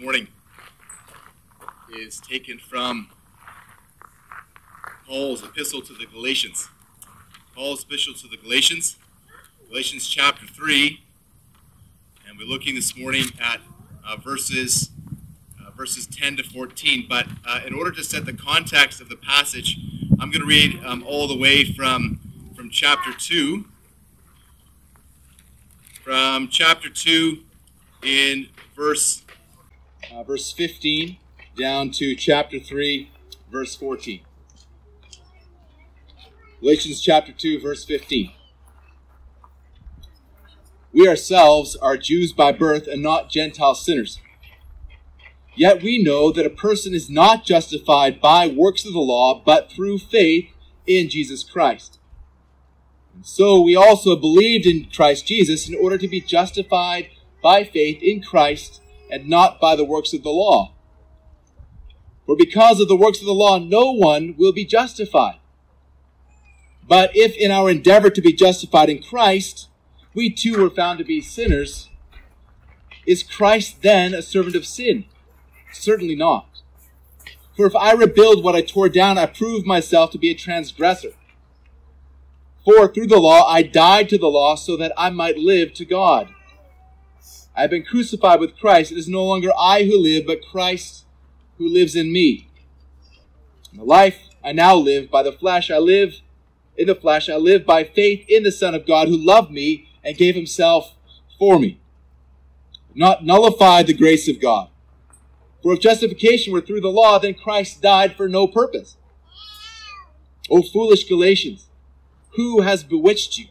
morning 0.00 0.28
is 1.94 2.18
taken 2.20 2.58
from 2.58 3.10
Paul's 5.06 5.44
epistle 5.44 5.82
to 5.82 5.92
the 5.92 6.06
Galatians. 6.06 6.68
Paul's 7.54 7.84
epistle 7.84 8.14
to 8.14 8.26
the 8.26 8.38
Galatians, 8.38 8.96
Galatians 9.68 10.08
chapter 10.08 10.46
3, 10.46 11.02
and 12.26 12.38
we're 12.38 12.46
looking 12.46 12.74
this 12.74 12.96
morning 12.96 13.26
at 13.44 13.60
uh, 14.06 14.16
verses 14.16 14.88
uh, 15.60 15.70
verses 15.72 16.06
10 16.06 16.38
to 16.38 16.44
14. 16.44 17.04
But 17.06 17.26
uh, 17.46 17.60
in 17.66 17.74
order 17.74 17.90
to 17.90 18.02
set 18.02 18.24
the 18.24 18.32
context 18.32 19.02
of 19.02 19.10
the 19.10 19.16
passage, 19.16 19.76
I'm 20.18 20.30
going 20.30 20.40
to 20.40 20.46
read 20.46 20.82
um, 20.82 21.04
all 21.06 21.28
the 21.28 21.36
way 21.36 21.74
from 21.74 22.20
from 22.56 22.70
chapter 22.70 23.12
2. 23.12 23.66
From 26.02 26.48
chapter 26.48 26.88
2 26.88 27.40
in 28.02 28.48
verse 28.74 29.24
uh, 30.12 30.22
verse 30.22 30.52
15 30.52 31.18
down 31.56 31.90
to 31.90 32.14
chapter 32.14 32.58
3 32.58 33.10
verse 33.50 33.74
14 33.76 34.20
galatians 36.60 37.00
chapter 37.00 37.32
2 37.32 37.60
verse 37.60 37.84
15 37.84 38.32
we 40.92 41.06
ourselves 41.06 41.76
are 41.76 41.96
jews 41.96 42.32
by 42.32 42.50
birth 42.50 42.88
and 42.88 43.00
not 43.00 43.30
gentile 43.30 43.76
sinners. 43.76 44.20
Yet 45.54 45.82
we 45.82 46.02
know 46.02 46.32
that 46.32 46.46
a 46.46 46.50
person 46.50 46.94
is 46.94 47.08
not 47.08 47.44
justified 47.44 48.20
by 48.20 48.48
works 48.48 48.84
of 48.84 48.92
the 48.92 48.98
law 48.98 49.40
but 49.44 49.70
through 49.70 49.98
faith 49.98 50.48
in 50.86 51.08
jesus 51.08 51.44
christ. 51.44 52.00
And 53.14 53.24
so 53.24 53.60
we 53.60 53.76
also 53.76 54.16
believed 54.16 54.66
in 54.66 54.88
christ 54.92 55.26
jesus 55.26 55.68
in 55.68 55.76
order 55.76 55.96
to 55.98 56.08
be 56.08 56.20
justified 56.20 57.10
by 57.42 57.64
faith 57.64 58.02
in 58.02 58.20
Christ 58.22 58.79
and 59.10 59.28
not 59.28 59.60
by 59.60 59.76
the 59.76 59.84
works 59.84 60.12
of 60.12 60.22
the 60.22 60.30
law. 60.30 60.72
For 62.26 62.36
because 62.36 62.80
of 62.80 62.88
the 62.88 62.96
works 62.96 63.20
of 63.20 63.26
the 63.26 63.32
law, 63.32 63.58
no 63.58 63.90
one 63.90 64.34
will 64.38 64.52
be 64.52 64.64
justified. 64.64 65.38
But 66.86 67.10
if 67.14 67.36
in 67.36 67.50
our 67.50 67.70
endeavor 67.70 68.10
to 68.10 68.20
be 68.20 68.32
justified 68.32 68.88
in 68.88 69.02
Christ, 69.02 69.68
we 70.14 70.30
too 70.30 70.60
were 70.60 70.70
found 70.70 70.98
to 70.98 71.04
be 71.04 71.20
sinners, 71.20 71.88
is 73.06 73.22
Christ 73.22 73.82
then 73.82 74.14
a 74.14 74.22
servant 74.22 74.56
of 74.56 74.66
sin? 74.66 75.06
Certainly 75.72 76.16
not. 76.16 76.46
For 77.56 77.66
if 77.66 77.74
I 77.76 77.92
rebuild 77.92 78.42
what 78.42 78.54
I 78.54 78.62
tore 78.62 78.88
down, 78.88 79.18
I 79.18 79.26
prove 79.26 79.66
myself 79.66 80.10
to 80.12 80.18
be 80.18 80.30
a 80.30 80.34
transgressor. 80.34 81.12
For 82.64 82.92
through 82.92 83.08
the 83.08 83.18
law 83.18 83.48
I 83.48 83.62
died 83.62 84.08
to 84.10 84.18
the 84.18 84.28
law 84.28 84.54
so 84.54 84.76
that 84.76 84.92
I 84.96 85.10
might 85.10 85.38
live 85.38 85.72
to 85.74 85.84
God. 85.84 86.28
I 87.56 87.62
have 87.62 87.70
been 87.70 87.84
crucified 87.84 88.40
with 88.40 88.58
Christ. 88.58 88.92
It 88.92 88.98
is 88.98 89.08
no 89.08 89.24
longer 89.24 89.50
I 89.58 89.84
who 89.84 89.98
live, 89.98 90.26
but 90.26 90.46
Christ 90.50 91.04
who 91.58 91.68
lives 91.68 91.94
in 91.96 92.12
me. 92.12 92.48
In 93.72 93.78
the 93.78 93.84
life 93.84 94.18
I 94.42 94.52
now 94.52 94.76
live 94.76 95.10
by 95.10 95.22
the 95.22 95.32
flesh, 95.32 95.70
I 95.70 95.78
live 95.78 96.20
in 96.76 96.86
the 96.86 96.94
flesh, 96.94 97.28
I 97.28 97.36
live 97.36 97.66
by 97.66 97.84
faith 97.84 98.24
in 98.28 98.42
the 98.42 98.52
Son 98.52 98.74
of 98.74 98.86
God 98.86 99.08
who 99.08 99.16
loved 99.16 99.50
me 99.50 99.88
and 100.02 100.16
gave 100.16 100.34
himself 100.34 100.96
for 101.38 101.58
me. 101.58 101.78
Not 102.94 103.24
nullify 103.24 103.82
the 103.82 103.94
grace 103.94 104.28
of 104.28 104.40
God. 104.40 104.68
For 105.62 105.74
if 105.74 105.80
justification 105.80 106.52
were 106.52 106.62
through 106.62 106.80
the 106.80 106.88
law, 106.88 107.18
then 107.18 107.34
Christ 107.34 107.82
died 107.82 108.16
for 108.16 108.28
no 108.28 108.46
purpose. 108.46 108.96
O 110.48 110.62
foolish 110.62 111.04
Galatians, 111.04 111.68
who 112.30 112.62
has 112.62 112.82
bewitched 112.82 113.38
you? 113.38 113.46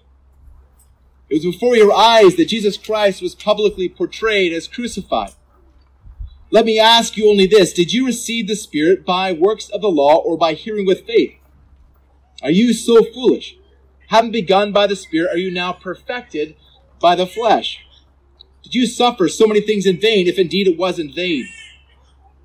It 1.29 1.35
was 1.35 1.55
before 1.55 1.75
your 1.75 1.93
eyes 1.93 2.35
that 2.35 2.47
Jesus 2.47 2.77
Christ 2.77 3.21
was 3.21 3.35
publicly 3.35 3.87
portrayed 3.87 4.51
as 4.51 4.67
crucified. 4.67 5.31
Let 6.51 6.65
me 6.65 6.79
ask 6.79 7.15
you 7.15 7.29
only 7.29 7.45
this 7.45 7.73
Did 7.73 7.93
you 7.93 8.05
receive 8.05 8.47
the 8.47 8.55
Spirit 8.55 9.05
by 9.05 9.31
works 9.31 9.69
of 9.69 9.81
the 9.81 9.89
law 9.89 10.17
or 10.17 10.37
by 10.37 10.53
hearing 10.53 10.85
with 10.85 11.05
faith? 11.05 11.35
Are 12.41 12.51
you 12.51 12.73
so 12.73 13.03
foolish? 13.03 13.57
Having 14.07 14.31
begun 14.31 14.71
by 14.71 14.87
the 14.87 14.95
Spirit, 14.95 15.31
are 15.31 15.37
you 15.37 15.51
now 15.51 15.71
perfected 15.71 16.55
by 16.99 17.15
the 17.15 17.27
flesh? 17.27 17.85
Did 18.63 18.73
you 18.73 18.87
suffer 18.87 19.29
so 19.29 19.45
many 19.45 19.61
things 19.61 19.85
in 19.85 19.99
vain, 19.99 20.27
if 20.27 20.39
indeed 20.39 20.67
it 20.67 20.77
was 20.77 20.97
in 20.97 21.13
vain? 21.13 21.47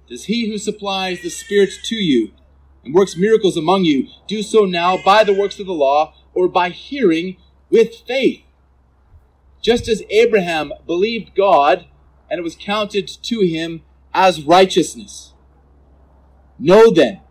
Does 0.06 0.24
he 0.24 0.50
who 0.50 0.58
supplies 0.58 1.22
the 1.22 1.30
Spirit 1.30 1.70
to 1.84 1.96
you 1.96 2.32
and 2.84 2.94
works 2.94 3.16
miracles 3.16 3.56
among 3.56 3.86
you 3.86 4.08
do 4.28 4.42
so 4.42 4.66
now 4.66 4.98
by 5.02 5.24
the 5.24 5.32
works 5.32 5.58
of 5.58 5.66
the 5.66 5.72
law 5.72 6.14
or 6.34 6.48
by 6.48 6.68
hearing 6.68 7.38
with 7.70 7.94
faith? 8.06 8.43
Just 9.64 9.88
as 9.88 10.02
Abraham 10.10 10.74
believed 10.86 11.34
God 11.34 11.86
and 12.30 12.38
it 12.38 12.42
was 12.42 12.54
counted 12.54 13.08
to 13.08 13.40
him 13.40 13.82
as 14.12 14.42
righteousness. 14.42 15.32
Know 16.58 16.92
then, 16.92 17.22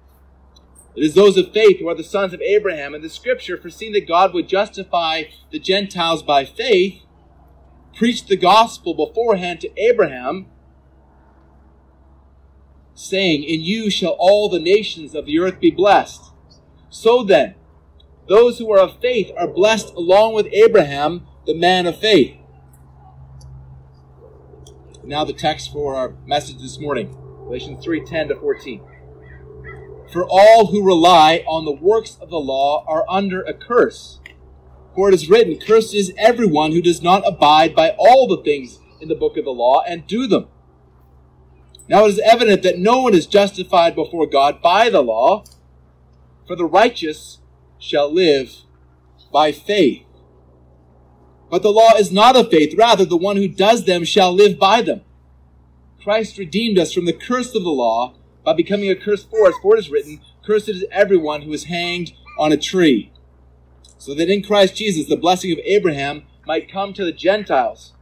it 0.96 1.04
is 1.04 1.14
those 1.14 1.38
of 1.38 1.54
faith 1.54 1.80
who 1.80 1.88
are 1.88 1.96
the 1.96 2.04
sons 2.04 2.34
of 2.34 2.42
Abraham, 2.42 2.94
and 2.94 3.04
the 3.04 3.10
scripture, 3.10 3.56
foreseeing 3.56 3.94
that 3.94 4.08
God 4.08 4.34
would 4.34 4.48
justify 4.48 5.24
the 5.52 5.60
Gentiles 5.60 6.24
by 6.24 6.44
faith, 6.44 7.02
preached 7.96 8.28
the 8.28 8.36
gospel 8.36 8.94
beforehand 8.94 9.62
to 9.62 9.80
Abraham, 9.80 10.48
saying, 12.96 13.44
In 13.44 13.62
you 13.62 13.90
shall 13.90 14.16
all 14.20 14.50
the 14.50 14.60
nations 14.60 15.14
of 15.14 15.26
the 15.26 15.40
earth 15.40 15.60
be 15.60 15.72
blessed. 15.72 16.32
So 16.90 17.24
then, 17.24 17.56
those 18.28 18.58
who 18.58 18.72
are 18.72 18.80
of 18.80 19.00
faith 19.00 19.32
are 19.38 19.48
blessed 19.48 19.94
along 19.94 20.34
with 20.34 20.48
Abraham 20.52 21.28
the 21.46 21.56
man 21.56 21.86
of 21.86 22.00
faith. 22.00 22.38
Now 25.04 25.26
the 25.26 25.34
text 25.34 25.74
for 25.74 25.96
our 25.96 26.16
message 26.26 26.62
this 26.62 26.80
morning, 26.80 27.12
Galatians 27.46 27.84
3 27.84 28.06
10 28.06 28.30
to 28.30 28.36
14. 28.36 28.82
For 30.12 30.26
all 30.30 30.68
who 30.68 30.86
rely 30.86 31.44
on 31.48 31.66
the 31.66 31.72
works 31.72 32.18
of 32.22 32.30
the 32.30 32.38
law 32.38 32.86
are 32.88 33.06
under 33.10 33.42
a 33.42 33.54
curse. 33.54 34.20
For 34.96 35.10
it 35.10 35.16
is 35.16 35.30
written, 35.30 35.60
Cursed 35.60 35.94
is 35.94 36.14
everyone 36.18 36.72
who 36.72 36.82
does 36.82 37.02
not 37.02 37.28
abide 37.28 37.76
by 37.76 37.96
all 37.98 38.28
the 38.28 38.44
things 38.44 38.80
in 39.02 39.10
the 39.10 39.16
book 39.16 39.36
of 39.36 39.44
the 39.44 39.52
law 39.52 39.82
and 39.82 40.08
do 40.08 40.28
them. 40.28 40.48
Now 41.90 42.06
it 42.06 42.10
is 42.10 42.20
evident 42.20 42.64
that 42.64 42.80
no 42.80 43.02
one 43.02 43.14
is 43.14 43.26
justified 43.26 43.96
before 43.96 44.28
God 44.28 44.62
by 44.62 44.90
the 44.90 45.02
law, 45.02 45.44
for 46.48 46.56
the 46.56 46.66
righteous 46.66 47.40
shall 47.80 48.10
live 48.14 48.62
by 49.34 49.52
faith. 49.52 50.06
But 51.54 51.62
the 51.62 51.70
law 51.70 51.92
is 52.00 52.12
not 52.12 52.36
of 52.36 52.50
faith. 52.50 52.74
Rather, 52.76 53.06
the 53.06 53.16
one 53.16 53.38
who 53.38 53.48
does 53.48 53.86
them 53.86 54.06
shall 54.06 54.34
live 54.34 54.58
by 54.58 54.82
them. 54.82 55.02
Christ 56.02 56.40
redeemed 56.40 56.80
us 56.80 56.92
from 56.92 57.06
the 57.06 57.14
curse 57.14 57.54
of 57.54 57.62
the 57.62 57.70
law 57.70 58.16
by 58.44 58.54
becoming 58.54 58.90
a 58.90 58.96
curse 58.96 59.24
for 59.24 59.46
us. 59.46 59.54
For 59.62 59.76
it 59.76 59.80
is 59.82 59.92
written, 59.92 60.20
Cursed 60.44 60.70
is 60.70 60.84
everyone 60.92 61.44
who 61.44 61.54
is 61.54 61.66
hanged 61.66 62.14
on 62.40 62.52
a 62.52 62.58
tree. 62.58 63.12
So 64.00 64.16
that 64.16 64.32
in 64.32 64.42
Christ 64.42 64.76
Jesus 64.76 65.08
the 65.08 65.16
blessing 65.16 65.52
of 65.52 65.60
Abraham 65.64 66.24
might 66.48 66.72
come 66.72 66.92
to 66.94 67.06
the 67.06 67.12
Gentiles, 67.12 67.94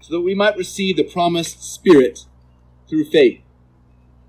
so 0.00 0.14
that 0.14 0.20
we 0.20 0.36
might 0.36 0.56
receive 0.56 0.96
the 0.96 1.02
promised 1.02 1.64
Spirit 1.64 2.26
through 2.88 3.06
faith. 3.06 3.40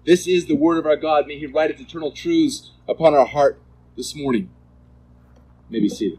This 0.08 0.26
is 0.26 0.48
the 0.48 0.56
word 0.56 0.80
of 0.80 0.88
our 0.88 0.98
God. 0.98 1.28
May 1.28 1.38
He 1.38 1.46
write 1.46 1.70
its 1.70 1.82
eternal 1.82 2.12
truths 2.12 2.72
upon 2.90 3.14
our 3.14 3.28
heart 3.28 3.62
this 3.96 4.16
morning. 4.16 4.50
May 5.70 5.82
be 5.82 5.88
seated. 5.88 6.18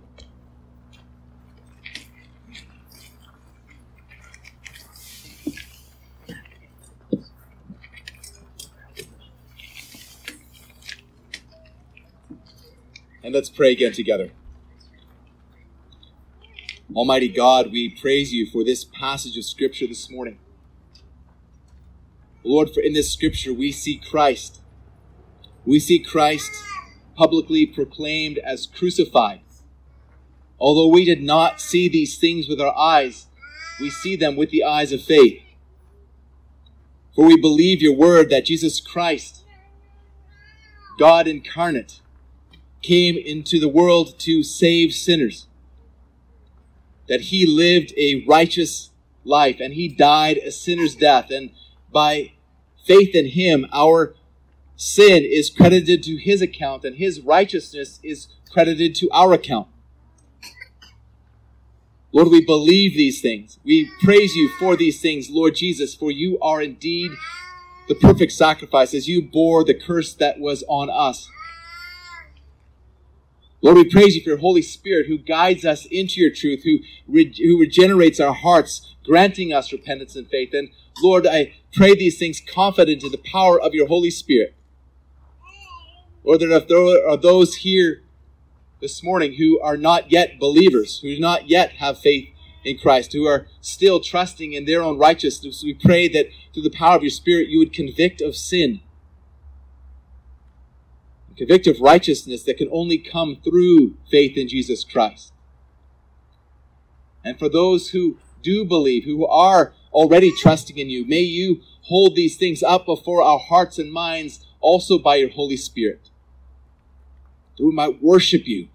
And 13.24 13.32
let's 13.32 13.50
pray 13.50 13.72
again 13.72 13.92
together. 13.92 14.30
Almighty 16.94 17.28
God, 17.28 17.70
we 17.72 17.88
praise 17.88 18.32
you 18.32 18.46
for 18.46 18.64
this 18.64 18.84
passage 18.84 19.38
of 19.38 19.44
Scripture 19.44 19.86
this 19.86 20.10
morning. 20.10 20.38
Lord, 22.44 22.70
for 22.74 22.80
in 22.80 22.92
this 22.92 23.12
Scripture 23.12 23.54
we 23.54 23.72
see 23.72 23.96
Christ. 23.98 24.60
We 25.64 25.78
see 25.78 26.00
Christ 26.00 26.50
publicly 27.14 27.64
proclaimed 27.64 28.38
as 28.38 28.66
crucified. 28.66 29.40
Although 30.58 30.88
we 30.88 31.04
did 31.04 31.22
not 31.22 31.60
see 31.60 31.88
these 31.88 32.18
things 32.18 32.48
with 32.48 32.60
our 32.60 32.76
eyes, 32.76 33.26
we 33.80 33.88
see 33.88 34.16
them 34.16 34.36
with 34.36 34.50
the 34.50 34.64
eyes 34.64 34.92
of 34.92 35.02
faith. 35.02 35.40
For 37.14 37.24
we 37.24 37.40
believe 37.40 37.80
your 37.80 37.96
word 37.96 38.30
that 38.30 38.44
Jesus 38.44 38.80
Christ, 38.80 39.44
God 40.98 41.26
incarnate, 41.26 42.01
came 42.82 43.16
into 43.16 43.58
the 43.58 43.68
world 43.68 44.18
to 44.20 44.42
save 44.42 44.92
sinners. 44.92 45.46
That 47.08 47.22
he 47.22 47.46
lived 47.46 47.92
a 47.96 48.24
righteous 48.26 48.90
life 49.24 49.58
and 49.60 49.74
he 49.74 49.88
died 49.88 50.38
a 50.38 50.50
sinner's 50.50 50.94
death. 50.94 51.30
And 51.30 51.50
by 51.92 52.32
faith 52.84 53.14
in 53.14 53.26
him, 53.26 53.66
our 53.72 54.14
sin 54.76 55.22
is 55.24 55.50
credited 55.50 56.02
to 56.02 56.16
his 56.16 56.42
account 56.42 56.84
and 56.84 56.96
his 56.96 57.20
righteousness 57.20 58.00
is 58.02 58.28
credited 58.50 58.94
to 58.96 59.10
our 59.10 59.32
account. 59.32 59.68
Lord, 62.12 62.28
we 62.28 62.44
believe 62.44 62.94
these 62.94 63.22
things. 63.22 63.58
We 63.64 63.90
praise 64.02 64.34
you 64.34 64.50
for 64.58 64.76
these 64.76 65.00
things, 65.00 65.30
Lord 65.30 65.54
Jesus, 65.54 65.94
for 65.94 66.10
you 66.10 66.38
are 66.40 66.60
indeed 66.60 67.10
the 67.88 67.94
perfect 67.94 68.32
sacrifice, 68.32 68.92
as 68.92 69.08
you 69.08 69.22
bore 69.22 69.64
the 69.64 69.74
curse 69.74 70.14
that 70.14 70.38
was 70.38 70.62
on 70.68 70.90
us. 70.90 71.28
Lord, 73.62 73.76
we 73.76 73.84
praise 73.84 74.16
you 74.16 74.22
for 74.22 74.30
your 74.30 74.38
Holy 74.38 74.60
Spirit 74.60 75.06
who 75.06 75.18
guides 75.18 75.64
us 75.64 75.86
into 75.86 76.20
your 76.20 76.30
truth, 76.30 76.64
who, 76.64 76.80
re- 77.06 77.32
who 77.38 77.60
regenerates 77.60 78.18
our 78.18 78.34
hearts, 78.34 78.94
granting 79.04 79.52
us 79.52 79.72
repentance 79.72 80.16
and 80.16 80.28
faith. 80.28 80.52
And 80.52 80.70
Lord, 81.00 81.26
I 81.26 81.54
pray 81.72 81.94
these 81.94 82.18
things 82.18 82.40
confident 82.40 83.04
in 83.04 83.12
the 83.12 83.22
power 83.32 83.60
of 83.60 83.72
your 83.72 83.86
Holy 83.86 84.10
Spirit. 84.10 84.54
Lord, 86.24 86.40
there 86.40 87.08
are 87.08 87.16
those 87.16 87.56
here 87.56 88.02
this 88.80 89.02
morning 89.02 89.34
who 89.34 89.60
are 89.60 89.76
not 89.76 90.10
yet 90.10 90.40
believers, 90.40 90.98
who 91.00 91.14
do 91.14 91.20
not 91.20 91.48
yet 91.48 91.74
have 91.74 91.98
faith 91.98 92.28
in 92.64 92.78
Christ, 92.78 93.12
who 93.12 93.26
are 93.26 93.46
still 93.60 94.00
trusting 94.00 94.52
in 94.52 94.64
their 94.64 94.82
own 94.82 94.98
righteousness, 94.98 95.62
we 95.64 95.74
pray 95.74 96.08
that 96.08 96.26
through 96.52 96.62
the 96.64 96.70
power 96.70 96.96
of 96.96 97.02
your 97.02 97.10
Spirit 97.10 97.48
you 97.48 97.58
would 97.58 97.72
convict 97.72 98.20
of 98.20 98.36
sin. 98.36 98.80
Convict 101.36 101.66
of 101.66 101.80
righteousness 101.80 102.42
that 102.44 102.58
can 102.58 102.68
only 102.70 102.98
come 102.98 103.38
through 103.42 103.96
faith 104.10 104.36
in 104.36 104.48
Jesus 104.48 104.84
Christ. 104.84 105.32
And 107.24 107.38
for 107.38 107.48
those 107.48 107.90
who 107.90 108.18
do 108.42 108.64
believe, 108.64 109.04
who 109.04 109.26
are 109.26 109.72
already 109.92 110.32
trusting 110.36 110.76
in 110.76 110.90
you, 110.90 111.06
may 111.06 111.20
you 111.20 111.60
hold 111.82 112.14
these 112.14 112.36
things 112.36 112.62
up 112.62 112.86
before 112.86 113.22
our 113.22 113.38
hearts 113.38 113.78
and 113.78 113.92
minds 113.92 114.46
also 114.60 114.98
by 114.98 115.16
your 115.16 115.30
Holy 115.30 115.56
Spirit. 115.56 116.10
That 117.56 117.66
we 117.66 117.72
might 117.72 118.02
worship 118.02 118.46
you 118.46 118.68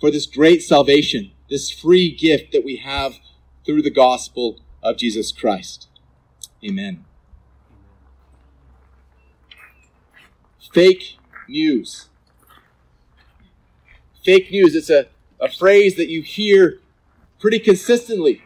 for 0.00 0.10
this 0.10 0.26
great 0.26 0.62
salvation, 0.62 1.32
this 1.48 1.70
free 1.70 2.14
gift 2.14 2.52
that 2.52 2.64
we 2.64 2.76
have 2.76 3.14
through 3.64 3.82
the 3.82 3.90
gospel 3.90 4.60
of 4.82 4.96
Jesus 4.96 5.32
Christ. 5.32 5.88
Amen. 6.64 7.04
Fake 10.72 11.15
news. 11.48 12.08
Fake 14.24 14.50
news, 14.50 14.74
it's 14.74 14.90
a, 14.90 15.06
a 15.40 15.50
phrase 15.50 15.96
that 15.96 16.08
you 16.08 16.22
hear 16.22 16.80
pretty 17.38 17.58
consistently 17.58 18.42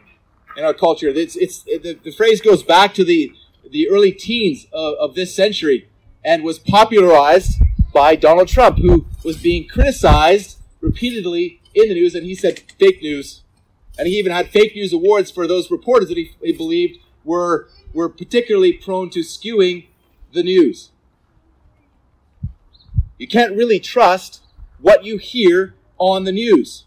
in 0.55 0.63
our 0.63 0.73
culture. 0.73 1.07
It's, 1.07 1.35
it's, 1.35 1.63
the, 1.63 1.97
the 2.03 2.11
phrase 2.11 2.41
goes 2.41 2.63
back 2.63 2.93
to 2.95 3.03
the, 3.03 3.33
the 3.69 3.89
early 3.89 4.11
teens 4.11 4.67
of, 4.71 4.95
of 4.99 5.15
this 5.15 5.33
century 5.35 5.87
and 6.23 6.43
was 6.43 6.59
popularized 6.59 7.61
by 7.93 8.15
Donald 8.15 8.47
Trump, 8.47 8.77
who 8.77 9.07
was 9.23 9.41
being 9.41 9.67
criticized 9.67 10.59
repeatedly 10.81 11.61
in 11.73 11.89
the 11.89 11.95
news, 11.95 12.15
and 12.15 12.25
he 12.25 12.35
said 12.35 12.59
fake 12.79 13.01
news. 13.01 13.41
And 13.97 14.07
he 14.07 14.17
even 14.17 14.31
had 14.31 14.49
fake 14.49 14.75
news 14.75 14.93
awards 14.93 15.31
for 15.31 15.47
those 15.47 15.69
reporters 15.69 16.09
that 16.09 16.17
he, 16.17 16.31
he 16.41 16.53
believed 16.53 16.99
were, 17.23 17.69
were 17.93 18.09
particularly 18.09 18.73
prone 18.73 19.09
to 19.11 19.19
skewing 19.19 19.87
the 20.33 20.43
news. 20.43 20.90
You 23.21 23.27
can't 23.27 23.55
really 23.55 23.79
trust 23.79 24.41
what 24.79 25.05
you 25.05 25.19
hear 25.19 25.75
on 25.99 26.23
the 26.23 26.31
news. 26.31 26.85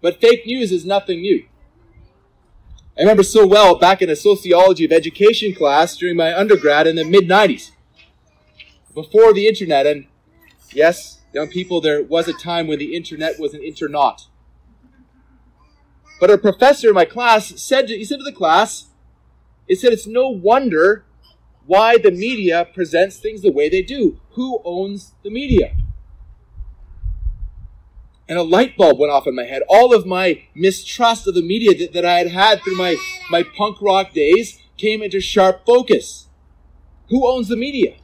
But 0.00 0.20
fake 0.20 0.46
news 0.46 0.70
is 0.70 0.86
nothing 0.86 1.22
new. 1.22 1.44
I 2.96 3.00
remember 3.00 3.24
so 3.24 3.44
well 3.44 3.76
back 3.76 4.00
in 4.00 4.08
a 4.08 4.14
sociology 4.14 4.84
of 4.84 4.92
education 4.92 5.56
class 5.56 5.96
during 5.96 6.14
my 6.14 6.32
undergrad 6.32 6.86
in 6.86 6.94
the 6.94 7.04
mid 7.04 7.28
90s, 7.28 7.72
before 8.94 9.32
the 9.32 9.48
internet. 9.48 9.88
And 9.88 10.06
yes, 10.72 11.18
young 11.32 11.48
people, 11.48 11.80
there 11.80 12.04
was 12.04 12.28
a 12.28 12.32
time 12.32 12.68
when 12.68 12.78
the 12.78 12.94
internet 12.94 13.40
was 13.40 13.54
an 13.54 13.62
internaut. 13.62 14.28
But 16.20 16.30
a 16.30 16.38
professor 16.38 16.90
in 16.90 16.94
my 16.94 17.06
class 17.06 17.60
said 17.60 17.88
to, 17.88 17.98
he 17.98 18.04
said 18.04 18.18
to 18.18 18.24
the 18.24 18.30
class, 18.30 18.86
he 19.66 19.74
said 19.74 19.92
it's 19.92 20.06
no 20.06 20.28
wonder 20.28 21.06
why 21.70 21.96
the 21.96 22.10
media 22.10 22.66
presents 22.74 23.18
things 23.18 23.42
the 23.42 23.52
way 23.52 23.68
they 23.68 23.80
do. 23.80 24.18
Who 24.32 24.60
owns 24.64 25.12
the 25.22 25.30
media? 25.30 25.76
and 28.28 28.38
a 28.38 28.42
light 28.44 28.76
bulb 28.76 28.96
went 29.00 29.12
off 29.12 29.26
in 29.26 29.34
my 29.34 29.42
head. 29.42 29.62
All 29.68 29.92
of 29.92 30.06
my 30.06 30.40
mistrust 30.54 31.26
of 31.26 31.34
the 31.34 31.42
media 31.42 31.76
that, 31.76 31.92
that 31.94 32.04
I 32.04 32.18
had 32.18 32.28
had 32.28 32.62
through 32.62 32.76
my, 32.76 32.96
my 33.28 33.42
punk 33.42 33.82
rock 33.82 34.12
days 34.12 34.60
came 34.76 35.02
into 35.02 35.20
sharp 35.20 35.66
focus. 35.66 36.28
Who 37.08 37.26
owns 37.26 37.48
the 37.48 37.56
media? 37.56 37.96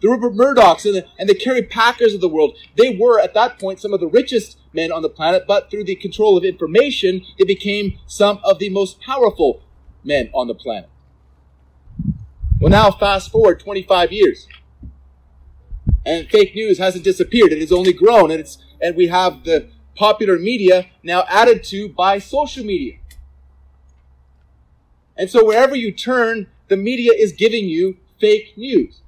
The 0.00 0.08
Rupert 0.08 0.34
Murdochs 0.34 0.84
and 0.84 0.94
the, 0.94 1.06
and 1.18 1.28
the 1.28 1.34
Kerry 1.34 1.62
Packers 1.62 2.14
of 2.14 2.20
the 2.20 2.28
world, 2.28 2.56
they 2.76 2.96
were 2.96 3.18
at 3.18 3.34
that 3.34 3.58
point 3.58 3.80
some 3.80 3.92
of 3.92 3.98
the 3.98 4.06
richest 4.06 4.56
men 4.72 4.92
on 4.92 5.02
the 5.02 5.08
planet, 5.08 5.46
but 5.48 5.68
through 5.68 5.84
the 5.84 5.96
control 5.96 6.36
of 6.36 6.44
information, 6.44 7.22
they 7.40 7.44
became 7.44 7.98
some 8.06 8.38
of 8.44 8.60
the 8.60 8.68
most 8.68 9.00
powerful 9.00 9.62
men 10.04 10.30
on 10.32 10.46
the 10.46 10.54
planet. 10.54 10.88
Well, 12.62 12.70
now 12.70 12.92
fast 12.92 13.32
forward 13.32 13.58
25 13.58 14.12
years. 14.12 14.46
And 16.06 16.30
fake 16.30 16.54
news 16.54 16.78
hasn't 16.78 17.02
disappeared. 17.02 17.52
It 17.52 17.60
has 17.60 17.72
only 17.72 17.92
grown 17.92 18.30
and 18.30 18.38
it's 18.38 18.58
and 18.80 18.94
we 18.94 19.08
have 19.08 19.42
the 19.42 19.66
popular 19.96 20.38
media 20.38 20.86
now 21.02 21.24
added 21.28 21.64
to 21.64 21.88
by 21.88 22.20
social 22.20 22.64
media. 22.64 22.98
And 25.16 25.28
so 25.28 25.44
wherever 25.44 25.74
you 25.74 25.90
turn, 25.90 26.46
the 26.68 26.76
media 26.76 27.10
is 27.12 27.32
giving 27.32 27.64
you 27.64 27.96
fake 28.20 28.56
news. 28.56 29.00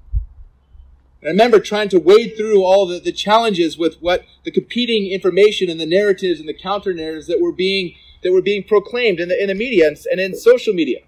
I 1.23 1.27
remember 1.27 1.61
trying 1.61 1.87
to 1.89 1.97
wade 1.97 2.33
through 2.35 2.61
all 2.61 2.85
the, 2.85 2.99
the 2.99 3.13
challenges 3.13 3.77
with 3.77 4.01
what 4.01 4.25
the 4.43 4.51
competing 4.51 5.09
information 5.09 5.69
and 5.69 5.79
the 5.79 5.85
narratives 5.85 6.41
and 6.41 6.49
the 6.49 6.53
counter 6.53 6.93
narratives 6.93 7.27
that 7.27 7.39
were 7.39 7.53
being 7.53 7.95
that 8.21 8.33
were 8.33 8.41
being 8.41 8.63
proclaimed 8.63 9.21
in 9.21 9.29
the 9.29 9.41
in 9.41 9.47
the 9.47 9.55
media 9.55 9.87
and, 9.87 9.97
and 10.11 10.19
in 10.19 10.35
social 10.35 10.73
media. 10.73 10.99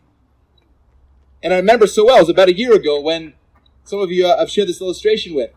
And 1.44 1.54
I 1.54 1.58
remember 1.58 1.88
so 1.88 2.06
well, 2.06 2.18
it 2.18 2.22
was 2.22 2.30
about 2.30 2.50
a 2.50 2.58
year 2.58 2.74
ago 2.74 3.00
when 3.00 3.34
some 3.84 4.00
of 4.00 4.12
you 4.12 4.26
uh, 4.28 4.38
I've 4.40 4.50
shared 4.50 4.68
this 4.68 4.82
illustration 4.82 5.36
with 5.36 5.52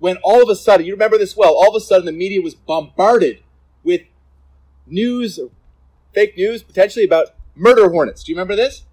when 0.00 0.16
all 0.22 0.42
of 0.42 0.48
a 0.48 0.56
sudden, 0.56 0.86
you 0.86 0.92
remember 0.92 1.18
this 1.18 1.36
well, 1.36 1.54
all 1.54 1.68
of 1.68 1.74
a 1.76 1.80
sudden 1.84 2.06
the 2.06 2.12
media 2.12 2.40
was 2.40 2.54
bombarded 2.54 3.42
with 3.84 4.00
news, 4.86 5.38
fake 6.14 6.36
news, 6.36 6.62
potentially 6.62 7.04
about 7.04 7.28
murder 7.54 7.90
hornets. 7.90 8.24
Do 8.24 8.32
you 8.32 8.36
remember 8.36 8.56
this? 8.56 8.84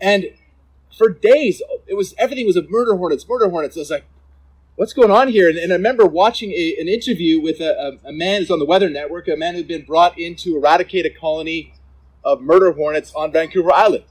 And 0.00 0.32
for 0.96 1.10
days, 1.10 1.62
it 1.86 1.94
was 1.94 2.14
everything 2.18 2.46
was 2.46 2.56
a 2.56 2.62
murder 2.62 2.96
hornets, 2.96 3.28
murder 3.28 3.50
hornets. 3.50 3.76
I 3.76 3.80
was 3.80 3.90
like, 3.90 4.06
what's 4.76 4.94
going 4.94 5.10
on 5.10 5.28
here? 5.28 5.48
And, 5.48 5.58
and 5.58 5.72
I 5.72 5.76
remember 5.76 6.06
watching 6.06 6.52
a, 6.52 6.76
an 6.80 6.88
interview 6.88 7.40
with 7.40 7.60
a, 7.60 7.98
a, 8.04 8.08
a 8.08 8.12
man 8.12 8.40
who's 8.40 8.50
on 8.50 8.58
the 8.58 8.64
Weather 8.64 8.88
Network, 8.88 9.28
a 9.28 9.36
man 9.36 9.54
who'd 9.54 9.68
been 9.68 9.84
brought 9.84 10.18
in 10.18 10.36
to 10.36 10.56
eradicate 10.56 11.04
a 11.04 11.10
colony 11.10 11.74
of 12.28 12.42
murder 12.42 12.72
hornets 12.72 13.12
on 13.14 13.32
Vancouver 13.32 13.72
Island. 13.72 14.04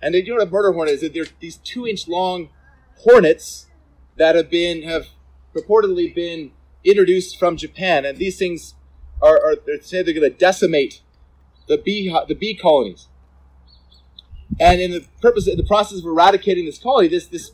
And 0.00 0.14
you 0.14 0.28
know 0.28 0.36
what 0.36 0.46
a 0.46 0.50
murder 0.50 0.72
hornet 0.72 0.94
is? 0.94 1.12
They're 1.12 1.24
these 1.40 1.56
two 1.56 1.86
inch 1.86 2.06
long 2.06 2.50
hornets 2.98 3.66
that 4.16 4.36
have 4.36 4.48
been 4.48 4.82
have 4.82 5.08
reportedly 5.54 6.14
been 6.14 6.52
introduced 6.84 7.38
from 7.38 7.56
Japan, 7.56 8.04
and 8.04 8.18
these 8.18 8.38
things 8.38 8.74
are, 9.20 9.36
are 9.36 9.56
they 9.56 9.80
say 9.80 10.02
they're 10.02 10.14
going 10.14 10.30
to 10.30 10.38
decimate 10.38 11.02
the 11.66 11.78
bee 11.78 12.16
the 12.28 12.34
bee 12.34 12.54
colonies. 12.54 13.08
And 14.60 14.80
in 14.80 14.92
the 14.92 15.04
purpose, 15.20 15.48
in 15.48 15.56
the 15.56 15.64
process 15.64 15.98
of 15.98 16.04
eradicating 16.04 16.64
this 16.66 16.78
colony, 16.78 17.08
this 17.08 17.26
this 17.26 17.50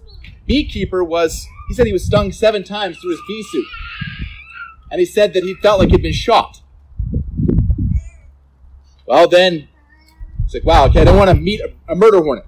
beekeeper 0.46 1.02
was 1.02 1.46
he 1.68 1.74
said 1.74 1.86
he 1.86 1.92
was 1.94 2.04
stung 2.04 2.30
seven 2.32 2.62
times 2.62 2.98
through 2.98 3.12
his 3.12 3.20
bee 3.26 3.42
suit, 3.50 3.66
and 4.90 5.00
he 5.00 5.06
said 5.06 5.32
that 5.32 5.44
he 5.44 5.54
felt 5.54 5.78
like 5.78 5.90
he'd 5.90 6.02
been 6.02 6.12
shot. 6.12 6.60
Well, 9.12 9.28
then 9.28 9.68
it's 10.42 10.54
like, 10.54 10.64
wow, 10.64 10.86
okay, 10.86 11.02
I 11.02 11.04
don't 11.04 11.18
want 11.18 11.28
to 11.28 11.36
meet 11.36 11.60
a, 11.60 11.70
a 11.86 11.94
murder 11.94 12.22
hornet. 12.22 12.46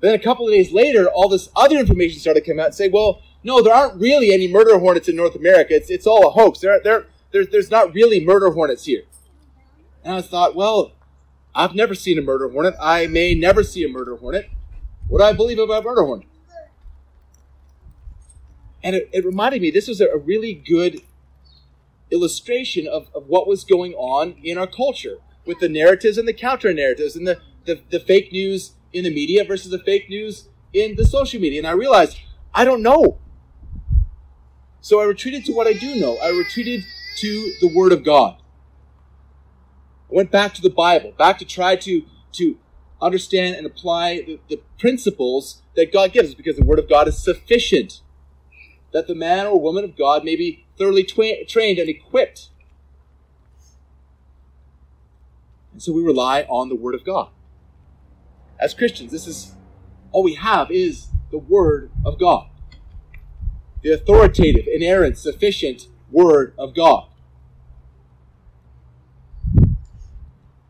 Then 0.00 0.14
a 0.14 0.18
couple 0.18 0.48
of 0.48 0.54
days 0.54 0.72
later, 0.72 1.08
all 1.08 1.28
this 1.28 1.50
other 1.54 1.76
information 1.76 2.20
started 2.20 2.46
coming 2.46 2.60
out 2.60 2.66
and 2.68 2.74
say, 2.74 2.88
well, 2.88 3.20
no, 3.44 3.60
there 3.60 3.74
aren't 3.74 4.00
really 4.00 4.32
any 4.32 4.48
murder 4.50 4.78
hornets 4.78 5.10
in 5.10 5.16
North 5.16 5.34
America. 5.34 5.74
It's, 5.74 5.90
it's 5.90 6.06
all 6.06 6.26
a 6.26 6.30
hoax. 6.30 6.60
There, 6.60 6.80
there, 6.82 7.04
there's, 7.32 7.50
there's 7.50 7.70
not 7.70 7.92
really 7.92 8.24
murder 8.24 8.50
hornets 8.52 8.86
here. 8.86 9.02
And 10.02 10.14
I 10.14 10.22
thought, 10.22 10.56
well, 10.56 10.92
I've 11.54 11.74
never 11.74 11.94
seen 11.94 12.18
a 12.18 12.22
murder 12.22 12.48
hornet. 12.48 12.74
I 12.80 13.06
may 13.06 13.34
never 13.34 13.62
see 13.62 13.84
a 13.84 13.88
murder 13.88 14.16
hornet. 14.16 14.48
What 15.06 15.18
do 15.18 15.24
I 15.24 15.34
believe 15.34 15.58
about 15.58 15.84
murder 15.84 16.02
hornet? 16.02 16.28
And 18.82 18.96
it, 18.96 19.10
it 19.12 19.22
reminded 19.22 19.60
me, 19.60 19.70
this 19.70 19.86
was 19.86 20.00
a, 20.00 20.06
a 20.06 20.16
really 20.16 20.54
good 20.54 21.02
illustration 22.10 22.88
of, 22.88 23.10
of 23.14 23.26
what 23.26 23.46
was 23.46 23.64
going 23.64 23.92
on 23.92 24.36
in 24.42 24.56
our 24.56 24.66
culture 24.66 25.18
with 25.48 25.58
the 25.58 25.68
narratives 25.68 26.18
and 26.18 26.28
the 26.28 26.32
counter 26.32 26.72
narratives 26.72 27.16
and 27.16 27.26
the, 27.26 27.40
the, 27.64 27.80
the 27.90 27.98
fake 27.98 28.30
news 28.30 28.74
in 28.92 29.02
the 29.02 29.12
media 29.12 29.44
versus 29.44 29.70
the 29.70 29.78
fake 29.78 30.08
news 30.08 30.48
in 30.74 30.94
the 30.94 31.04
social 31.04 31.40
media. 31.40 31.58
And 31.58 31.66
I 31.66 31.72
realized 31.72 32.20
I 32.54 32.64
don't 32.64 32.82
know. 32.82 33.18
So 34.80 35.00
I 35.00 35.04
retreated 35.04 35.44
to 35.46 35.52
what 35.52 35.66
I 35.66 35.72
do 35.72 35.96
know. 35.96 36.18
I 36.18 36.28
retreated 36.28 36.84
to 37.16 37.54
the 37.60 37.68
Word 37.74 37.92
of 37.92 38.04
God. 38.04 38.36
I 40.10 40.14
went 40.14 40.30
back 40.30 40.54
to 40.54 40.62
the 40.62 40.70
Bible, 40.70 41.12
back 41.18 41.38
to 41.38 41.44
try 41.44 41.76
to, 41.76 42.02
to 42.32 42.58
understand 43.00 43.56
and 43.56 43.66
apply 43.66 44.22
the, 44.26 44.40
the 44.48 44.60
principles 44.78 45.62
that 45.76 45.92
God 45.92 46.12
gives 46.12 46.34
because 46.34 46.56
the 46.56 46.64
Word 46.64 46.78
of 46.78 46.88
God 46.88 47.08
is 47.08 47.22
sufficient. 47.22 48.00
That 48.92 49.06
the 49.06 49.14
man 49.14 49.46
or 49.46 49.60
woman 49.60 49.84
of 49.84 49.96
God 49.96 50.24
may 50.24 50.36
be 50.36 50.66
thoroughly 50.78 51.04
tra- 51.04 51.44
trained 51.44 51.78
and 51.78 51.88
equipped 51.88 52.50
And 55.78 55.82
so 55.84 55.92
we 55.92 56.02
rely 56.02 56.42
on 56.48 56.68
the 56.68 56.74
Word 56.74 56.96
of 56.96 57.04
God. 57.04 57.28
As 58.58 58.74
Christians, 58.74 59.12
this 59.12 59.28
is 59.28 59.52
all 60.10 60.24
we 60.24 60.34
have 60.34 60.72
is 60.72 61.06
the 61.30 61.38
Word 61.38 61.92
of 62.04 62.18
God. 62.18 62.48
The 63.84 63.90
authoritative, 63.90 64.66
inerrant, 64.66 65.18
sufficient 65.18 65.86
Word 66.10 66.52
of 66.58 66.74
God. 66.74 67.06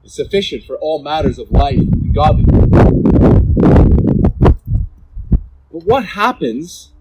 It's 0.04 0.14
sufficient 0.16 0.64
for 0.64 0.76
all 0.76 1.02
matters 1.02 1.38
of 1.38 1.50
life 1.52 1.78
and 1.78 2.14
godliness. 2.14 2.82
But 5.72 5.84
what 5.86 6.04
happens 6.04 6.92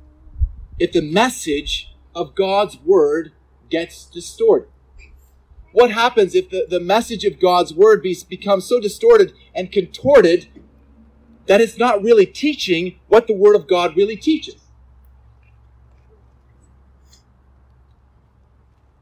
if 0.79 0.93
the 0.93 1.01
message 1.01 1.93
of 2.15 2.35
God's 2.35 2.77
Word 2.85 3.33
gets 3.69 4.05
distorted? 4.05 4.69
What 5.77 5.91
happens 5.91 6.33
if 6.33 6.49
the, 6.49 6.65
the 6.67 6.79
message 6.79 7.23
of 7.23 7.39
God's 7.39 7.71
Word 7.71 8.01
be, 8.01 8.17
becomes 8.27 8.65
so 8.65 8.79
distorted 8.79 9.33
and 9.53 9.71
contorted 9.71 10.47
that 11.45 11.61
it's 11.61 11.77
not 11.77 12.01
really 12.01 12.25
teaching 12.25 12.97
what 13.09 13.27
the 13.27 13.35
Word 13.35 13.55
of 13.55 13.67
God 13.67 13.95
really 13.95 14.15
teaches? 14.15 14.55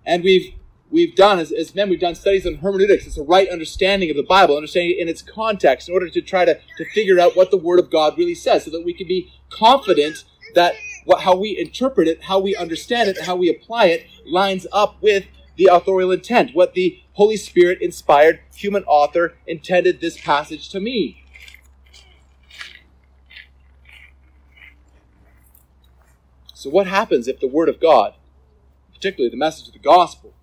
And 0.06 0.22
we've 0.22 0.54
we've 0.92 1.16
done 1.16 1.40
as, 1.40 1.54
as 1.54 1.74
men, 1.74 1.90
we've 1.90 2.02
done 2.02 2.14
studies 2.14 2.46
on 2.46 2.56
hermeneutics. 2.56 3.08
It's 3.08 3.18
a 3.18 3.24
right 3.24 3.48
understanding 3.48 4.10
of 4.10 4.18
the 4.18 4.24
Bible, 4.24 4.58
understanding 4.58 4.98
it 4.98 5.02
in 5.02 5.08
its 5.08 5.22
context, 5.22 5.88
in 5.88 5.94
order 5.94 6.10
to 6.10 6.22
try 6.22 6.44
to, 6.44 6.60
to 6.78 6.86
figure 6.90 7.22
out 7.22 7.38
what 7.38 7.52
the 7.52 7.58
Word 7.58 7.80
of 7.80 7.90
God 7.90 8.18
really 8.18 8.36
says, 8.36 8.66
so 8.66 8.72
that 8.72 8.84
we 8.84 8.92
can 8.92 9.08
be 9.08 9.32
confident 9.50 10.26
that 10.56 10.74
what, 11.06 11.22
how 11.22 11.38
we 11.38 11.58
interpret 11.58 12.10
it, 12.10 12.24
how 12.24 12.40
we 12.40 12.54
understand 12.54 13.08
it, 13.08 13.22
how 13.22 13.38
we 13.38 13.50
apply 13.50 13.86
it 13.86 14.08
lines 14.26 14.68
up 14.74 15.02
with 15.02 15.24
the 15.58 15.70
authorial 15.72 16.12
intent, 16.12 16.52
what 16.54 16.74
the 16.74 17.02
Holy 17.14 17.38
Spirit 17.38 17.82
inspired 17.82 18.42
human 18.54 18.84
author 18.84 19.36
intended 19.48 20.02
this 20.02 20.20
passage 20.20 20.70
to 20.70 20.80
mean. 20.80 21.16
So, 26.54 26.70
what 26.70 26.88
happens 26.88 27.28
if 27.28 27.40
the 27.40 27.48
Word 27.48 27.70
of 27.70 27.80
God, 27.80 28.16
particularly 28.94 29.30
the 29.30 29.38
message 29.38 29.68
of 29.68 29.74
the 29.74 29.80
gospel, 29.80 30.34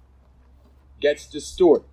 gets 1.00 1.26
distorted? 1.26 1.86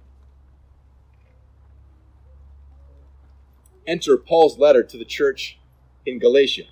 Enter 3.88 4.18
Paul's 4.18 4.60
letter 4.60 4.84
to 4.84 4.98
the 4.98 5.06
church 5.06 5.58
in 6.06 6.20
Galatia. 6.20 6.66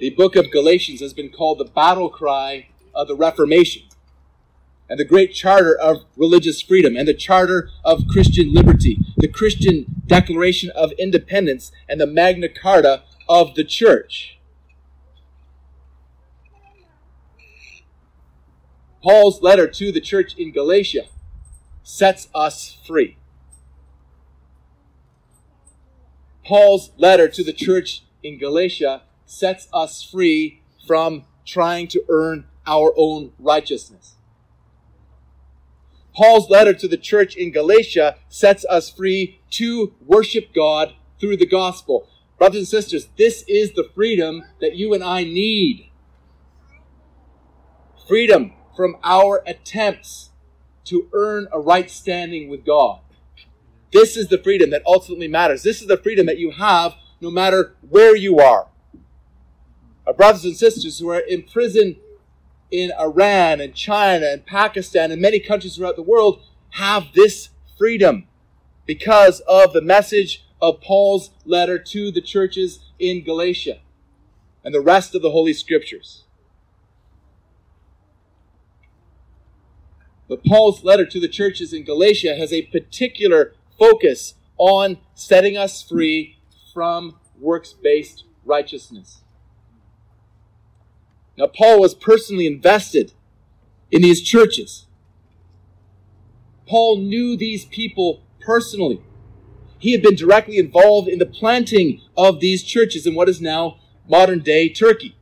The 0.00 0.10
book 0.10 0.34
of 0.34 0.50
Galatians 0.50 1.00
has 1.00 1.12
been 1.12 1.28
called 1.28 1.58
the 1.58 1.64
battle 1.64 2.08
cry 2.08 2.68
of 2.94 3.06
the 3.06 3.14
Reformation 3.14 3.82
and 4.88 4.98
the 4.98 5.04
great 5.04 5.32
charter 5.32 5.74
of 5.74 6.04
religious 6.16 6.60
freedom 6.60 6.96
and 6.96 7.08
the 7.08 7.14
charter 7.14 7.70
of 7.84 8.06
Christian 8.08 8.52
liberty, 8.52 8.98
the 9.16 9.28
Christian 9.28 9.86
Declaration 10.06 10.70
of 10.70 10.92
Independence, 10.92 11.72
and 11.88 12.00
the 12.00 12.06
Magna 12.06 12.48
Carta 12.48 13.02
of 13.28 13.54
the 13.54 13.64
Church. 13.64 14.38
Paul's 19.02 19.42
letter 19.42 19.68
to 19.68 19.92
the 19.92 20.00
church 20.00 20.34
in 20.38 20.50
Galatia 20.50 21.06
sets 21.82 22.28
us 22.34 22.78
free. 22.86 23.18
Paul's 26.44 26.90
letter 26.96 27.28
to 27.28 27.44
the 27.44 27.52
church 27.52 28.02
in 28.22 28.38
Galatia 28.38 29.02
sets 29.26 29.68
us 29.72 30.02
free 30.02 30.62
from 30.86 31.24
trying 31.44 31.88
to 31.88 32.04
earn 32.08 32.46
our 32.66 32.94
own 32.96 33.32
righteousness. 33.38 34.14
Paul's 36.14 36.48
letter 36.48 36.72
to 36.72 36.88
the 36.88 36.96
church 36.96 37.36
in 37.36 37.50
Galatia 37.50 38.16
sets 38.28 38.64
us 38.70 38.88
free 38.88 39.40
to 39.50 39.94
worship 40.06 40.54
God 40.54 40.94
through 41.20 41.36
the 41.36 41.46
gospel. 41.46 42.08
Brothers 42.38 42.58
and 42.58 42.68
sisters, 42.68 43.08
this 43.16 43.44
is 43.48 43.72
the 43.72 43.88
freedom 43.94 44.44
that 44.60 44.76
you 44.76 44.94
and 44.94 45.02
I 45.02 45.24
need. 45.24 45.90
Freedom 48.06 48.52
from 48.76 48.96
our 49.02 49.42
attempts 49.46 50.30
to 50.84 51.08
earn 51.12 51.48
a 51.52 51.58
right 51.58 51.90
standing 51.90 52.48
with 52.48 52.64
God. 52.64 53.00
This 53.92 54.16
is 54.16 54.28
the 54.28 54.42
freedom 54.42 54.70
that 54.70 54.82
ultimately 54.86 55.28
matters. 55.28 55.62
This 55.62 55.80
is 55.80 55.86
the 55.86 55.96
freedom 55.96 56.26
that 56.26 56.38
you 56.38 56.50
have 56.50 56.94
no 57.20 57.30
matter 57.30 57.76
where 57.88 58.16
you 58.16 58.38
are. 58.38 58.68
Our 60.06 60.12
brothers 60.12 60.44
and 60.44 60.56
sisters 60.56 60.98
who 60.98 61.08
are 61.08 61.20
in 61.20 61.44
prison 61.44 61.96
in 62.70 62.92
Iran 62.98 63.60
and 63.60 63.74
China 63.74 64.26
and 64.26 64.44
Pakistan 64.46 65.12
and 65.12 65.20
many 65.20 65.40
countries 65.40 65.76
throughout 65.76 65.96
the 65.96 66.02
world 66.02 66.42
have 66.70 67.12
this 67.14 67.50
freedom 67.78 68.26
because 68.86 69.40
of 69.40 69.72
the 69.72 69.82
message 69.82 70.44
of 70.60 70.80
Paul's 70.80 71.30
letter 71.44 71.78
to 71.78 72.10
the 72.10 72.20
churches 72.20 72.80
in 72.98 73.22
Galatia 73.22 73.80
and 74.64 74.74
the 74.74 74.80
rest 74.80 75.14
of 75.14 75.22
the 75.22 75.30
Holy 75.30 75.52
Scriptures. 75.52 76.24
But 80.28 80.44
Paul's 80.44 80.82
letter 80.82 81.04
to 81.04 81.20
the 81.20 81.28
churches 81.28 81.72
in 81.72 81.84
Galatia 81.84 82.34
has 82.34 82.52
a 82.52 82.62
particular 82.62 83.52
focus 83.78 84.34
on 84.56 84.98
setting 85.14 85.56
us 85.56 85.82
free 85.82 86.38
from 86.72 87.16
works 87.38 87.74
based 87.74 88.24
righteousness. 88.44 89.23
Now, 91.36 91.46
Paul 91.46 91.80
was 91.80 91.94
personally 91.94 92.46
invested 92.46 93.12
in 93.90 94.02
these 94.02 94.22
churches. 94.22 94.86
Paul 96.66 96.98
knew 96.98 97.36
these 97.36 97.64
people 97.64 98.22
personally. 98.40 99.02
He 99.78 99.92
had 99.92 100.02
been 100.02 100.14
directly 100.14 100.58
involved 100.58 101.08
in 101.08 101.18
the 101.18 101.26
planting 101.26 102.00
of 102.16 102.40
these 102.40 102.62
churches 102.62 103.06
in 103.06 103.14
what 103.14 103.28
is 103.28 103.40
now 103.40 103.78
modern 104.08 104.40
day 104.40 104.68
Turkey. 104.68 105.16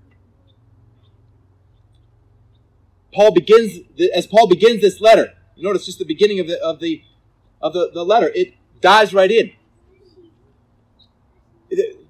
Paul 3.13 3.33
begins, 3.33 3.81
as 4.15 4.27
Paul 4.27 4.49
begins 4.49 4.81
this 4.81 5.01
letter, 5.01 5.33
you 5.57 5.63
notice 5.63 5.87
just 5.87 5.99
the 5.99 6.05
beginning 6.05 6.41
of 6.41 6.47
the, 6.47 6.63
of 6.63 6.81
the, 6.81 7.03
of 7.61 7.73
the, 7.73 7.91
the 7.93 8.05
letter, 8.05 8.31
it 8.35 8.55
dives 8.81 9.13
right 9.13 9.31
in. 9.31 9.53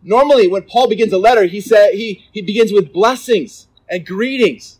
Normally, 0.03 0.49
when 0.49 0.63
Paul 0.63 0.89
begins 0.89 1.13
a 1.13 1.19
letter, 1.19 1.45
he, 1.45 1.61
say, 1.61 1.97
he, 1.97 2.25
he 2.33 2.43
begins 2.43 2.73
with 2.73 2.93
blessings 2.93 3.69
and 3.89 4.07
greetings 4.07 4.79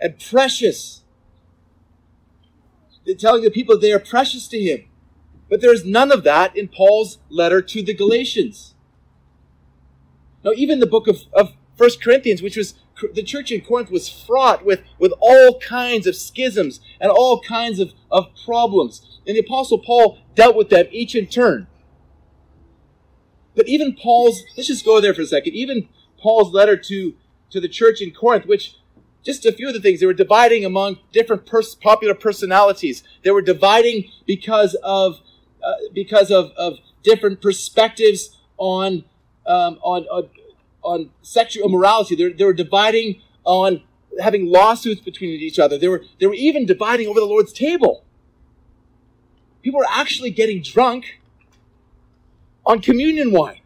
and 0.00 0.18
precious. 0.18 1.02
They're 3.06 3.14
telling 3.14 3.42
the 3.42 3.50
people 3.50 3.78
they 3.78 3.92
are 3.92 3.98
precious 3.98 4.48
to 4.48 4.58
him. 4.58 4.84
But 5.48 5.60
there's 5.60 5.84
none 5.84 6.10
of 6.10 6.24
that 6.24 6.56
in 6.56 6.68
Paul's 6.68 7.18
letter 7.28 7.60
to 7.62 7.82
the 7.82 7.94
Galatians. 7.94 8.74
Now, 10.44 10.52
even 10.56 10.80
the 10.80 10.86
book 10.86 11.06
of, 11.06 11.22
of 11.32 11.52
1 11.76 11.90
Corinthians, 12.02 12.42
which 12.42 12.56
was 12.56 12.74
the 13.12 13.22
church 13.22 13.50
in 13.50 13.60
Corinth 13.60 13.90
was 13.90 14.08
fraught 14.08 14.64
with, 14.64 14.82
with 14.98 15.12
all 15.20 15.58
kinds 15.58 16.06
of 16.06 16.14
schisms 16.14 16.80
and 17.00 17.10
all 17.10 17.40
kinds 17.40 17.80
of, 17.80 17.92
of 18.10 18.28
problems. 18.44 19.20
And 19.26 19.36
the 19.36 19.40
Apostle 19.40 19.78
Paul 19.78 20.18
dealt 20.34 20.56
with 20.56 20.68
them 20.68 20.86
each 20.90 21.14
in 21.14 21.26
turn. 21.26 21.66
But 23.56 23.68
even 23.68 23.94
Paul's, 23.94 24.42
let's 24.56 24.68
just 24.68 24.84
go 24.84 25.00
there 25.00 25.14
for 25.14 25.22
a 25.22 25.26
second. 25.26 25.54
Even 25.54 25.88
Paul's 26.18 26.52
letter 26.52 26.76
to 26.76 27.14
to 27.50 27.60
the 27.60 27.68
church 27.68 28.00
in 28.00 28.10
Corinth, 28.10 28.46
which 28.46 28.76
just 29.24 29.46
a 29.46 29.52
few 29.52 29.68
of 29.68 29.74
the 29.74 29.80
things 29.80 30.00
they 30.00 30.06
were 30.06 30.12
dividing 30.12 30.64
among 30.64 30.98
different 31.12 31.46
pers- 31.46 31.74
popular 31.74 32.14
personalities. 32.14 33.02
They 33.22 33.30
were 33.30 33.42
dividing 33.42 34.10
because 34.26 34.74
of 34.82 35.20
uh, 35.62 35.74
because 35.94 36.30
of, 36.30 36.52
of 36.58 36.78
different 37.02 37.40
perspectives 37.40 38.36
on 38.58 39.04
um, 39.46 39.78
on, 39.82 40.04
on 40.04 40.28
on 40.82 41.10
sexual 41.22 41.66
immorality. 41.66 42.14
They, 42.14 42.32
they 42.32 42.44
were 42.44 42.52
dividing 42.52 43.22
on 43.44 43.82
having 44.20 44.46
lawsuits 44.46 45.00
between 45.00 45.30
each 45.30 45.58
other. 45.58 45.78
They 45.78 45.88
were 45.88 46.04
they 46.20 46.26
were 46.26 46.34
even 46.34 46.66
dividing 46.66 47.08
over 47.08 47.20
the 47.20 47.26
Lord's 47.26 47.52
table. 47.52 48.04
People 49.62 49.78
were 49.78 49.86
actually 49.88 50.30
getting 50.30 50.60
drunk 50.60 51.20
on 52.66 52.80
communion 52.80 53.32
wine. 53.32 53.60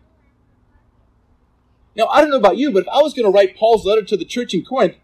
Now, 1.99 2.07
I 2.07 2.21
don't 2.21 2.31
know 2.31 2.37
about 2.37 2.57
you, 2.57 2.71
but 2.71 2.85
if 2.85 2.89
I 2.89 3.03
was 3.03 3.13
going 3.13 3.27
to 3.27 3.37
write 3.37 3.57
Paul's 3.57 3.85
letter 3.85 4.03
to 4.03 4.17
the 4.17 4.25
church 4.25 4.55
in 4.55 4.65
Corinth, 4.65 4.95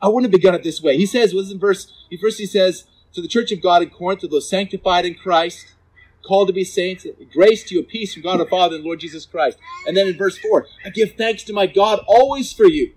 I 0.00 0.08
wouldn't 0.08 0.32
have 0.32 0.40
begun 0.40 0.54
it 0.54 0.62
this 0.62 0.80
way. 0.80 0.96
He 0.96 1.04
says, 1.04 1.34
was 1.34 1.50
in 1.50 1.58
verse, 1.58 1.92
he 2.08 2.16
first 2.16 2.38
he 2.38 2.46
says, 2.46 2.84
to 3.12 3.20
the 3.20 3.28
church 3.28 3.50
of 3.50 3.60
God 3.60 3.82
in 3.82 3.90
Corinth, 3.90 4.20
to 4.20 4.28
those 4.28 4.48
sanctified 4.48 5.04
in 5.04 5.16
Christ, 5.16 5.74
called 6.24 6.46
to 6.48 6.54
be 6.54 6.64
saints, 6.64 7.06
grace 7.32 7.64
to 7.64 7.74
you, 7.74 7.82
peace 7.82 8.14
from 8.14 8.22
God 8.22 8.40
our 8.40 8.46
Father 8.46 8.76
and 8.76 8.84
Lord 8.84 9.00
Jesus 9.00 9.26
Christ. 9.26 9.58
And 9.86 9.96
then 9.96 10.06
in 10.06 10.16
verse 10.16 10.38
4, 10.38 10.66
I 10.84 10.90
give 10.90 11.14
thanks 11.16 11.42
to 11.44 11.52
my 11.52 11.66
God 11.66 12.00
always 12.06 12.52
for 12.52 12.66
you, 12.66 12.92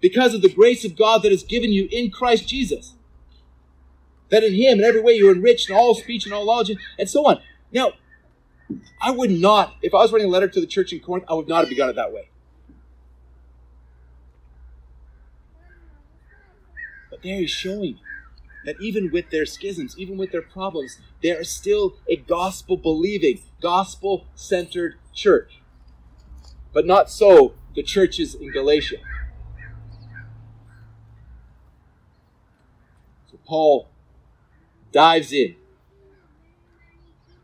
because 0.00 0.32
of 0.32 0.40
the 0.40 0.52
grace 0.52 0.84
of 0.84 0.96
God 0.96 1.22
that 1.22 1.32
is 1.32 1.42
given 1.42 1.70
you 1.70 1.88
in 1.92 2.10
Christ 2.10 2.48
Jesus. 2.48 2.94
That 4.30 4.42
in 4.42 4.54
him, 4.54 4.78
in 4.78 4.84
every 4.84 5.02
way, 5.02 5.12
you're 5.12 5.34
enriched 5.34 5.68
in 5.68 5.76
all 5.76 5.94
speech 5.94 6.24
and 6.24 6.32
all 6.32 6.46
knowledge, 6.46 6.72
and 6.98 7.08
so 7.08 7.26
on. 7.26 7.42
Now, 7.70 7.92
I 9.00 9.10
would 9.10 9.30
not, 9.30 9.74
if 9.82 9.92
I 9.92 9.98
was 9.98 10.10
writing 10.10 10.28
a 10.28 10.30
letter 10.30 10.48
to 10.48 10.60
the 10.60 10.66
church 10.66 10.92
in 10.92 11.00
Corinth, 11.00 11.26
I 11.28 11.34
would 11.34 11.48
not 11.48 11.60
have 11.60 11.68
begun 11.68 11.90
it 11.90 11.96
that 11.96 12.12
way. 12.12 12.30
There 17.22 17.38
he's 17.38 17.50
showing 17.50 17.98
that 18.64 18.80
even 18.80 19.10
with 19.10 19.30
their 19.30 19.46
schisms, 19.46 19.98
even 19.98 20.16
with 20.16 20.30
their 20.30 20.42
problems, 20.42 20.98
they 21.22 21.30
are 21.30 21.44
still 21.44 21.96
a 22.08 22.16
gospel 22.16 22.76
believing, 22.76 23.40
gospel 23.60 24.26
centered 24.34 24.96
church. 25.12 25.60
But 26.72 26.86
not 26.86 27.10
so 27.10 27.54
the 27.74 27.82
churches 27.82 28.34
in 28.34 28.50
Galatia. 28.50 28.98
So 33.30 33.38
Paul 33.44 33.88
dives 34.92 35.32
in. 35.32 35.56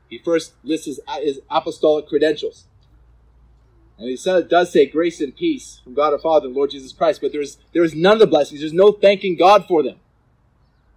He 0.08 0.18
first 0.18 0.54
lists 0.62 0.86
his 0.86 1.40
apostolic 1.50 2.08
credentials. 2.08 2.67
And 3.98 4.08
he 4.08 4.16
does 4.48 4.72
say 4.72 4.86
grace 4.86 5.20
and 5.20 5.34
peace 5.34 5.80
from 5.82 5.94
God 5.94 6.12
our 6.12 6.20
Father 6.20 6.46
and 6.46 6.54
Lord 6.54 6.70
Jesus 6.70 6.92
Christ, 6.92 7.20
but 7.20 7.32
there's, 7.32 7.58
there 7.72 7.82
is 7.82 7.94
none 7.94 8.14
of 8.14 8.18
the 8.20 8.26
blessings. 8.26 8.60
There's 8.60 8.72
no 8.72 8.92
thanking 8.92 9.36
God 9.36 9.66
for 9.66 9.82
them 9.82 9.98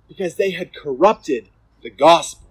because 0.08 0.36
they 0.36 0.52
had 0.52 0.76
corrupted 0.76 1.50
the 1.82 1.90
gospel. 1.90 2.48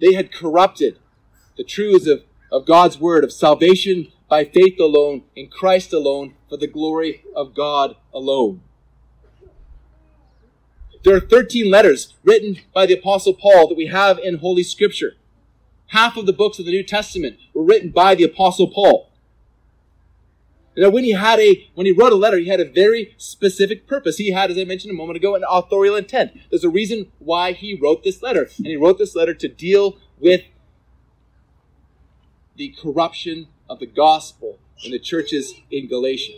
They 0.00 0.14
had 0.14 0.32
corrupted 0.32 0.98
the 1.56 1.64
truths 1.64 2.06
of, 2.06 2.22
of 2.50 2.66
God's 2.66 2.98
word, 2.98 3.24
of 3.24 3.32
salvation 3.32 4.12
by 4.28 4.44
faith 4.44 4.78
alone, 4.78 5.24
in 5.34 5.48
Christ 5.48 5.92
alone, 5.92 6.34
for 6.48 6.56
the 6.56 6.66
glory 6.66 7.24
of 7.34 7.54
God 7.54 7.96
alone. 8.14 8.62
There 11.04 11.16
are 11.16 11.20
13 11.20 11.70
letters 11.70 12.14
written 12.22 12.58
by 12.72 12.86
the 12.86 12.98
Apostle 12.98 13.34
Paul 13.34 13.68
that 13.68 13.76
we 13.76 13.86
have 13.86 14.18
in 14.18 14.38
Holy 14.38 14.62
Scripture. 14.62 15.16
Half 15.92 16.16
of 16.16 16.24
the 16.24 16.32
books 16.32 16.58
of 16.58 16.64
the 16.64 16.70
New 16.70 16.82
Testament 16.82 17.38
were 17.52 17.62
written 17.62 17.90
by 17.90 18.14
the 18.14 18.24
Apostle 18.24 18.66
Paul. 18.66 19.10
Now, 20.74 20.88
when 20.88 21.04
he 21.04 21.12
had 21.12 21.38
a, 21.38 21.68
when 21.74 21.84
he 21.84 21.92
wrote 21.92 22.14
a 22.14 22.16
letter, 22.16 22.38
he 22.38 22.48
had 22.48 22.60
a 22.60 22.64
very 22.64 23.14
specific 23.18 23.86
purpose. 23.86 24.16
He 24.16 24.30
had, 24.30 24.50
as 24.50 24.56
I 24.56 24.64
mentioned 24.64 24.90
a 24.90 24.96
moment 24.96 25.18
ago, 25.18 25.34
an 25.34 25.44
authorial 25.46 25.94
intent. 25.96 26.32
There's 26.48 26.64
a 26.64 26.70
reason 26.70 27.12
why 27.18 27.52
he 27.52 27.74
wrote 27.74 28.04
this 28.04 28.22
letter. 28.22 28.48
And 28.56 28.66
he 28.68 28.76
wrote 28.76 28.96
this 28.96 29.14
letter 29.14 29.34
to 29.34 29.48
deal 29.48 29.98
with 30.18 30.40
the 32.56 32.74
corruption 32.80 33.48
of 33.68 33.78
the 33.78 33.86
gospel 33.86 34.58
in 34.82 34.92
the 34.92 34.98
churches 34.98 35.52
in 35.70 35.88
Galatia. 35.88 36.32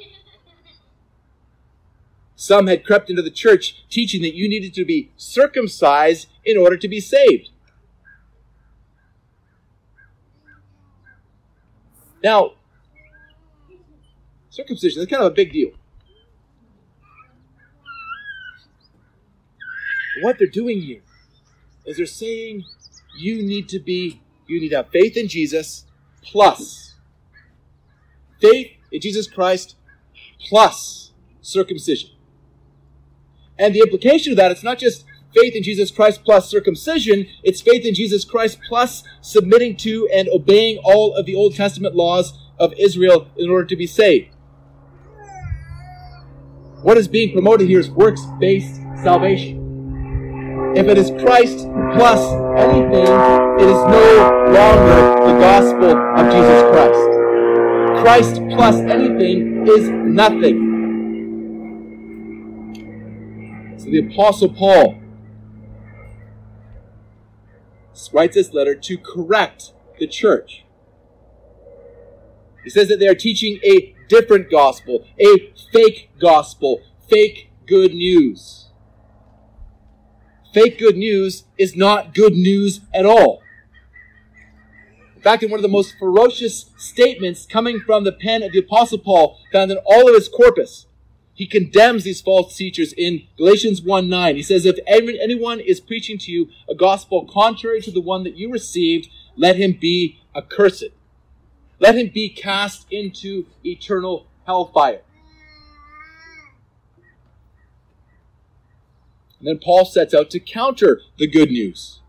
Some 2.35 2.67
had 2.67 2.85
crept 2.85 3.09
into 3.09 3.23
the 3.23 3.31
church 3.31 3.85
teaching 3.89 4.21
that 4.23 4.35
you 4.35 4.49
needed 4.49 4.75
to 4.75 4.85
be 4.85 5.13
circumcised 5.17 6.27
in 6.45 6.59
order 6.59 6.77
to 6.77 6.89
be 6.89 6.99
saved. 6.99 7.51
Now, 12.25 12.53
circumcision 14.49 15.03
is 15.03 15.09
kind 15.09 15.23
of 15.23 15.33
a 15.33 15.35
big 15.35 15.53
deal. 15.53 15.73
What 20.23 20.39
they're 20.39 20.49
doing 20.49 20.81
here 20.81 21.03
is 21.85 21.99
they're 21.99 22.07
saying 22.07 22.65
you 23.19 23.43
need 23.43 23.69
to 23.69 23.79
be, 23.79 24.23
you 24.47 24.59
need 24.59 24.71
to 24.71 24.77
have 24.77 24.89
faith 24.89 25.19
in 25.19 25.29
Jesus 25.29 25.85
plus 26.23 26.95
faith 28.41 28.71
in 28.91 29.03
Jesus 29.03 29.29
Christ 29.29 29.77
plus 30.49 31.13
circumcision. 31.43 32.11
And 33.59 33.75
the 33.75 33.81
implication 33.81 34.33
of 34.33 34.39
that, 34.39 34.51
it's 34.51 34.65
not 34.65 34.79
just 34.79 35.05
faith 35.35 35.55
in 35.55 35.63
Jesus 35.63 35.91
Christ 35.91 36.25
plus 36.25 36.49
circumcision, 36.49 37.27
it's 37.43 37.61
faith 37.61 37.85
in 37.85 37.95
Jesus 37.95 38.25
Christ 38.25 38.59
plus 38.69 39.03
submitting 39.21 39.77
to 39.79 40.09
and 40.15 40.29
obeying 40.29 40.79
all 40.85 41.15
of 41.15 41.27
the 41.27 41.35
Old 41.35 41.55
Testament 41.55 41.95
laws 41.95 42.33
of 42.59 42.73
Israel 42.79 43.29
in 43.37 43.51
order 43.51 43.67
to 43.67 43.77
be 43.77 43.87
saved. 43.87 44.35
What 46.83 46.99
is 46.99 47.09
being 47.09 47.33
promoted 47.33 47.69
here 47.69 47.81
is 47.81 47.91
works 47.91 48.23
based 48.39 48.77
salvation. 49.03 50.75
If 50.77 50.87
it 50.87 50.99
is 50.99 51.11
Christ 51.23 51.59
plus 51.95 52.21
anything, 52.59 53.07
it 53.59 53.69
is 53.69 53.81
no 53.87 54.31
longer 54.53 55.01
the 55.27 55.39
gospel 55.39 55.97
of 55.97 56.33
Jesus 56.33 56.63
Christ. 56.71 57.11
Christ 58.03 58.35
plus 58.55 58.77
anything 58.77 59.67
is 59.67 59.89
nothing. 59.89 60.73
So 63.79 63.85
the 63.91 63.99
Apostle 64.11 64.53
Paul 64.53 65.01
writes 68.13 68.35
this 68.35 68.53
letter 68.53 68.75
to 68.75 68.99
correct 68.99 69.73
the 69.99 70.07
church. 70.07 70.65
He 72.65 72.71
says 72.71 72.89
that 72.89 72.99
they 72.99 73.09
are 73.09 73.15
teaching 73.15 73.61
a 73.65 73.95
different 74.09 74.51
gospel, 74.51 75.07
a 75.19 75.53
fake 75.73 76.11
gospel, 76.21 76.83
fake 77.09 77.51
good 77.67 77.95
news. 77.95 78.69
Fake 80.53 80.79
good 80.79 80.97
news 80.97 81.45
is 81.59 81.77
not 81.77 82.15
good 82.15 82.35
news 82.35 82.81
at 82.95 83.05
all. 83.05 83.43
In 85.17 85.23
fact, 85.23 85.43
in 85.43 85.51
one 85.51 85.59
of 85.59 85.63
the 85.63 85.69
most 85.69 85.95
ferocious 85.99 86.71
statements 86.77 87.47
coming 87.47 87.81
from 87.81 88.05
the 88.05 88.13
pen 88.13 88.43
of 88.43 88.53
the 88.53 88.61
Apostle 88.61 88.99
Paul, 88.99 89.39
found 89.53 89.71
in 89.71 89.79
all 89.85 90.09
of 90.09 90.15
his 90.15 90.29
corpus, 90.29 90.87
he 91.35 91.47
condemns 91.47 92.05
these 92.05 92.23
false 92.23 92.57
teachers 92.57 92.93
in 92.93 93.27
Galatians 93.37 93.83
1 93.83 94.09
9. 94.09 94.37
He 94.37 94.43
says, 94.43 94.65
If 94.65 94.79
anyone 94.87 95.59
is 95.59 95.81
preaching 95.81 96.17
to 96.19 96.31
you 96.31 96.49
a 96.69 96.77
gospel 96.77 97.29
contrary 97.31 97.83
to 97.83 97.91
the 97.91 98.01
one 98.01 98.23
that 98.23 98.37
you 98.37 98.51
received, 98.51 99.09
let 99.37 99.57
him 99.57 99.77
be 99.79 100.21
accursed. 100.35 100.85
Let 101.81 101.97
him 101.97 102.11
be 102.15 102.29
cast 102.29 102.87
into 102.91 103.47
eternal 103.65 104.27
hellfire. 104.47 105.03
And 109.41 109.49
then 109.49 109.59
Paul 109.59 109.85
sets 109.85 110.15
out 110.15 110.31
to 110.31 110.41
counter 110.41 111.01
the 111.19 111.27
good 111.27 111.51
news, 111.51 112.01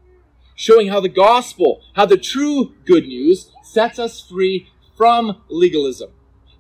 showing 0.54 0.90
how 0.90 1.00
the 1.00 1.10
gospel, 1.10 1.82
how 1.96 2.06
the 2.06 2.16
true 2.16 2.76
good 2.86 3.08
news 3.08 3.52
sets 3.64 3.98
us 3.98 4.22
free 4.22 4.70
from 4.96 5.42
legalism 5.50 6.12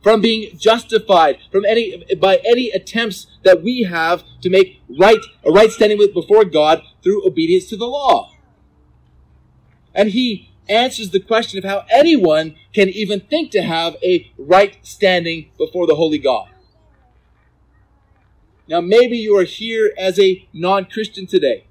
from 0.05 0.21
being 0.21 0.55
justified 0.55 1.39
from 1.51 1.65
any 1.65 2.05
by 2.21 2.39
any 2.45 2.69
attempts 2.69 3.25
that 3.43 3.63
we 3.63 3.81
have 3.81 4.23
to 4.39 4.51
make 4.51 4.79
right 4.87 5.25
a 5.43 5.49
right 5.51 5.71
standing 5.71 5.97
with 5.97 6.13
before 6.13 6.45
God 6.45 6.83
through 7.01 7.25
obedience 7.25 7.65
to 7.69 7.75
the 7.75 7.87
law. 7.87 8.31
And 9.95 10.11
he 10.11 10.51
answers 10.69 11.09
the 11.09 11.19
question 11.19 11.57
of 11.57 11.63
how 11.63 11.85
anyone 11.89 12.55
can 12.71 12.87
even 12.89 13.19
think 13.19 13.49
to 13.53 13.63
have 13.63 13.95
a 14.03 14.31
right 14.37 14.77
standing 14.83 15.49
before 15.57 15.87
the 15.87 15.95
holy 15.95 16.19
God. 16.19 16.49
Now 18.67 18.81
maybe 18.81 19.17
you 19.17 19.35
are 19.35 19.43
here 19.43 19.91
as 19.97 20.19
a 20.19 20.47
non-Christian 20.53 21.25
today. 21.25 21.65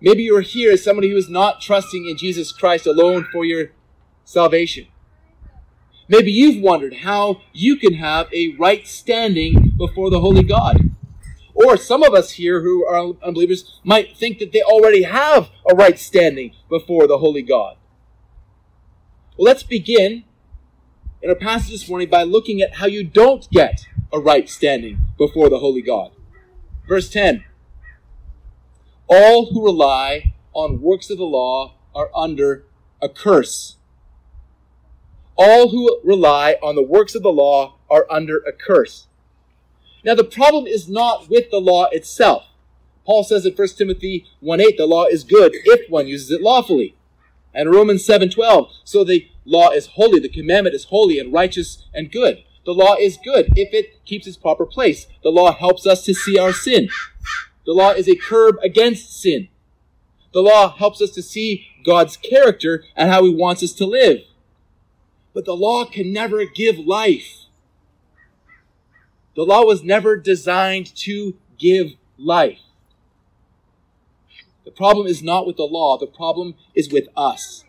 Maybe 0.00 0.22
you 0.22 0.36
are 0.36 0.42
here 0.42 0.70
as 0.70 0.84
somebody 0.84 1.10
who 1.10 1.16
is 1.16 1.28
not 1.28 1.60
trusting 1.60 2.06
in 2.06 2.16
Jesus 2.16 2.52
Christ 2.52 2.86
alone 2.86 3.26
for 3.32 3.44
your 3.44 3.72
salvation. 4.24 4.86
Maybe 6.08 6.32
you've 6.32 6.62
wondered 6.62 6.94
how 6.94 7.40
you 7.52 7.76
can 7.76 7.94
have 7.94 8.32
a 8.32 8.54
right 8.58 8.86
standing 8.86 9.72
before 9.76 10.10
the 10.10 10.20
Holy 10.20 10.42
God. 10.42 10.90
Or 11.54 11.76
some 11.76 12.02
of 12.02 12.14
us 12.14 12.32
here 12.32 12.62
who 12.62 12.86
are 12.86 13.14
unbelievers 13.22 13.80
might 13.84 14.16
think 14.16 14.38
that 14.38 14.52
they 14.52 14.62
already 14.62 15.02
have 15.02 15.50
a 15.70 15.74
right 15.74 15.98
standing 15.98 16.54
before 16.68 17.06
the 17.06 17.18
Holy 17.18 17.42
God. 17.42 17.76
Well, 19.36 19.46
let's 19.46 19.62
begin 19.62 20.24
in 21.22 21.30
our 21.30 21.36
passage 21.36 21.70
this 21.70 21.88
morning 21.88 22.08
by 22.08 22.22
looking 22.22 22.60
at 22.60 22.74
how 22.74 22.86
you 22.86 23.04
don't 23.04 23.48
get 23.50 23.86
a 24.12 24.18
right 24.18 24.48
standing 24.48 24.98
before 25.16 25.48
the 25.48 25.58
Holy 25.58 25.82
God. 25.82 26.12
Verse 26.88 27.08
10 27.08 27.44
All 29.06 29.52
who 29.52 29.64
rely 29.64 30.34
on 30.52 30.80
works 30.80 31.10
of 31.10 31.18
the 31.18 31.24
law 31.24 31.74
are 31.94 32.10
under 32.14 32.64
a 33.00 33.08
curse. 33.08 33.76
All 35.44 35.70
who 35.70 35.98
rely 36.04 36.56
on 36.62 36.76
the 36.76 36.84
works 36.84 37.16
of 37.16 37.24
the 37.24 37.32
law 37.32 37.74
are 37.90 38.06
under 38.08 38.36
a 38.36 38.52
curse. 38.52 39.08
Now, 40.04 40.14
the 40.14 40.22
problem 40.22 40.68
is 40.68 40.88
not 40.88 41.28
with 41.28 41.50
the 41.50 41.58
law 41.58 41.88
itself. 41.90 42.44
Paul 43.04 43.24
says 43.24 43.44
in 43.44 43.52
1 43.52 43.68
Timothy 43.76 44.24
1 44.38 44.60
8, 44.60 44.76
the 44.76 44.86
law 44.86 45.06
is 45.06 45.24
good 45.24 45.50
if 45.64 45.90
one 45.90 46.06
uses 46.06 46.30
it 46.30 46.42
lawfully. 46.42 46.94
And 47.52 47.72
Romans 47.72 48.04
7 48.04 48.30
12, 48.30 48.70
so 48.84 49.02
the 49.02 49.28
law 49.44 49.70
is 49.70 49.86
holy, 49.94 50.20
the 50.20 50.28
commandment 50.28 50.76
is 50.76 50.84
holy 50.84 51.18
and 51.18 51.32
righteous 51.32 51.86
and 51.92 52.12
good. 52.12 52.44
The 52.64 52.72
law 52.72 52.94
is 52.94 53.18
good 53.24 53.48
if 53.56 53.74
it 53.74 54.04
keeps 54.04 54.28
its 54.28 54.36
proper 54.36 54.64
place. 54.64 55.08
The 55.24 55.30
law 55.30 55.52
helps 55.52 55.88
us 55.88 56.04
to 56.04 56.14
see 56.14 56.38
our 56.38 56.52
sin. 56.52 56.88
The 57.66 57.72
law 57.72 57.90
is 57.90 58.08
a 58.08 58.14
curb 58.14 58.58
against 58.62 59.20
sin. 59.20 59.48
The 60.32 60.40
law 60.40 60.72
helps 60.72 61.02
us 61.02 61.10
to 61.10 61.22
see 61.22 61.66
God's 61.84 62.16
character 62.16 62.84
and 62.94 63.10
how 63.10 63.24
He 63.24 63.34
wants 63.34 63.64
us 63.64 63.72
to 63.72 63.86
live. 63.86 64.20
But 65.34 65.44
the 65.44 65.56
law 65.56 65.84
can 65.84 66.12
never 66.12 66.44
give 66.44 66.78
life. 66.78 67.46
The 69.34 69.44
law 69.44 69.64
was 69.64 69.82
never 69.82 70.16
designed 70.16 70.94
to 70.96 71.36
give 71.58 71.92
life. 72.18 72.60
The 74.64 74.70
problem 74.70 75.06
is 75.06 75.22
not 75.22 75.46
with 75.46 75.56
the 75.56 75.64
law, 75.64 75.98
the 75.98 76.06
problem 76.06 76.54
is 76.74 76.92
with 76.92 77.08
us. 77.16 77.64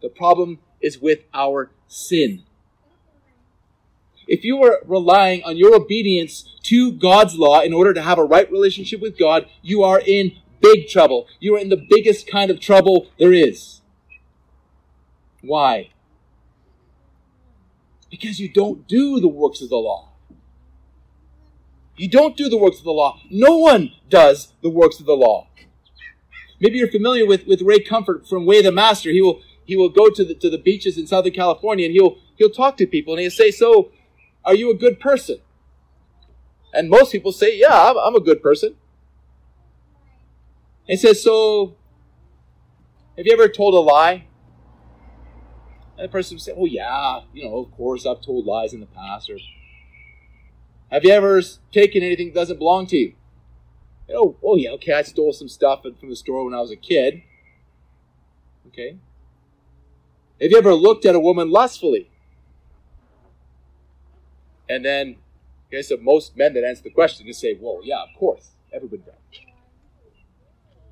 The 0.00 0.08
problem 0.08 0.60
is 0.80 0.98
with 1.00 1.20
our 1.34 1.70
sin. 1.88 2.44
if 4.28 4.44
you 4.44 4.62
are 4.62 4.80
relying 4.86 5.42
on 5.44 5.56
your 5.56 5.74
obedience 5.74 6.54
to 6.62 6.92
God's 6.92 7.36
law 7.36 7.60
in 7.62 7.72
order 7.72 7.94
to 7.94 8.02
have 8.02 8.18
a 8.18 8.24
right 8.24 8.50
relationship 8.52 9.00
with 9.00 9.18
God, 9.18 9.48
you 9.62 9.82
are 9.82 10.00
in 10.04 10.32
big 10.60 10.88
trouble. 10.88 11.26
You 11.40 11.56
are 11.56 11.58
in 11.58 11.70
the 11.70 11.86
biggest 11.88 12.30
kind 12.30 12.50
of 12.50 12.60
trouble 12.60 13.08
there 13.18 13.32
is. 13.32 13.80
Why? 15.40 15.90
Because 18.10 18.40
you 18.40 18.48
don't 18.48 18.86
do 18.88 19.20
the 19.20 19.28
works 19.28 19.60
of 19.60 19.68
the 19.68 19.76
law. 19.76 20.08
You 21.96 22.08
don't 22.08 22.36
do 22.36 22.48
the 22.48 22.56
works 22.56 22.78
of 22.78 22.84
the 22.84 22.92
law. 22.92 23.20
No 23.28 23.56
one 23.58 23.92
does 24.08 24.54
the 24.62 24.70
works 24.70 25.00
of 25.00 25.06
the 25.06 25.16
law. 25.16 25.48
Maybe 26.60 26.78
you're 26.78 26.90
familiar 26.90 27.26
with, 27.26 27.46
with 27.46 27.60
Ray 27.62 27.80
Comfort 27.80 28.26
from 28.28 28.46
Way 28.46 28.62
the 28.62 28.72
Master. 28.72 29.10
He 29.10 29.20
will 29.20 29.42
he 29.64 29.76
will 29.76 29.90
go 29.90 30.08
to 30.08 30.24
the 30.24 30.34
to 30.34 30.48
the 30.48 30.58
beaches 30.58 30.96
in 30.96 31.06
Southern 31.06 31.32
California 31.32 31.84
and 31.84 31.92
he'll 31.92 32.16
he'll 32.36 32.50
talk 32.50 32.76
to 32.78 32.86
people 32.86 33.14
and 33.14 33.20
he'll 33.20 33.30
say, 33.30 33.50
So 33.50 33.90
are 34.44 34.54
you 34.54 34.70
a 34.70 34.74
good 34.74 34.98
person? 34.98 35.40
And 36.72 36.88
most 36.88 37.12
people 37.12 37.32
say, 37.32 37.58
Yeah, 37.58 37.90
I'm, 37.90 37.98
I'm 37.98 38.14
a 38.14 38.20
good 38.20 38.42
person. 38.42 38.76
And 40.88 40.88
he 40.88 40.96
says, 40.96 41.22
So 41.22 41.76
have 43.16 43.26
you 43.26 43.32
ever 43.32 43.48
told 43.48 43.74
a 43.74 43.80
lie? 43.80 44.27
And 45.98 46.04
the 46.04 46.12
person 46.12 46.36
would 46.36 46.42
say, 46.42 46.54
Oh 46.56 46.64
yeah, 46.64 47.20
you 47.34 47.44
know, 47.44 47.58
of 47.58 47.72
course 47.72 48.06
I've 48.06 48.22
told 48.22 48.46
lies 48.46 48.72
in 48.72 48.80
the 48.80 48.86
past 48.86 49.28
or 49.28 49.38
have 50.90 51.04
you 51.04 51.10
ever 51.10 51.42
taken 51.72 52.02
anything 52.02 52.28
that 52.28 52.34
doesn't 52.34 52.58
belong 52.58 52.86
to 52.86 52.96
you? 52.96 53.14
Oh, 54.14 54.36
oh 54.42 54.56
yeah, 54.56 54.70
okay, 54.70 54.92
I 54.94 55.02
stole 55.02 55.32
some 55.32 55.48
stuff 55.48 55.82
from 55.82 56.08
the 56.08 56.16
store 56.16 56.44
when 56.44 56.54
I 56.54 56.60
was 56.60 56.70
a 56.70 56.76
kid. 56.76 57.22
Okay. 58.68 58.96
Have 60.40 60.50
you 60.50 60.56
ever 60.56 60.72
looked 60.72 61.04
at 61.04 61.14
a 61.14 61.20
woman 61.20 61.50
lustfully? 61.50 62.10
And 64.68 64.84
then, 64.84 65.16
okay, 65.66 65.82
so 65.82 65.96
most 65.98 66.36
men 66.36 66.54
that 66.54 66.64
answer 66.64 66.84
the 66.84 66.90
question 66.90 67.26
just 67.26 67.40
say, 67.40 67.58
well, 67.60 67.80
yeah, 67.82 68.02
of 68.02 68.08
course, 68.18 68.50
everybody 68.72 69.02
does. 69.02 69.14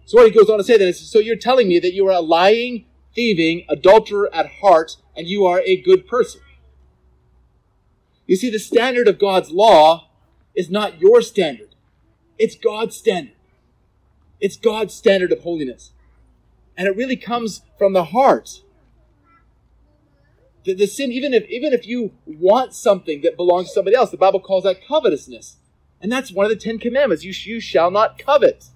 So 0.04 0.18
what 0.18 0.26
he 0.26 0.36
goes 0.36 0.50
on 0.50 0.58
to 0.58 0.64
say 0.64 0.76
then 0.76 0.88
is, 0.88 1.10
so 1.10 1.18
you're 1.18 1.36
telling 1.36 1.68
me 1.68 1.78
that 1.78 1.92
you 1.92 2.06
are 2.08 2.12
a 2.12 2.20
lying, 2.20 2.86
thieving, 3.16 3.64
adulterer 3.68 4.32
at 4.32 4.60
heart, 4.60 4.96
and 5.16 5.26
you 5.26 5.44
are 5.44 5.60
a 5.64 5.80
good 5.80 6.06
person. 6.06 6.40
You 8.26 8.36
see, 8.36 8.50
the 8.50 8.58
standard 8.60 9.08
of 9.08 9.18
God's 9.18 9.50
law 9.50 10.10
is 10.54 10.70
not 10.70 11.00
your 11.00 11.22
standard. 11.22 11.74
It's 12.38 12.54
God's 12.54 12.96
standard. 12.96 13.34
It's 14.40 14.56
God's 14.56 14.94
standard 14.94 15.32
of 15.32 15.40
holiness. 15.40 15.92
And 16.76 16.86
it 16.86 16.96
really 16.96 17.16
comes 17.16 17.62
from 17.78 17.94
the 17.94 18.04
heart. 18.04 18.62
The, 20.64 20.74
the 20.74 20.86
sin, 20.86 21.10
even 21.10 21.32
if, 21.32 21.48
even 21.48 21.72
if 21.72 21.86
you 21.86 22.12
want 22.26 22.74
something 22.74 23.22
that 23.22 23.36
belongs 23.36 23.68
to 23.68 23.74
somebody 23.74 23.96
else, 23.96 24.10
the 24.10 24.16
Bible 24.16 24.40
calls 24.40 24.64
that 24.64 24.86
covetousness. 24.86 25.56
And 26.00 26.12
that's 26.12 26.32
one 26.32 26.44
of 26.44 26.50
the 26.50 26.56
Ten 26.56 26.78
Commandments. 26.78 27.24
You, 27.24 27.32
you 27.32 27.60
shall 27.60 27.90
not 27.90 28.18
covet. 28.18 28.66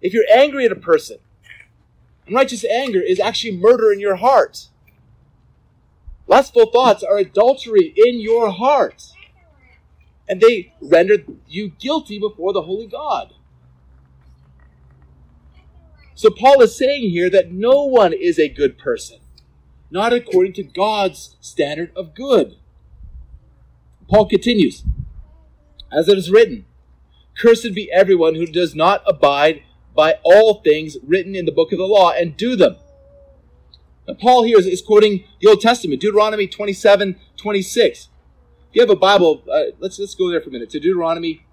If 0.00 0.12
you're 0.12 0.24
angry 0.32 0.64
at 0.66 0.72
a 0.72 0.76
person, 0.76 1.18
unrighteous 2.26 2.64
anger 2.64 3.00
is 3.00 3.20
actually 3.20 3.56
murder 3.56 3.92
in 3.92 4.00
your 4.00 4.16
heart. 4.16 4.68
Lustful 6.26 6.70
thoughts 6.70 7.02
are 7.02 7.18
adultery 7.18 7.94
in 7.96 8.20
your 8.20 8.50
heart. 8.50 9.02
And 10.28 10.40
they 10.40 10.74
render 10.80 11.18
you 11.46 11.70
guilty 11.78 12.18
before 12.18 12.52
the 12.52 12.62
holy 12.62 12.86
God. 12.86 13.32
So 16.14 16.30
Paul 16.30 16.62
is 16.62 16.76
saying 16.76 17.10
here 17.10 17.30
that 17.30 17.52
no 17.52 17.84
one 17.84 18.12
is 18.12 18.38
a 18.38 18.48
good 18.48 18.78
person, 18.78 19.18
not 19.90 20.12
according 20.12 20.54
to 20.54 20.62
God's 20.62 21.36
standard 21.40 21.92
of 21.94 22.14
good. 22.14 22.56
Paul 24.08 24.26
continues, 24.26 24.82
as 25.92 26.08
it 26.08 26.16
is 26.16 26.30
written, 26.30 26.64
Cursed 27.38 27.74
be 27.74 27.92
everyone 27.92 28.34
who 28.34 28.46
does 28.46 28.74
not 28.74 29.02
abide 29.06 29.62
by 29.96 30.18
all 30.22 30.60
things 30.62 30.96
written 31.02 31.34
in 31.34 31.46
the 31.46 31.52
book 31.52 31.72
of 31.72 31.78
the 31.78 31.84
law 31.84 32.12
and 32.12 32.36
do 32.36 32.54
them. 32.54 32.76
Now, 34.06 34.14
Paul 34.14 34.44
here 34.44 34.58
is, 34.58 34.66
is, 34.66 34.82
quoting 34.82 35.24
the 35.40 35.48
Old 35.48 35.60
Testament, 35.60 36.00
Deuteronomy 36.00 36.46
27 36.46 37.16
26. 37.36 38.08
If 38.68 38.76
you 38.76 38.82
have 38.82 38.90
a 38.90 38.96
Bible, 38.96 39.42
uh, 39.50 39.72
let's, 39.80 39.98
let's 39.98 40.14
go 40.14 40.30
there 40.30 40.40
for 40.40 40.50
a 40.50 40.52
minute 40.52 40.70
to 40.70 40.80
Deuteronomy, 40.80 41.44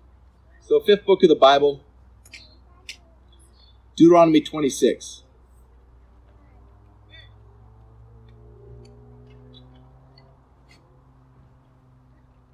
so 0.61 0.79
fifth 0.79 1.05
book 1.05 1.23
of 1.23 1.29
the 1.29 1.35
Bible, 1.35 1.81
Deuteronomy 3.95 4.41
26. 4.41 5.23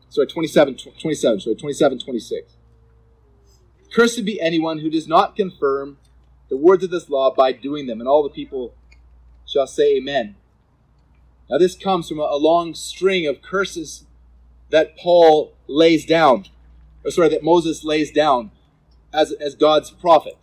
Sorry, 0.09 0.27
27, 0.27 0.77
27, 0.99 1.39
sorry, 1.39 1.55
27, 1.55 1.99
26. 1.99 2.58
Cursed 3.93 4.23
be 4.25 4.39
anyone 4.39 4.79
who 4.79 4.89
does 4.89 5.07
not 5.07 5.35
confirm 5.35 5.97
the 6.49 6.57
words 6.57 6.83
of 6.83 6.91
this 6.91 7.09
law 7.09 7.33
by 7.33 7.51
doing 7.51 7.87
them. 7.87 7.99
And 7.99 8.07
all 8.07 8.23
the 8.23 8.29
people 8.29 8.73
shall 9.45 9.67
say 9.67 9.97
amen. 9.97 10.35
Now, 11.49 11.57
this 11.57 11.75
comes 11.75 12.07
from 12.07 12.19
a, 12.19 12.35
long 12.35 12.75
string 12.75 13.25
of 13.25 13.41
curses 13.41 14.05
that 14.69 14.95
Paul 14.97 15.53
lays 15.67 16.05
down, 16.05 16.45
or 17.03 17.09
sorry, 17.09 17.29
that 17.29 17.43
Moses 17.43 17.83
lays 17.83 18.11
down 18.11 18.51
as, 19.11 19.31
as 19.31 19.55
God's 19.55 19.89
prophet. 19.89 20.37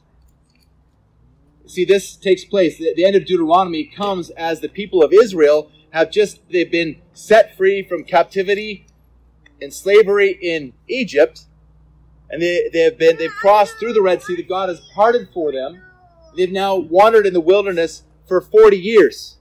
See, 1.67 1.85
this 1.85 2.17
takes 2.17 2.45
place. 2.45 2.79
The, 2.79 2.93
the 2.97 3.05
end 3.05 3.15
of 3.15 3.25
Deuteronomy 3.25 3.85
comes 3.85 4.31
as 4.31 4.61
the 4.61 4.69
people 4.69 5.03
of 5.03 5.13
Israel 5.13 5.71
have 5.91 6.11
just, 6.11 6.41
they've 6.51 6.71
been 6.71 7.01
set 7.13 7.57
free 7.57 7.83
from 7.83 8.03
captivity 8.03 8.87
and 9.63 9.73
slavery 9.73 10.37
in 10.43 10.73
Egypt. 10.89 11.45
And 12.31 12.43
they, 12.43 12.69
they 12.73 12.81
have 12.81 12.99
been, 12.99 13.17
they've 13.17 13.31
crossed 13.31 13.79
through 13.79 13.93
the 13.93 14.03
Red 14.03 14.23
Sea 14.23 14.37
that 14.37 14.49
God 14.49 14.69
has 14.69 14.81
parted 14.95 15.29
for 15.33 15.53
them. 15.53 15.83
They've 16.37 16.51
now 16.51 16.77
wandered 16.77 17.27
in 17.27 17.33
the 17.33 17.41
wilderness 17.41 18.03
for 18.27 18.41
40 18.41 18.77
years 18.77 19.37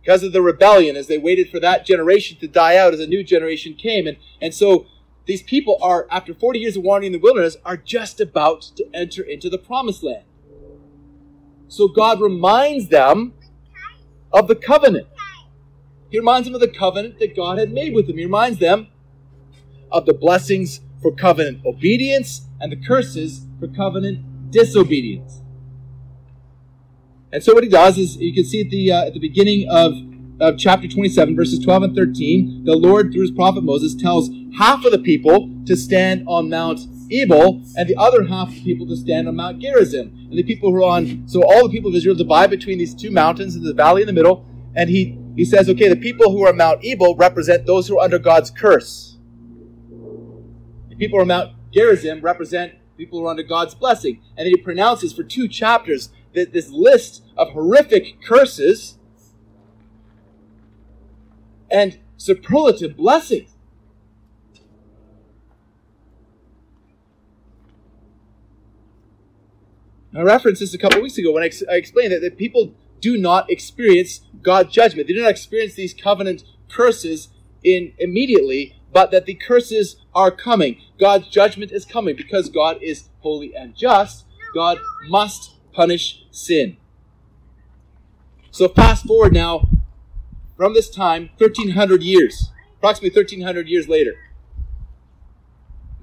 because 0.00 0.22
of 0.22 0.32
the 0.32 0.42
rebellion 0.42 0.96
as 0.96 1.06
they 1.06 1.18
waited 1.18 1.50
for 1.50 1.60
that 1.60 1.86
generation 1.86 2.36
to 2.40 2.48
die 2.48 2.76
out 2.76 2.92
as 2.92 3.00
a 3.00 3.06
new 3.06 3.22
generation 3.24 3.74
came. 3.74 4.06
And, 4.06 4.16
and 4.40 4.54
so 4.54 4.86
these 5.26 5.42
people 5.42 5.78
are, 5.80 6.06
after 6.10 6.34
40 6.34 6.58
years 6.58 6.76
of 6.76 6.82
wandering 6.82 7.14
in 7.14 7.20
the 7.20 7.24
wilderness, 7.24 7.56
are 7.64 7.76
just 7.76 8.20
about 8.20 8.62
to 8.76 8.84
enter 8.92 9.22
into 9.22 9.48
the 9.48 9.58
promised 9.58 10.02
land. 10.02 10.24
So 11.68 11.88
God 11.88 12.20
reminds 12.20 12.88
them 12.88 13.32
of 14.32 14.48
the 14.48 14.56
covenant. 14.56 15.06
He 16.10 16.18
reminds 16.18 16.46
them 16.46 16.54
of 16.54 16.60
the 16.60 16.68
covenant 16.68 17.18
that 17.20 17.34
God 17.34 17.58
had 17.58 17.72
made 17.72 17.94
with 17.94 18.06
them. 18.06 18.18
He 18.18 18.24
reminds 18.24 18.58
them 18.58 18.88
of 19.90 20.04
the 20.04 20.12
blessings 20.12 20.80
for 21.02 21.12
covenant 21.12 21.64
obedience 21.66 22.42
and 22.60 22.72
the 22.72 22.76
curses 22.76 23.46
for 23.60 23.68
covenant 23.68 24.50
disobedience. 24.50 25.42
And 27.32 27.42
so 27.42 27.54
what 27.54 27.64
he 27.64 27.70
does 27.70 27.98
is, 27.98 28.16
you 28.16 28.34
can 28.34 28.44
see 28.44 28.60
at 28.60 28.70
the 28.70 28.92
uh, 28.92 29.06
at 29.06 29.14
the 29.14 29.20
beginning 29.20 29.66
of, 29.68 29.94
of 30.40 30.58
chapter 30.58 30.86
27, 30.86 31.34
verses 31.34 31.58
12 31.58 31.82
and 31.82 31.96
13, 31.96 32.64
the 32.64 32.76
Lord, 32.76 33.10
through 33.10 33.22
his 33.22 33.30
prophet 33.30 33.64
Moses, 33.64 33.94
tells 33.94 34.28
half 34.58 34.84
of 34.84 34.92
the 34.92 34.98
people 34.98 35.50
to 35.64 35.74
stand 35.74 36.24
on 36.28 36.50
Mount 36.50 36.80
Ebal, 37.10 37.62
and 37.76 37.88
the 37.88 37.96
other 37.96 38.24
half 38.24 38.48
of 38.48 38.54
the 38.54 38.62
people 38.62 38.86
to 38.86 38.96
stand 38.96 39.28
on 39.28 39.36
Mount 39.36 39.60
Gerizim. 39.60 40.26
And 40.30 40.38
the 40.38 40.42
people 40.42 40.70
who 40.70 40.76
are 40.76 40.82
on, 40.82 41.26
so 41.26 41.42
all 41.42 41.62
the 41.62 41.72
people 41.72 41.90
of 41.90 41.96
Israel 41.96 42.14
divide 42.14 42.50
between 42.50 42.78
these 42.78 42.94
two 42.94 43.10
mountains 43.10 43.56
and 43.56 43.64
the 43.64 43.74
valley 43.74 44.02
in 44.02 44.06
the 44.06 44.12
middle, 44.12 44.46
and 44.74 44.88
he, 44.90 45.18
he 45.36 45.44
says, 45.44 45.68
okay, 45.68 45.88
the 45.88 45.96
people 45.96 46.32
who 46.32 46.46
are 46.46 46.52
Mount 46.52 46.84
Ebal 46.84 47.16
represent 47.16 47.66
those 47.66 47.88
who 47.88 47.98
are 47.98 48.04
under 48.04 48.18
God's 48.18 48.50
curse. 48.50 49.11
The 50.92 50.96
people 50.98 51.18
are 51.18 51.24
Mount 51.24 51.54
Gerizim 51.72 52.20
represent 52.20 52.74
people 52.98 53.18
who 53.18 53.26
are 53.26 53.30
under 53.30 53.42
God's 53.42 53.74
blessing. 53.74 54.20
And 54.36 54.44
then 54.44 54.52
he 54.54 54.56
pronounces 54.58 55.14
for 55.14 55.22
two 55.22 55.48
chapters 55.48 56.10
this 56.34 56.68
list 56.68 57.22
of 57.34 57.50
horrific 57.52 58.22
curses 58.22 58.98
and 61.70 61.98
superlative 62.18 62.94
blessings. 62.94 63.56
I 70.14 70.20
referenced 70.20 70.60
this 70.60 70.74
a 70.74 70.78
couple 70.78 71.00
weeks 71.00 71.16
ago 71.16 71.32
when 71.32 71.42
I, 71.42 71.46
ex- 71.46 71.62
I 71.70 71.76
explained 71.76 72.12
that, 72.12 72.20
that 72.20 72.36
people 72.36 72.74
do 73.00 73.16
not 73.16 73.50
experience 73.50 74.20
God's 74.42 74.70
judgment. 74.70 75.08
They 75.08 75.14
do 75.14 75.22
not 75.22 75.30
experience 75.30 75.72
these 75.72 75.94
covenant 75.94 76.44
curses 76.68 77.30
in 77.64 77.94
immediately, 77.98 78.76
but 78.92 79.10
that 79.10 79.26
the 79.26 79.34
curses 79.34 79.96
are 80.14 80.30
coming. 80.30 80.80
God's 80.98 81.28
judgment 81.28 81.72
is 81.72 81.84
coming 81.84 82.16
because 82.16 82.48
God 82.48 82.78
is 82.82 83.08
holy 83.20 83.54
and 83.54 83.74
just. 83.74 84.26
God 84.54 84.78
must 85.08 85.52
punish 85.72 86.24
sin. 86.30 86.76
So 88.50 88.68
fast 88.68 89.06
forward 89.06 89.32
now 89.32 89.66
from 90.56 90.74
this 90.74 90.90
time, 90.90 91.30
1300 91.38 92.02
years, 92.02 92.50
approximately 92.76 93.18
1300 93.18 93.66
years 93.66 93.88
later. 93.88 94.14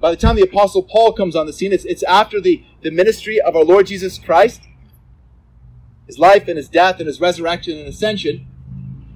By 0.00 0.10
the 0.10 0.16
time 0.16 0.36
the 0.36 0.42
Apostle 0.42 0.82
Paul 0.82 1.12
comes 1.12 1.36
on 1.36 1.46
the 1.46 1.52
scene, 1.52 1.72
it's, 1.72 1.84
it's 1.84 2.02
after 2.02 2.40
the, 2.40 2.64
the 2.82 2.90
ministry 2.90 3.40
of 3.40 3.54
our 3.54 3.64
Lord 3.64 3.86
Jesus 3.86 4.18
Christ, 4.18 4.62
his 6.06 6.18
life 6.18 6.48
and 6.48 6.56
his 6.56 6.68
death 6.68 6.98
and 6.98 7.06
his 7.06 7.20
resurrection 7.20 7.78
and 7.78 7.86
ascension. 7.86 8.46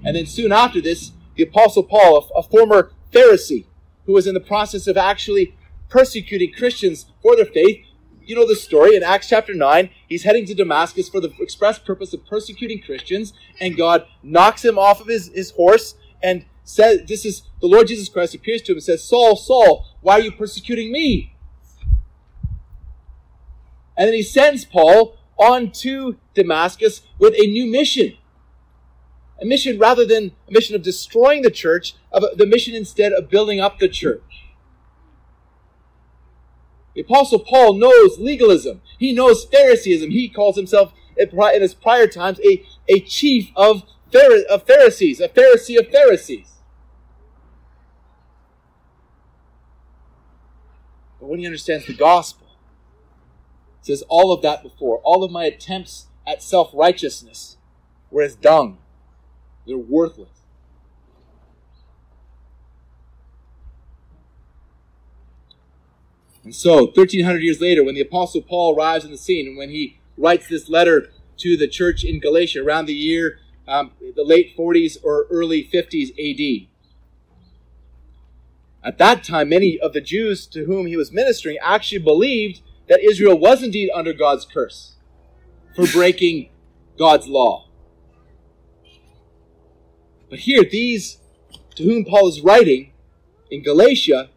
And 0.04 0.14
then 0.14 0.26
soon 0.26 0.52
after 0.52 0.80
this, 0.80 1.12
the 1.36 1.42
Apostle 1.42 1.82
Paul, 1.82 2.28
a, 2.36 2.38
a 2.38 2.42
former 2.42 2.92
Pharisee, 3.14 3.66
who 4.06 4.12
was 4.12 4.26
in 4.26 4.34
the 4.34 4.40
process 4.40 4.86
of 4.86 4.96
actually 4.96 5.56
persecuting 5.88 6.52
Christians 6.52 7.06
for 7.22 7.36
their 7.36 7.44
faith, 7.44 7.84
you 8.26 8.34
know 8.34 8.48
the 8.48 8.56
story 8.56 8.96
in 8.96 9.02
Acts 9.02 9.28
chapter 9.28 9.54
9. 9.54 9.90
He's 10.08 10.24
heading 10.24 10.46
to 10.46 10.54
Damascus 10.54 11.08
for 11.08 11.20
the 11.20 11.32
express 11.40 11.78
purpose 11.78 12.14
of 12.14 12.26
persecuting 12.26 12.80
Christians, 12.80 13.34
and 13.60 13.76
God 13.76 14.06
knocks 14.22 14.64
him 14.64 14.78
off 14.78 15.00
of 15.00 15.08
his, 15.08 15.28
his 15.28 15.50
horse 15.50 15.94
and 16.22 16.46
says, 16.64 17.06
This 17.06 17.24
is 17.24 17.42
the 17.60 17.66
Lord 17.66 17.86
Jesus 17.86 18.08
Christ 18.08 18.34
appears 18.34 18.62
to 18.62 18.72
him 18.72 18.76
and 18.78 18.82
says, 18.82 19.04
Saul, 19.04 19.36
Saul, 19.36 19.86
why 20.00 20.14
are 20.14 20.20
you 20.20 20.32
persecuting 20.32 20.90
me? 20.90 21.34
And 23.96 24.08
then 24.08 24.14
he 24.14 24.22
sends 24.22 24.64
Paul 24.64 25.16
on 25.38 25.70
to 25.70 26.16
Damascus 26.34 27.02
with 27.18 27.34
a 27.34 27.46
new 27.46 27.66
mission. 27.66 28.16
A 29.40 29.44
mission 29.44 29.78
rather 29.78 30.06
than 30.06 30.32
a 30.48 30.52
mission 30.52 30.76
of 30.76 30.82
destroying 30.82 31.42
the 31.42 31.50
church, 31.50 31.94
of 32.12 32.24
the 32.36 32.46
mission 32.46 32.74
instead 32.74 33.12
of 33.12 33.28
building 33.28 33.60
up 33.60 33.78
the 33.78 33.88
church. 33.88 34.44
The 36.94 37.00
Apostle 37.00 37.40
Paul 37.40 37.74
knows 37.74 38.18
legalism. 38.18 38.80
He 38.98 39.12
knows 39.12 39.44
Phariseeism. 39.44 40.10
He 40.10 40.28
calls 40.28 40.56
himself, 40.56 40.92
in 41.16 41.62
his 41.62 41.74
prior 41.74 42.06
times, 42.06 42.40
a, 42.40 42.64
a 42.88 43.00
chief 43.00 43.50
of, 43.56 43.82
of 44.48 44.66
Pharisees, 44.66 45.20
a 45.20 45.28
Pharisee 45.28 45.78
of 45.78 45.88
Pharisees. 45.88 46.52
But 51.18 51.30
when 51.30 51.40
he 51.40 51.46
understands 51.46 51.86
the 51.86 51.94
gospel, 51.94 52.46
it 53.80 53.86
says 53.86 54.04
all 54.08 54.32
of 54.32 54.42
that 54.42 54.62
before, 54.62 54.98
all 54.98 55.24
of 55.24 55.30
my 55.30 55.44
attempts 55.44 56.06
at 56.26 56.42
self 56.42 56.70
righteousness 56.74 57.56
were 58.10 58.22
as 58.22 58.36
dung. 58.36 58.78
They're 59.66 59.78
worthless. 59.78 60.28
And 66.44 66.54
so, 66.54 66.86
1300 66.86 67.42
years 67.42 67.60
later, 67.60 67.82
when 67.82 67.94
the 67.94 68.02
Apostle 68.02 68.42
Paul 68.42 68.76
arrives 68.76 69.04
on 69.04 69.10
the 69.10 69.16
scene, 69.16 69.46
and 69.46 69.56
when 69.56 69.70
he 69.70 69.98
writes 70.18 70.46
this 70.46 70.68
letter 70.68 71.10
to 71.38 71.56
the 71.56 71.66
church 71.66 72.04
in 72.04 72.20
Galatia 72.20 72.62
around 72.62 72.86
the 72.86 72.94
year, 72.94 73.38
um, 73.66 73.92
the 74.14 74.24
late 74.24 74.54
40s 74.56 74.98
or 75.02 75.26
early 75.30 75.64
50s 75.64 76.10
AD, 76.10 76.68
at 78.84 78.98
that 78.98 79.24
time, 79.24 79.48
many 79.48 79.80
of 79.80 79.94
the 79.94 80.02
Jews 80.02 80.46
to 80.48 80.66
whom 80.66 80.86
he 80.86 80.96
was 80.96 81.10
ministering 81.10 81.56
actually 81.62 82.02
believed 82.02 82.60
that 82.88 83.02
Israel 83.02 83.38
was 83.38 83.62
indeed 83.62 83.90
under 83.94 84.12
God's 84.12 84.44
curse 84.44 84.96
for 85.74 85.86
breaking 85.86 86.50
God's 86.98 87.26
law. 87.26 87.66
But 90.34 90.40
here, 90.40 90.64
these 90.64 91.18
to 91.76 91.84
whom 91.84 92.04
Paul 92.04 92.26
is 92.26 92.40
writing 92.40 92.92
in 93.52 93.62
Galatia 93.62 94.30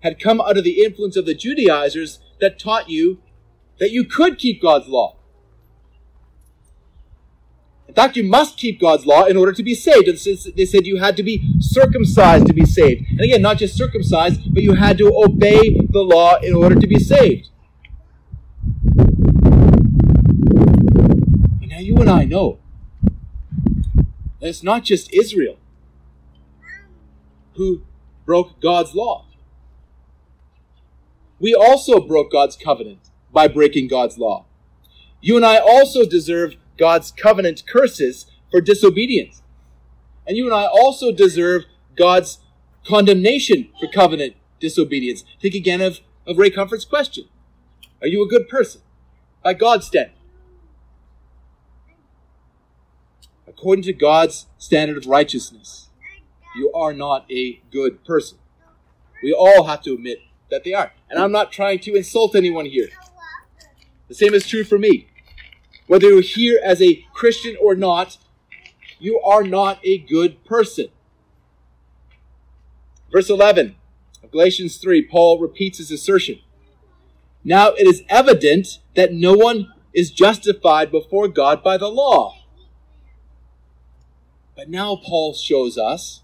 had 0.00 0.18
come 0.18 0.40
under 0.40 0.60
the 0.60 0.82
influence 0.82 1.16
of 1.16 1.26
the 1.26 1.34
Judaizers 1.34 2.18
that 2.40 2.58
taught 2.58 2.90
you 2.90 3.22
that 3.78 3.92
you 3.92 4.02
could 4.02 4.36
keep 4.36 4.60
God's 4.60 4.88
law. 4.88 5.18
In 7.86 7.94
fact, 7.94 8.16
you 8.16 8.24
must 8.24 8.58
keep 8.58 8.80
God's 8.80 9.06
law 9.06 9.22
in 9.22 9.36
order 9.36 9.52
to 9.52 9.62
be 9.62 9.76
saved. 9.76 10.08
And 10.08 10.18
since 10.18 10.48
they 10.56 10.66
said 10.66 10.88
you 10.88 10.96
had 10.96 11.16
to 11.18 11.22
be 11.22 11.54
circumcised 11.60 12.48
to 12.48 12.52
be 12.52 12.66
saved. 12.66 13.08
And 13.10 13.20
again, 13.20 13.42
not 13.42 13.58
just 13.58 13.76
circumcised, 13.76 14.52
but 14.52 14.64
you 14.64 14.74
had 14.74 14.98
to 14.98 15.06
obey 15.24 15.78
the 15.88 16.02
law 16.02 16.34
in 16.38 16.52
order 16.52 16.74
to 16.74 16.86
be 16.88 16.98
saved. 16.98 17.48
And 21.60 21.68
now 21.68 21.78
you 21.78 21.94
and 21.98 22.10
I 22.10 22.24
know 22.24 22.61
that 24.42 24.48
it's 24.48 24.64
not 24.64 24.82
just 24.82 25.14
Israel 25.14 25.56
who 27.54 27.82
broke 28.26 28.60
God's 28.60 28.92
law. 28.92 29.24
We 31.38 31.54
also 31.54 32.00
broke 32.00 32.32
God's 32.32 32.56
covenant 32.56 32.98
by 33.32 33.46
breaking 33.46 33.86
God's 33.86 34.18
law. 34.18 34.46
You 35.20 35.36
and 35.36 35.46
I 35.46 35.58
also 35.58 36.04
deserve 36.04 36.56
God's 36.76 37.12
covenant 37.12 37.62
curses 37.68 38.26
for 38.50 38.60
disobedience. 38.60 39.42
And 40.26 40.36
you 40.36 40.46
and 40.46 40.54
I 40.54 40.66
also 40.66 41.12
deserve 41.12 41.62
God's 41.96 42.40
condemnation 42.84 43.68
for 43.78 43.86
covenant 43.86 44.34
disobedience. 44.58 45.24
Think 45.40 45.54
again 45.54 45.80
of, 45.80 46.00
of 46.26 46.36
Ray 46.36 46.50
Comfort's 46.50 46.84
question. 46.84 47.26
Are 48.00 48.08
you 48.08 48.24
a 48.24 48.28
good 48.28 48.48
person? 48.48 48.80
By 49.44 49.54
God's 49.54 49.86
standard. 49.86 50.16
According 53.62 53.84
to 53.84 53.92
God's 53.92 54.46
standard 54.58 54.96
of 54.96 55.06
righteousness, 55.06 55.88
you 56.56 56.72
are 56.72 56.92
not 56.92 57.30
a 57.30 57.62
good 57.70 58.04
person. 58.04 58.38
We 59.22 59.32
all 59.32 59.66
have 59.68 59.82
to 59.82 59.94
admit 59.94 60.18
that 60.50 60.64
they 60.64 60.74
are. 60.74 60.90
And 61.08 61.20
I'm 61.20 61.30
not 61.30 61.52
trying 61.52 61.78
to 61.82 61.94
insult 61.94 62.34
anyone 62.34 62.66
here. 62.66 62.88
The 64.08 64.16
same 64.16 64.34
is 64.34 64.48
true 64.48 64.64
for 64.64 64.80
me. 64.80 65.06
Whether 65.86 66.08
you're 66.08 66.22
here 66.22 66.58
as 66.60 66.82
a 66.82 67.06
Christian 67.14 67.56
or 67.62 67.76
not, 67.76 68.18
you 68.98 69.20
are 69.20 69.44
not 69.44 69.78
a 69.84 69.98
good 69.98 70.44
person. 70.44 70.86
Verse 73.12 73.30
11 73.30 73.76
of 74.24 74.32
Galatians 74.32 74.76
3, 74.78 75.06
Paul 75.06 75.38
repeats 75.38 75.78
his 75.78 75.92
assertion. 75.92 76.40
Now 77.44 77.68
it 77.68 77.86
is 77.86 78.02
evident 78.08 78.80
that 78.96 79.12
no 79.12 79.34
one 79.34 79.72
is 79.94 80.10
justified 80.10 80.90
before 80.90 81.28
God 81.28 81.62
by 81.62 81.76
the 81.76 81.86
law. 81.86 82.41
But 84.56 84.68
now 84.68 84.96
Paul 84.96 85.34
shows 85.34 85.78
us 85.78 86.22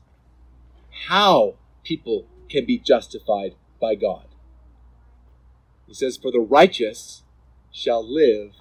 how 1.09 1.55
people 1.85 2.27
can 2.49 2.67
be 2.67 2.79
justified 2.79 3.55
by 3.81 3.95
God. 3.95 4.27
He 5.87 5.95
says, 5.95 6.17
For 6.17 6.31
the 6.31 6.41
righteous 6.41 7.23
shall 7.73 8.07
live 8.07 8.53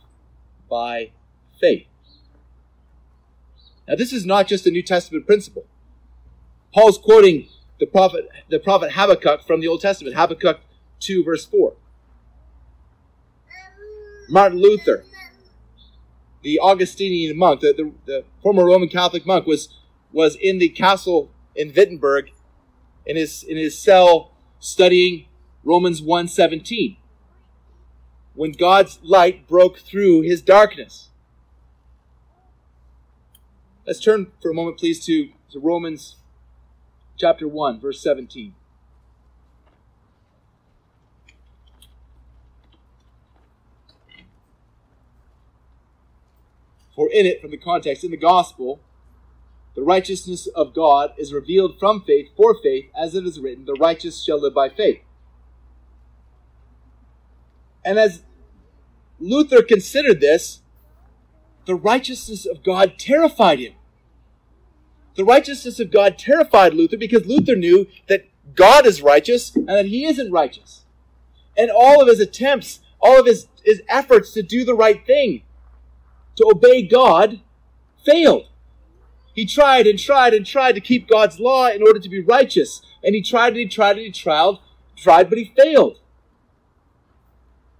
by 0.69 1.11
faith. 1.59 1.87
Now, 3.87 3.95
this 3.95 4.13
is 4.13 4.25
not 4.25 4.47
just 4.47 4.65
a 4.67 4.71
New 4.71 4.83
Testament 4.83 5.25
principle. 5.25 5.65
Paul's 6.73 6.97
quoting 6.97 7.47
the 7.79 7.85
prophet, 7.85 8.29
the 8.49 8.59
prophet 8.59 8.91
Habakkuk 8.93 9.45
from 9.45 9.61
the 9.61 9.67
Old 9.67 9.81
Testament, 9.81 10.15
Habakkuk 10.15 10.59
2, 10.99 11.23
verse 11.23 11.45
4. 11.45 11.73
Martin 14.29 14.59
Luther, 14.59 15.05
the 16.47 16.61
Augustinian 16.61 17.37
monk, 17.37 17.59
the, 17.59 17.73
the, 17.73 17.91
the, 18.05 18.23
former 18.41 18.65
Roman 18.65 18.87
Catholic 18.87 19.25
monk, 19.25 19.45
was, 19.45 19.67
was 20.13 20.37
in 20.37 20.59
the 20.59 20.69
castle 20.69 21.29
in 21.53 21.73
Wittenberg 21.75 22.31
in 23.05 23.17
his, 23.17 23.43
in 23.43 23.57
his 23.57 23.77
cell 23.77 24.31
studying 24.57 25.25
Romans 25.65 26.01
1.17 26.01 26.95
when 28.33 28.53
God's 28.53 28.97
light 29.03 29.45
broke 29.45 29.79
through 29.79 30.21
his 30.21 30.41
darkness. 30.41 31.09
Let's 33.85 33.99
turn 33.99 34.31
for 34.41 34.49
a 34.49 34.53
moment, 34.53 34.77
please, 34.77 35.03
to, 35.05 35.31
to 35.51 35.59
Romans 35.59 36.15
chapter 37.17 37.45
1, 37.45 37.81
verse 37.81 38.01
17. 38.01 38.55
For 46.97 47.09
in 47.11 47.27
it, 47.27 47.41
from 47.41 47.51
the 47.51 47.57
context, 47.57 48.03
in 48.03 48.09
the 48.09 48.17
gospel, 48.17 48.81
the 49.75 49.83
righteousness 49.83 50.47
of 50.47 50.73
God 50.73 51.13
is 51.19 51.31
revealed 51.31 51.77
from 51.79 52.01
faith 52.01 52.29
for 52.35 52.55
faith, 52.55 52.89
as 52.99 53.13
it 53.13 53.23
is 53.23 53.39
written, 53.39 53.65
the 53.65 53.77
righteous 53.79 54.23
shall 54.23 54.41
live 54.41 54.55
by 54.55 54.67
faith. 54.67 55.01
And 57.85 57.99
as 57.99 58.23
Luther 59.19 59.61
considered 59.61 60.19
this, 60.19 60.61
the 61.67 61.75
righteousness 61.75 62.47
of 62.47 62.63
God 62.63 62.97
terrified 62.97 63.59
him. 63.59 63.73
The 65.15 65.23
righteousness 65.23 65.79
of 65.79 65.91
God 65.91 66.17
terrified 66.17 66.73
Luther 66.73 66.97
because 66.97 67.27
Luther 67.27 67.55
knew 67.55 67.85
that 68.07 68.25
God 68.55 68.87
is 68.87 69.03
righteous 69.03 69.55
and 69.55 69.69
that 69.69 69.85
he 69.85 70.05
isn't 70.05 70.31
righteous. 70.31 70.85
And 71.55 71.69
all 71.69 72.01
of 72.01 72.07
his 72.07 72.19
attempts, 72.19 72.79
all 72.99 73.19
of 73.19 73.27
his, 73.27 73.47
his 73.63 73.83
efforts 73.87 74.33
to 74.33 74.41
do 74.41 74.65
the 74.65 74.75
right 74.75 75.05
thing, 75.05 75.43
to 76.37 76.49
obey 76.51 76.81
God, 76.81 77.41
failed. 78.05 78.47
He 79.33 79.45
tried 79.45 79.85
and 79.85 79.99
tried 79.99 80.33
and 80.33 80.45
tried 80.45 80.75
to 80.75 80.81
keep 80.81 81.07
God's 81.07 81.39
law 81.39 81.69
in 81.69 81.83
order 81.83 81.99
to 81.99 82.09
be 82.09 82.19
righteous. 82.19 82.81
And 83.03 83.13
he 83.13 83.21
tried 83.21 83.49
and 83.49 83.57
he 83.57 83.67
tried 83.67 83.97
and 83.97 84.05
he 84.05 84.11
tried, 84.11 84.55
tried, 84.95 85.29
but 85.29 85.37
he 85.37 85.53
failed. 85.55 85.99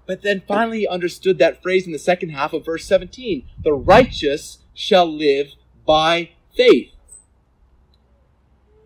But 0.05 0.21
then 0.21 0.43
finally 0.47 0.79
he 0.81 0.87
understood 0.87 1.37
that 1.39 1.61
phrase 1.61 1.85
in 1.85 1.91
the 1.91 1.99
second 1.99 2.29
half 2.29 2.53
of 2.53 2.65
verse 2.65 2.85
17 2.85 3.43
the 3.63 3.73
righteous 3.73 4.59
shall 4.73 5.11
live 5.11 5.47
by 5.85 6.29
faith. 6.55 6.91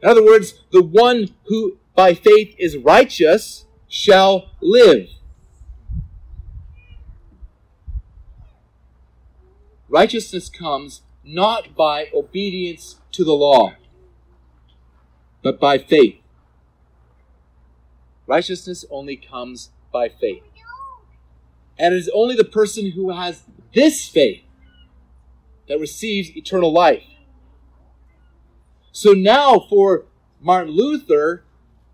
In 0.02 0.10
other 0.10 0.26
words, 0.26 0.56
the 0.72 0.82
one 0.82 1.36
who 1.46 1.78
by 1.94 2.14
faith 2.14 2.56
is 2.58 2.78
righteous 2.78 3.66
shall 3.88 4.52
live. 4.62 5.10
Righteousness 9.92 10.48
comes 10.48 11.02
not 11.22 11.76
by 11.76 12.08
obedience 12.16 13.02
to 13.12 13.26
the 13.26 13.34
law, 13.34 13.74
but 15.44 15.60
by 15.60 15.78
faith. 15.78 16.16
Righteousness 18.26 18.86
only 18.90 19.18
comes 19.18 19.72
by 19.92 20.08
faith. 20.08 20.44
And 21.78 21.94
it 21.94 21.98
is 21.98 22.10
only 22.14 22.38
the 22.38 22.46
person 22.46 22.92
who 22.92 23.12
has 23.12 23.44
this 23.76 24.08
faith 24.08 24.44
that 25.68 25.78
receives 25.78 26.38
eternal 26.38 26.72
life. 26.72 27.04
So 28.94 29.12
now 29.12 29.60
for 29.70 30.06
Martin 30.40 30.74
Luther, 30.74 31.44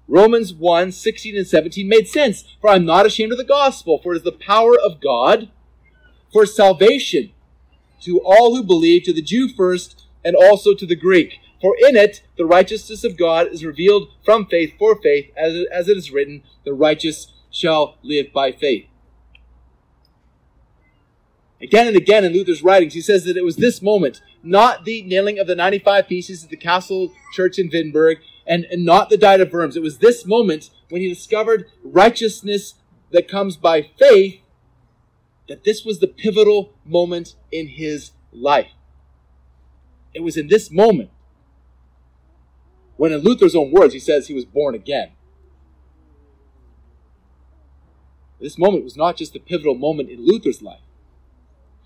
Romans 0.07 0.53
1 0.53 0.91
16 0.91 1.35
and 1.35 1.47
17 1.47 1.89
made 1.89 2.07
sense. 2.07 2.43
For 2.61 2.69
I'm 2.69 2.85
not 2.85 3.07
ashamed 3.07 3.31
of 3.31 3.39
the 3.39 3.43
gospel, 3.43 3.99
for 4.03 4.13
it 4.13 4.17
is 4.17 4.23
the 4.23 4.31
power 4.31 4.79
of 4.79 5.01
God 5.01 5.49
for 6.31 6.45
salvation 6.45 7.31
to 8.01 8.19
all 8.19 8.55
who 8.55 8.63
believe, 8.63 9.03
to 9.03 9.13
the 9.13 9.21
Jew 9.21 9.47
first, 9.47 10.05
and 10.23 10.35
also 10.35 10.73
to 10.73 10.85
the 10.85 10.95
Greek. 10.95 11.39
For 11.61 11.75
in 11.79 11.95
it 11.95 12.23
the 12.37 12.45
righteousness 12.45 13.03
of 13.03 13.17
God 13.17 13.47
is 13.47 13.65
revealed 13.65 14.09
from 14.23 14.45
faith 14.45 14.73
for 14.77 14.95
faith, 14.95 15.31
as 15.35 15.55
it, 15.55 15.67
as 15.71 15.89
it 15.89 15.97
is 15.97 16.11
written, 16.11 16.43
the 16.65 16.73
righteous 16.73 17.33
shall 17.49 17.97
live 18.03 18.31
by 18.31 18.51
faith. 18.51 18.85
Again 21.59 21.87
and 21.87 21.97
again 21.97 22.23
in 22.23 22.33
Luther's 22.33 22.61
writings, 22.61 22.93
he 22.93 23.01
says 23.01 23.23
that 23.23 23.37
it 23.37 23.43
was 23.43 23.55
this 23.55 23.81
moment, 23.81 24.21
not 24.43 24.85
the 24.85 25.01
nailing 25.01 25.39
of 25.39 25.47
the 25.47 25.55
95 25.55 26.07
theses 26.07 26.43
at 26.43 26.51
the 26.51 26.57
castle 26.57 27.11
church 27.33 27.57
in 27.57 27.69
Wittenberg, 27.71 28.19
and, 28.45 28.65
and 28.65 28.85
not 28.85 29.09
the 29.09 29.17
diet 29.17 29.41
of 29.41 29.51
Worms. 29.51 29.75
It 29.75 29.81
was 29.81 29.97
this 29.97 30.25
moment 30.25 30.69
when 30.89 31.01
he 31.01 31.09
discovered 31.09 31.65
righteousness 31.83 32.75
that 33.11 33.27
comes 33.27 33.57
by 33.57 33.89
faith, 33.97 34.39
that 35.47 35.63
this 35.63 35.85
was 35.85 35.99
the 35.99 36.07
pivotal 36.07 36.73
moment 36.85 37.35
in 37.51 37.67
his 37.67 38.11
life. 38.31 38.71
It 40.13 40.21
was 40.21 40.37
in 40.37 40.47
this 40.47 40.71
moment 40.71 41.09
when, 42.97 43.11
in 43.11 43.21
Luther's 43.21 43.55
own 43.55 43.71
words, 43.71 43.93
he 43.93 43.99
says 43.99 44.27
he 44.27 44.33
was 44.33 44.45
born 44.45 44.75
again. 44.75 45.11
This 48.39 48.57
moment 48.57 48.83
was 48.83 48.97
not 48.97 49.17
just 49.17 49.33
the 49.33 49.39
pivotal 49.39 49.75
moment 49.75 50.09
in 50.09 50.25
Luther's 50.25 50.61
life. 50.61 50.81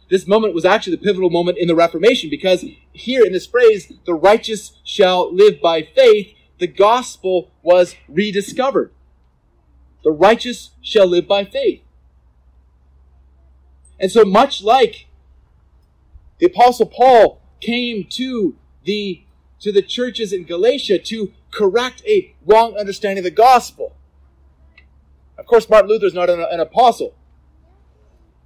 This 0.10 0.28
moment 0.28 0.54
was 0.54 0.66
actually 0.66 0.98
the 0.98 1.04
pivotal 1.04 1.30
moment 1.30 1.58
in 1.58 1.68
the 1.68 1.76
Reformation 1.76 2.30
because 2.30 2.66
here 2.92 3.26
in 3.26 3.32
this 3.32 3.48
phrase, 3.48 3.94
the 4.06 4.14
righteous 4.14 4.74
shall 4.84 5.34
live 5.34 5.62
by 5.62 5.84
faith, 5.84 6.34
the 6.60 6.68
gospel 6.68 7.52
was 7.62 7.96
rediscovered. 8.10 8.92
The 10.04 10.12
righteous 10.12 10.72
shall 10.82 11.08
live 11.08 11.28
by 11.28 11.46
faith. 11.46 11.82
And 14.02 14.12
so 14.12 14.26
much 14.26 14.64
like 14.64 15.08
the 16.40 16.48
apostle 16.48 16.88
Paul 16.88 17.40
came 17.62 18.04
to 18.10 18.58
the 18.84 19.24
to 19.60 19.72
the 19.72 19.84
churches 19.84 20.34
in 20.34 20.44
Galatia 20.44 20.98
to 20.98 21.32
correct 21.52 22.02
a 22.08 22.34
wrong 22.44 22.76
understanding 22.76 23.20
of 23.20 23.26
the 23.26 23.32
gospel. 23.32 23.96
Of 25.38 25.46
course, 25.46 25.70
Martin 25.70 25.88
Luther 25.88 26.08
is 26.08 26.16
not 26.16 26.32
an, 26.32 26.44
an 26.52 26.60
apostle. 26.60 27.14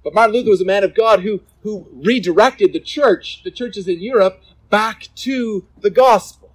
But 0.04 0.12
Martin 0.12 0.36
Luther 0.36 0.50
was 0.50 0.60
a 0.60 0.66
man 0.66 0.84
of 0.84 0.94
God 0.94 1.20
who, 1.20 1.40
who 1.62 1.88
redirected 1.90 2.74
the 2.74 2.80
church, 2.80 3.42
the 3.44 3.50
churches 3.50 3.88
in 3.88 4.02
Europe, 4.02 4.42
back 4.68 5.08
to 5.16 5.66
the 5.80 5.88
gospel. 5.88 6.52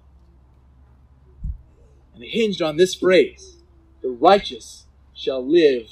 And 2.14 2.22
it 2.22 2.28
hinged 2.28 2.62
on 2.62 2.76
this 2.76 2.94
phrase 2.94 3.56
the 4.00 4.10
righteous 4.10 4.86
shall 5.12 5.44
live 5.44 5.88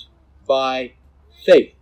by 0.47 0.93
faith. 1.45 1.75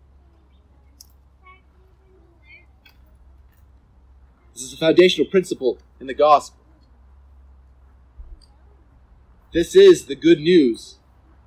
This 4.58 4.66
is 4.66 4.72
a 4.72 4.76
foundational 4.78 5.30
principle 5.30 5.78
in 6.00 6.08
the 6.08 6.14
gospel. 6.14 6.58
This 9.54 9.76
is 9.76 10.06
the 10.06 10.16
good 10.16 10.40
news 10.40 10.96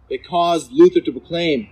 that 0.10 0.26
caused 0.26 0.72
Luther 0.72 1.02
to 1.02 1.12
proclaim, 1.12 1.68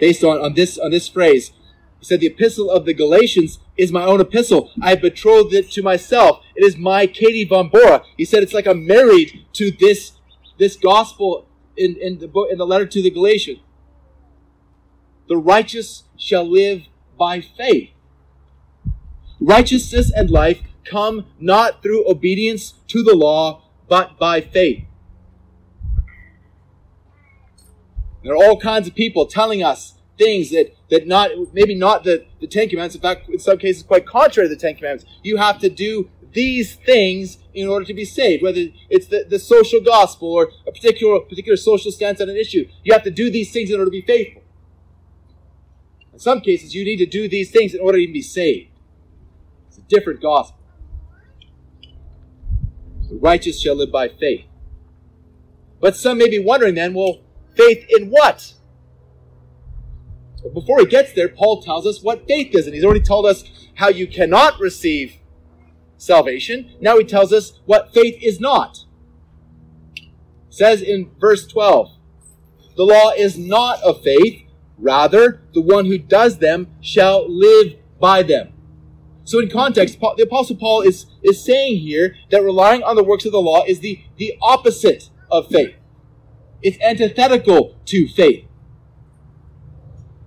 based 0.00 0.24
on, 0.24 0.38
on, 0.38 0.54
this, 0.54 0.78
on 0.78 0.92
this 0.92 1.08
phrase, 1.08 1.52
he 1.98 2.06
said, 2.06 2.20
The 2.20 2.28
epistle 2.28 2.70
of 2.70 2.86
the 2.86 2.94
Galatians 2.94 3.58
is 3.76 3.92
my 3.92 4.02
own 4.02 4.18
epistle. 4.18 4.70
I 4.80 4.94
betrothed 4.94 5.52
it 5.52 5.70
to 5.72 5.82
myself. 5.82 6.42
It 6.54 6.64
is 6.64 6.78
my 6.78 7.06
Katie 7.06 7.44
von 7.44 7.68
Bora. 7.68 8.02
He 8.16 8.24
said, 8.24 8.42
It's 8.42 8.54
like 8.54 8.66
I'm 8.66 8.86
married 8.86 9.44
to 9.52 9.70
this, 9.70 10.12
this 10.58 10.74
gospel 10.74 11.46
in, 11.76 11.96
in, 12.00 12.18
the 12.18 12.28
book, 12.28 12.48
in 12.50 12.56
the 12.56 12.66
letter 12.66 12.86
to 12.86 13.02
the 13.02 13.10
Galatians. 13.10 13.58
The 15.28 15.36
righteous 15.36 16.04
shall 16.16 16.50
live 16.50 16.84
by 17.18 17.42
faith. 17.42 17.90
Righteousness 19.40 20.10
and 20.14 20.30
life 20.30 20.62
come 20.84 21.26
not 21.38 21.82
through 21.82 22.08
obedience 22.08 22.74
to 22.88 23.02
the 23.02 23.14
law, 23.14 23.62
but 23.88 24.18
by 24.18 24.40
faith. 24.40 24.84
There 28.22 28.32
are 28.34 28.44
all 28.44 28.58
kinds 28.58 28.88
of 28.88 28.94
people 28.94 29.26
telling 29.26 29.62
us 29.62 29.94
things 30.18 30.50
that, 30.50 30.74
that 30.90 31.06
not, 31.06 31.30
maybe 31.52 31.74
not 31.74 32.04
the, 32.04 32.24
the 32.40 32.46
Ten 32.46 32.68
Commandments, 32.68 32.96
in 32.96 33.02
fact, 33.02 33.28
in 33.28 33.38
some 33.38 33.58
cases, 33.58 33.82
quite 33.82 34.06
contrary 34.06 34.48
to 34.48 34.54
the 34.54 34.60
Ten 34.60 34.74
Commandments. 34.74 35.04
You 35.22 35.36
have 35.36 35.60
to 35.60 35.68
do 35.68 36.10
these 36.32 36.74
things 36.74 37.38
in 37.54 37.68
order 37.68 37.84
to 37.84 37.94
be 37.94 38.04
saved, 38.04 38.42
whether 38.42 38.60
it's 38.90 39.06
the, 39.06 39.24
the 39.28 39.38
social 39.38 39.80
gospel 39.80 40.32
or 40.32 40.50
a 40.66 40.72
particular, 40.72 41.20
particular 41.20 41.56
social 41.56 41.92
stance 41.92 42.20
on 42.20 42.28
an 42.28 42.36
issue. 42.36 42.68
You 42.82 42.92
have 42.92 43.04
to 43.04 43.10
do 43.10 43.30
these 43.30 43.52
things 43.52 43.70
in 43.70 43.76
order 43.76 43.86
to 43.86 43.90
be 43.90 44.02
faithful. 44.02 44.42
In 46.12 46.18
some 46.18 46.40
cases, 46.40 46.74
you 46.74 46.84
need 46.84 46.96
to 46.96 47.06
do 47.06 47.28
these 47.28 47.50
things 47.50 47.74
in 47.74 47.80
order 47.80 47.98
to 47.98 48.02
even 48.02 48.12
be 48.12 48.22
saved. 48.22 48.70
Different 49.88 50.20
gospel. 50.20 50.58
The 53.08 53.16
righteous 53.16 53.60
shall 53.60 53.76
live 53.76 53.92
by 53.92 54.08
faith. 54.08 54.46
But 55.80 55.96
some 55.96 56.18
may 56.18 56.28
be 56.28 56.38
wondering 56.38 56.74
then, 56.74 56.94
well, 56.94 57.20
faith 57.54 57.86
in 57.88 58.08
what? 58.08 58.54
But 60.42 60.54
before 60.54 60.80
he 60.80 60.86
gets 60.86 61.12
there, 61.12 61.28
Paul 61.28 61.62
tells 61.62 61.86
us 61.86 62.02
what 62.02 62.26
faith 62.26 62.54
is. 62.54 62.66
And 62.66 62.74
he's 62.74 62.84
already 62.84 63.00
told 63.00 63.26
us 63.26 63.44
how 63.74 63.88
you 63.88 64.06
cannot 64.06 64.58
receive 64.58 65.16
salvation. 65.96 66.72
Now 66.80 66.98
he 66.98 67.04
tells 67.04 67.32
us 67.32 67.60
what 67.64 67.92
faith 67.92 68.18
is 68.22 68.40
not. 68.40 68.84
says 70.48 70.82
in 70.82 71.10
verse 71.20 71.46
12, 71.46 71.90
the 72.76 72.84
law 72.84 73.10
is 73.10 73.38
not 73.38 73.82
of 73.82 74.02
faith, 74.02 74.42
rather, 74.78 75.40
the 75.54 75.60
one 75.60 75.86
who 75.86 75.98
does 75.98 76.38
them 76.38 76.68
shall 76.80 77.26
live 77.28 77.76
by 77.98 78.22
them. 78.22 78.52
So 79.26 79.38
in 79.38 79.50
context, 79.50 80.00
the 80.00 80.22
apostle 80.22 80.56
Paul 80.56 80.80
is, 80.80 81.04
is 81.22 81.44
saying 81.44 81.80
here 81.80 82.16
that 82.30 82.42
relying 82.42 82.82
on 82.82 82.96
the 82.96 83.04
works 83.04 83.26
of 83.26 83.32
the 83.32 83.42
law 83.42 83.62
is 83.66 83.80
the, 83.80 84.02
the 84.16 84.38
opposite 84.40 85.10
of 85.30 85.48
faith. 85.48 85.74
It's 86.62 86.80
antithetical 86.80 87.76
to 87.84 88.08
faith 88.08 88.46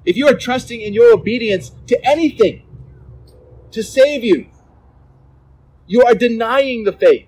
if 0.09 0.17
you 0.17 0.27
are 0.27 0.33
trusting 0.33 0.81
in 0.81 0.91
your 0.91 1.13
obedience 1.13 1.71
to 1.85 2.03
anything 2.03 2.63
to 3.69 3.83
save 3.83 4.23
you, 4.23 4.47
you 5.85 6.03
are 6.03 6.15
denying 6.15 6.83
the 6.83 6.91
faith. 6.91 7.27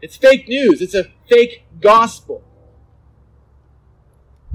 It's 0.00 0.16
fake 0.16 0.48
news. 0.48 0.82
It's 0.82 0.94
a 0.96 1.04
fake 1.28 1.64
gospel. 1.80 2.42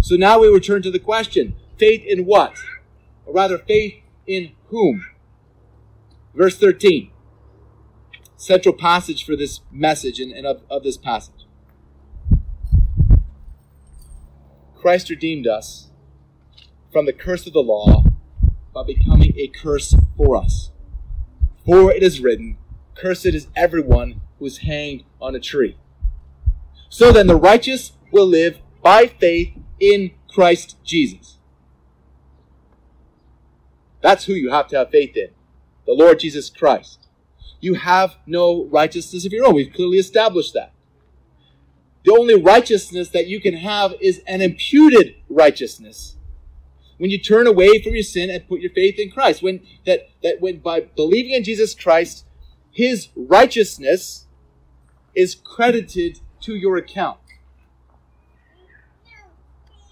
So 0.01 0.15
now 0.15 0.39
we 0.39 0.49
return 0.49 0.82
to 0.82 0.91
the 0.91 0.99
question 0.99 1.56
faith 1.77 2.03
in 2.06 2.25
what? 2.25 2.58
Or 3.25 3.34
rather, 3.34 3.58
faith 3.58 4.01
in 4.25 4.51
whom? 4.69 5.06
Verse 6.34 6.58
13. 6.58 7.12
Central 8.36 8.75
passage 8.75 9.25
for 9.25 9.36
this 9.36 9.62
message 9.71 10.19
and, 10.19 10.32
and 10.32 10.45
of, 10.45 10.62
of 10.69 10.84
this 10.84 10.97
passage. 10.97 11.47
Christ 14.75 15.10
redeemed 15.10 15.47
us 15.47 15.89
from 16.92 17.06
the 17.06 17.13
curse 17.13 17.48
of 17.48 17.54
the 17.54 17.60
law 17.60 18.04
by 18.73 18.83
becoming 18.83 19.33
a 19.37 19.48
curse 19.48 19.96
for 20.15 20.37
us. 20.37 20.71
For 21.65 21.92
it 21.92 22.04
is 22.04 22.19
written, 22.19 22.58
Cursed 22.96 23.25
is 23.25 23.48
everyone 23.56 24.21
who 24.39 24.46
is 24.46 24.60
hanged 24.60 25.04
on 25.19 25.35
a 25.35 25.39
tree. 25.39 25.77
So 26.89 27.12
then 27.12 27.27
the 27.27 27.35
righteous 27.35 27.94
will 28.12 28.27
live 28.27 28.60
by 28.81 29.08
faith 29.08 29.54
in 29.79 30.12
Christ 30.29 30.77
Jesus. 30.83 31.37
That's 34.02 34.25
who 34.25 34.33
you 34.33 34.52
have 34.52 34.67
to 34.67 34.77
have 34.77 34.89
faith 34.89 35.15
in 35.15 35.29
the 35.85 35.93
Lord 35.93 36.19
Jesus 36.19 36.50
Christ. 36.50 37.08
You 37.60 37.73
have 37.73 38.17
no 38.25 38.65
righteousness 38.65 39.25
of 39.25 39.33
your 39.33 39.48
own. 39.48 39.56
We've 39.56 39.73
clearly 39.73 39.98
established 39.98 40.54
that. 40.54 40.73
The 42.06 42.12
only 42.13 42.41
righteousness 42.41 43.10
that 43.10 43.27
you 43.27 43.41
can 43.41 43.56
have 43.56 43.93
is 44.00 44.21
an 44.27 44.41
imputed 44.41 45.15
righteousness 45.29 46.15
when 46.98 47.12
you 47.12 47.19
turn 47.19 47.48
away 47.48 47.81
from 47.81 47.93
your 47.93 48.04
sin 48.04 48.29
and 48.29 48.48
put 48.48 48.62
your 48.62 48.71
faith 48.71 48.98
in 49.00 49.12
Christ. 49.12 49.41
When 49.41 49.62
that 49.85 50.10
that 50.23 50.39
when 50.39 50.60
by 50.60 50.81
believing 50.81 51.31
in 51.33 51.43
Jesus 51.43 51.73
Christ, 51.73 52.25
his 52.71 53.10
righteousness 53.15 54.25
is 55.15 55.35
credited 55.35 56.19
to 56.41 56.56
your 56.56 56.77
account. 56.77 57.19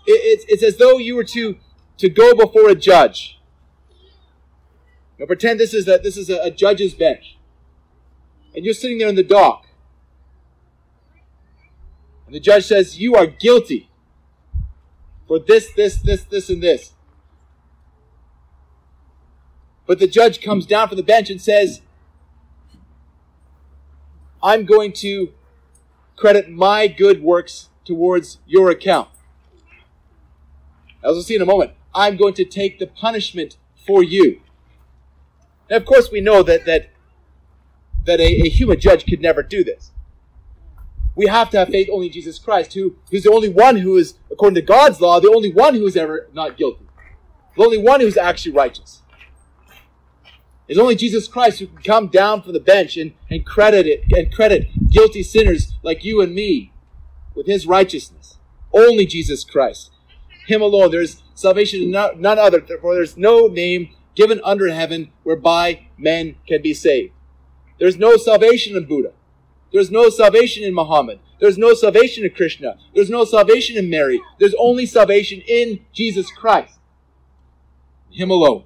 It, 0.07 0.11
it's, 0.11 0.45
it's 0.47 0.63
as 0.63 0.77
though 0.77 0.99
you 0.99 1.15
were 1.15 1.23
to, 1.23 1.57
to 1.97 2.09
go 2.09 2.35
before 2.35 2.69
a 2.69 2.75
judge. 2.75 3.34
Now 5.19 5.25
pretend 5.25 5.59
this 5.59 5.73
is 5.73 5.87
a, 5.87 5.97
this 5.97 6.17
is 6.17 6.29
a, 6.29 6.37
a 6.41 6.51
judge's 6.51 6.93
bench. 6.93 7.37
And 8.55 8.65
you're 8.65 8.73
sitting 8.73 8.97
there 8.97 9.09
in 9.09 9.15
the 9.15 9.23
dock. 9.23 9.65
And 12.25 12.35
the 12.35 12.39
judge 12.39 12.65
says, 12.65 12.99
You 12.99 13.15
are 13.15 13.27
guilty 13.27 13.89
for 15.27 15.39
this, 15.39 15.71
this, 15.73 15.97
this, 15.97 16.23
this, 16.23 16.49
and 16.49 16.61
this. 16.61 16.93
But 19.85 19.99
the 19.99 20.07
judge 20.07 20.41
comes 20.41 20.65
down 20.65 20.87
from 20.87 20.97
the 20.97 21.03
bench 21.03 21.29
and 21.29 21.41
says, 21.41 21.81
I'm 24.41 24.65
going 24.65 24.93
to 24.93 25.33
credit 26.15 26.49
my 26.49 26.87
good 26.87 27.21
works 27.21 27.69
towards 27.83 28.39
your 28.45 28.69
account. 28.69 29.09
As 31.03 31.11
we'll 31.11 31.21
see 31.21 31.35
in 31.35 31.41
a 31.41 31.45
moment, 31.45 31.71
I'm 31.93 32.17
going 32.17 32.33
to 32.35 32.45
take 32.45 32.79
the 32.79 32.87
punishment 32.87 33.57
for 33.85 34.03
you. 34.03 34.41
Of 35.69 35.85
course, 35.85 36.11
we 36.11 36.21
know 36.21 36.43
that 36.43 36.65
that 36.65 36.89
that 38.05 38.19
a, 38.19 38.23
a 38.23 38.49
human 38.49 38.79
judge 38.79 39.05
could 39.05 39.21
never 39.21 39.41
do 39.41 39.63
this. 39.63 39.91
We 41.15 41.27
have 41.27 41.49
to 41.51 41.59
have 41.59 41.69
faith 41.69 41.89
only 41.91 42.07
in 42.07 42.13
Jesus 42.13 42.37
Christ, 42.39 42.73
who 42.73 42.97
who's 43.09 43.23
the 43.23 43.31
only 43.31 43.49
one 43.49 43.77
who 43.77 43.95
is, 43.97 44.15
according 44.31 44.55
to 44.55 44.61
God's 44.61 45.01
law, 45.01 45.19
the 45.19 45.33
only 45.33 45.51
one 45.51 45.75
who 45.75 45.85
is 45.85 45.95
ever 45.95 46.29
not 46.33 46.57
guilty, 46.57 46.85
the 47.55 47.63
only 47.63 47.77
one 47.77 48.01
who's 48.01 48.17
actually 48.17 48.51
righteous. 48.51 49.01
It's 50.67 50.79
only 50.79 50.95
Jesus 50.95 51.27
Christ 51.27 51.59
who 51.59 51.67
can 51.67 51.81
come 51.83 52.07
down 52.07 52.41
from 52.41 52.53
the 52.53 52.59
bench 52.59 52.97
and, 52.97 53.13
and 53.29 53.45
credit 53.45 53.85
it 53.85 54.03
and 54.11 54.33
credit 54.33 54.67
guilty 54.89 55.21
sinners 55.21 55.75
like 55.83 56.03
you 56.03 56.21
and 56.21 56.33
me 56.33 56.73
with 57.35 57.45
his 57.45 57.67
righteousness. 57.67 58.37
Only 58.73 59.05
Jesus 59.05 59.43
Christ. 59.43 59.91
Him 60.47 60.61
alone. 60.61 60.91
There's 60.91 61.21
salvation 61.35 61.81
in 61.81 61.91
none 61.91 62.39
other, 62.39 62.61
for 62.61 62.95
there's 62.95 63.17
no 63.17 63.47
name 63.47 63.95
given 64.15 64.41
under 64.43 64.71
heaven 64.71 65.11
whereby 65.23 65.87
men 65.97 66.35
can 66.47 66.61
be 66.61 66.73
saved. 66.73 67.13
There's 67.79 67.97
no 67.97 68.17
salvation 68.17 68.75
in 68.75 68.85
Buddha. 68.85 69.11
There's 69.71 69.91
no 69.91 70.09
salvation 70.09 70.63
in 70.63 70.73
Muhammad. 70.73 71.19
There's 71.39 71.57
no 71.57 71.73
salvation 71.73 72.23
in 72.23 72.31
Krishna. 72.31 72.77
There's 72.93 73.09
no 73.09 73.25
salvation 73.25 73.77
in 73.77 73.89
Mary. 73.89 74.21
There's 74.39 74.55
only 74.57 74.85
salvation 74.85 75.41
in 75.41 75.81
Jesus 75.91 76.31
Christ. 76.31 76.79
Him 78.09 78.31
alone. 78.31 78.63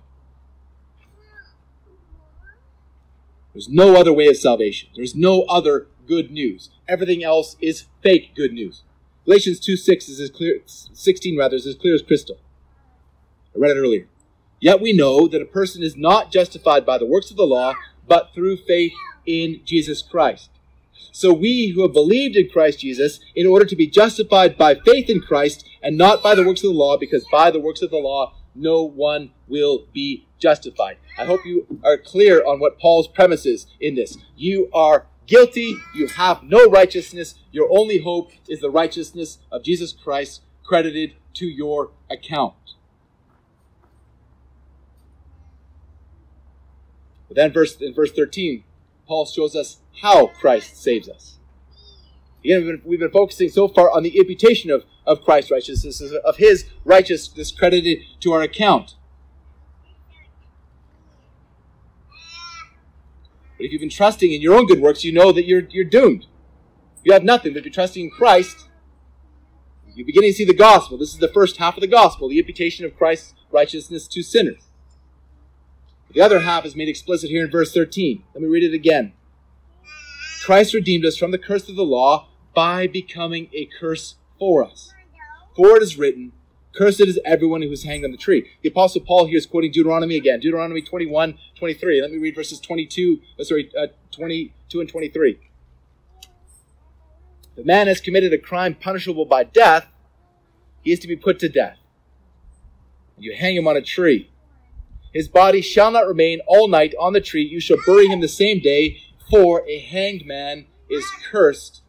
There's 3.53 3.69
no 3.69 3.95
other 3.95 4.13
way 4.13 4.27
of 4.27 4.37
salvation. 4.37 4.89
There's 4.95 5.15
no 5.15 5.41
other 5.43 5.87
good 6.07 6.29
news. 6.31 6.69
Everything 6.87 7.23
else 7.23 7.57
is 7.59 7.85
fake 8.03 8.35
good 8.35 8.53
news. 8.53 8.83
Galatians 9.25 9.59
2 9.59 9.75
6 9.75 10.09
is 10.09 10.19
as 10.19 10.29
clear, 10.29 10.61
16 10.65 11.37
rather, 11.37 11.55
is 11.55 11.65
as 11.65 11.75
clear 11.75 11.95
as 11.95 12.01
crystal. 12.01 12.37
I 13.55 13.59
read 13.59 13.71
it 13.71 13.79
earlier. 13.79 14.07
Yet 14.60 14.82
we 14.82 14.93
know 14.93 15.28
that 15.28 15.41
a 15.41 15.45
person 15.45 15.84
is 15.84 15.95
not 15.95 16.32
justified 16.32 16.86
by 16.86 16.97
the 16.97 17.05
works 17.05 17.32
of 17.32 17.38
the 17.38 17.45
law, 17.45 17.74
but 18.07 18.34
through 18.34 18.57
faith 18.57 18.93
in 19.26 19.62
Jesus 19.64 20.01
Christ. 20.01 20.49
So 21.12 21.34
we 21.34 21.70
who 21.70 21.82
have 21.82 21.93
believed 21.93 22.36
in 22.36 22.49
Christ 22.49 22.80
Jesus, 22.80 23.20
in 23.36 23.47
order 23.47 23.66
to 23.66 23.76
be 23.76 23.88
justified 23.88 24.57
by 24.57 24.76
faith 24.76 25.10
in 25.10 25.22
Christ 25.22 25.68
and 25.82 25.97
not 25.97 26.22
by 26.22 26.36
the 26.36 26.45
works 26.45 26.64
of 26.64 26.72
the 26.72 26.78
law, 26.78 26.97
because 26.97 27.26
by 27.32 27.51
the 27.51 27.60
works 27.60 27.82
of 27.82 27.89
the 27.89 27.97
law 27.97 28.34
no 28.55 28.84
one 28.84 29.32
will 29.47 29.86
be 29.93 30.28
justified. 30.39 30.97
I 31.18 31.26
hope 31.26 31.45
you 31.45 31.80
are 31.84 31.97
clear 31.97 32.45
on 32.45 32.60
what 32.60 32.80
Paul's 32.80 33.07
premise 33.07 33.45
is 33.45 33.68
in 33.80 33.95
this. 33.95 34.18
You 34.36 34.70
are 34.74 35.05
guilty, 35.28 35.76
you 35.95 36.07
have 36.07 36.43
no 36.43 36.70
righteousness, 36.70 37.36
your 37.51 37.68
only 37.72 37.99
hope 37.99 38.32
is 38.47 38.62
the 38.62 38.72
righteousness 38.72 39.39
of 39.51 39.64
Jesus 39.64 39.93
Christ 39.93 40.41
credited 40.64 41.14
to 41.36 41.45
your 41.45 41.91
account. 42.10 42.55
But 47.30 47.36
then 47.36 47.53
verse, 47.53 47.77
in 47.80 47.93
verse 47.93 48.11
13, 48.11 48.65
Paul 49.07 49.25
shows 49.25 49.55
us 49.55 49.77
how 50.01 50.27
Christ 50.27 50.75
saves 50.75 51.07
us. 51.07 51.38
Again, 52.43 52.65
we've 52.65 52.67
been, 52.67 52.89
we've 52.89 52.99
been 52.99 53.11
focusing 53.11 53.49
so 53.49 53.67
far 53.67 53.91
on 53.91 54.03
the 54.03 54.17
imputation 54.17 54.71
of, 54.71 54.86
of 55.05 55.23
Christ's 55.23 55.51
righteousness, 55.51 56.01
of 56.01 56.38
his 56.38 56.65
righteousness 56.84 57.51
credited 57.51 57.99
to 58.21 58.34
our 58.34 58.41
account. 58.41 58.95
But 63.57 63.65
if 63.65 63.71
you've 63.71 63.82
been 63.82 63.89
trusting 63.89 64.32
in 64.32 64.41
your 64.41 64.55
own 64.55 64.67
good 64.67 64.80
works, 64.80 65.03
you 65.03 65.11
know 65.11 65.32
that 65.32 65.45
you're, 65.45 65.67
you're 65.69 65.84
doomed. 65.84 66.25
You 67.03 67.13
have 67.13 67.23
nothing. 67.23 67.53
But 67.53 67.59
if 67.59 67.65
you're 67.65 67.73
trusting 67.73 68.05
in 68.05 68.09
Christ, 68.09 68.67
you're 69.93 70.05
beginning 70.05 70.32
to 70.32 70.38
see 70.38 70.45
the 70.45 70.53
gospel. 70.53 70.97
This 70.97 71.13
is 71.13 71.19
the 71.19 71.27
first 71.27 71.57
half 71.57 71.75
of 71.75 71.82
the 71.82 71.88
gospel, 71.88 72.30
the 72.30 72.39
imputation 72.39 72.86
of 72.86 72.95
Christ's 72.97 73.34
righteousness 73.51 74.07
to 74.07 74.23
sinners. 74.23 74.68
The 76.12 76.22
other 76.22 76.39
half 76.39 76.66
is 76.66 76.76
made 76.76 76.89
explicit 76.89 77.30
here 77.30 77.45
in 77.45 77.51
verse 77.51 77.74
13. 77.74 78.24
Let 78.34 78.41
me 78.41 78.47
read 78.47 78.64
it 78.64 78.74
again. 78.74 79.14
Christ 80.43 80.74
redeemed 80.74 81.05
us 81.05 81.18
from 81.18 81.32
the 81.32 81.38
curse 81.38 81.70
of 81.70 81.76
the 81.76 81.84
law 81.84 82.30
by 82.55 82.88
becoming 82.88 83.49
a 83.53 83.70
curse 83.80 84.16
for 84.39 84.64
us. 84.64 84.93
For 85.55 85.78
it 85.78 85.84
is 85.84 85.97
written, 85.97 86.32
Cursed 86.74 87.01
is 87.01 87.20
everyone 87.26 87.62
who 87.62 87.72
is 87.72 87.84
hanged 87.84 88.05
on 88.05 88.12
the 88.12 88.18
tree. 88.18 88.47
The 88.62 88.70
Apostle 88.70 89.01
Paul 89.01 89.26
here 89.26 89.38
is 89.38 89.45
quoting 89.45 89.72
Deuteronomy 89.72 90.16
again. 90.16 90.39
Deuteronomy 90.39 90.82
21, 90.82 91.38
23. 91.57 92.01
Let 92.01 92.12
me 92.12 92.18
read 92.18 92.36
verses 92.36 92.60
22, 92.60 93.20
uh, 93.39 93.43
sorry, 93.43 93.72
uh, 93.78 93.88
22 94.12 94.80
and 94.80 94.89
23. 94.89 95.39
If 97.57 97.64
a 97.64 97.68
man 97.68 97.88
has 97.88 97.99
committed 97.99 98.34
a 98.34 98.38
crime 98.38 98.76
punishable 98.76 99.26
by 99.26 99.43
death, 99.43 99.88
he 100.82 100.91
is 100.91 100.99
to 100.99 101.07
be 101.07 101.16
put 101.16 101.39
to 101.39 101.49
death. 101.49 101.78
You 103.18 103.36
hang 103.36 103.55
him 103.55 103.68
on 103.68 103.76
a 103.76 103.82
tree. 103.82 104.30
His 105.14 105.28
body 105.28 105.62
shall 105.62 105.91
not 105.91 106.07
remain 106.07 106.39
all 106.47 106.68
night 106.68 106.93
on 106.99 107.14
the 107.14 107.22
tree. 107.22 107.43
You 107.43 107.60
shall 107.60 107.78
bury 107.86 108.07
him 108.07 108.22
the 108.22 108.28
same 108.28 108.60
day, 108.60 109.01
for 109.30 109.68
a 109.68 109.80
hanged 109.80 110.26
man 110.26 110.66
is 110.89 111.05
cursed 111.32 111.82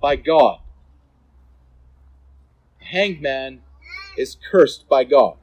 by 0.00 0.16
God. 0.16 0.58
A 2.80 2.84
hanged 2.84 3.20
man 3.20 3.62
is 4.16 4.36
cursed 4.50 4.88
by 4.88 5.04
God. 5.04 5.36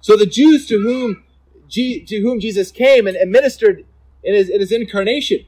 So 0.00 0.16
the 0.16 0.26
Jews 0.26 0.66
to 0.66 0.80
whom, 0.80 1.24
to 1.70 2.20
whom 2.20 2.40
Jesus 2.40 2.70
came 2.70 3.06
and 3.06 3.16
administered 3.16 3.84
in 4.22 4.34
his, 4.34 4.48
in 4.48 4.60
his 4.60 4.72
incarnation, 4.72 5.46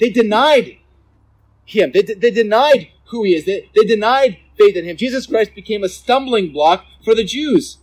they 0.00 0.10
denied 0.10 0.78
him. 1.64 1.92
They, 1.92 2.02
they 2.02 2.30
denied 2.30 2.88
who 3.06 3.24
he 3.24 3.34
is. 3.34 3.44
They, 3.44 3.70
they 3.74 3.84
denied 3.84 4.38
faith 4.58 4.76
in 4.76 4.84
him. 4.84 4.96
Jesus 4.96 5.26
Christ 5.26 5.54
became 5.54 5.84
a 5.84 5.88
stumbling 5.88 6.52
block 6.52 6.86
for 7.04 7.14
the 7.14 7.24
Jews. 7.24 7.78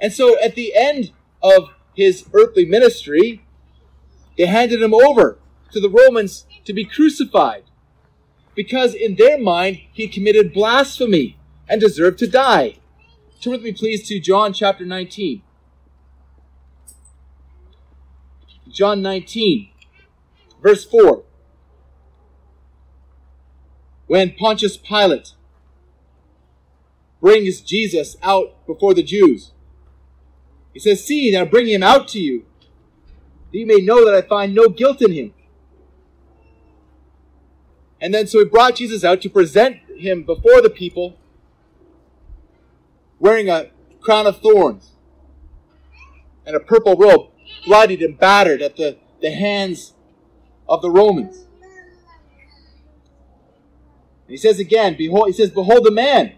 And 0.00 0.12
so 0.12 0.40
at 0.42 0.54
the 0.54 0.74
end 0.74 1.12
of 1.42 1.70
his 1.94 2.26
earthly 2.32 2.64
ministry, 2.64 3.44
they 4.36 4.46
handed 4.46 4.82
him 4.82 4.94
over 4.94 5.38
to 5.72 5.80
the 5.80 5.90
Romans 5.90 6.46
to 6.64 6.72
be 6.72 6.84
crucified 6.84 7.64
because 8.54 8.94
in 8.94 9.16
their 9.16 9.38
mind 9.38 9.80
he 9.92 10.08
committed 10.08 10.52
blasphemy 10.52 11.38
and 11.68 11.80
deserved 11.80 12.18
to 12.18 12.26
die. 12.26 12.76
Turn 13.40 13.52
with 13.52 13.62
me, 13.62 13.72
please, 13.72 14.06
to 14.08 14.18
John 14.18 14.52
chapter 14.52 14.84
19. 14.84 15.42
John 18.68 19.02
19, 19.02 19.68
verse 20.62 20.84
4. 20.84 21.22
When 24.06 24.34
Pontius 24.34 24.76
Pilate 24.76 25.32
brings 27.20 27.60
Jesus 27.60 28.16
out 28.22 28.66
before 28.66 28.94
the 28.94 29.02
Jews, 29.02 29.52
he 30.76 30.80
says, 30.80 31.02
See, 31.02 31.30
now 31.30 31.46
bring 31.46 31.66
him 31.66 31.82
out 31.82 32.06
to 32.08 32.20
you, 32.20 32.44
that 33.50 33.58
you 33.58 33.66
may 33.66 33.78
know 33.78 34.04
that 34.04 34.14
I 34.14 34.20
find 34.20 34.54
no 34.54 34.68
guilt 34.68 35.00
in 35.00 35.10
him. 35.10 35.32
And 37.98 38.12
then 38.12 38.26
so 38.26 38.40
he 38.40 38.44
brought 38.44 38.76
Jesus 38.76 39.02
out 39.02 39.22
to 39.22 39.30
present 39.30 39.78
him 39.96 40.22
before 40.24 40.60
the 40.60 40.68
people 40.68 41.16
wearing 43.18 43.48
a 43.48 43.70
crown 44.02 44.26
of 44.26 44.42
thorns 44.42 44.90
and 46.44 46.54
a 46.54 46.60
purple 46.60 46.94
robe, 46.94 47.30
bloodied 47.64 48.02
and 48.02 48.18
battered 48.18 48.60
at 48.60 48.76
the, 48.76 48.98
the 49.22 49.30
hands 49.30 49.94
of 50.68 50.82
the 50.82 50.90
Romans. 50.90 51.46
And 54.26 54.28
he 54.28 54.36
says 54.36 54.58
again, 54.58 54.94
behold, 54.98 55.28
he 55.28 55.32
says, 55.32 55.48
behold 55.48 55.86
the 55.86 55.90
man. 55.90 56.34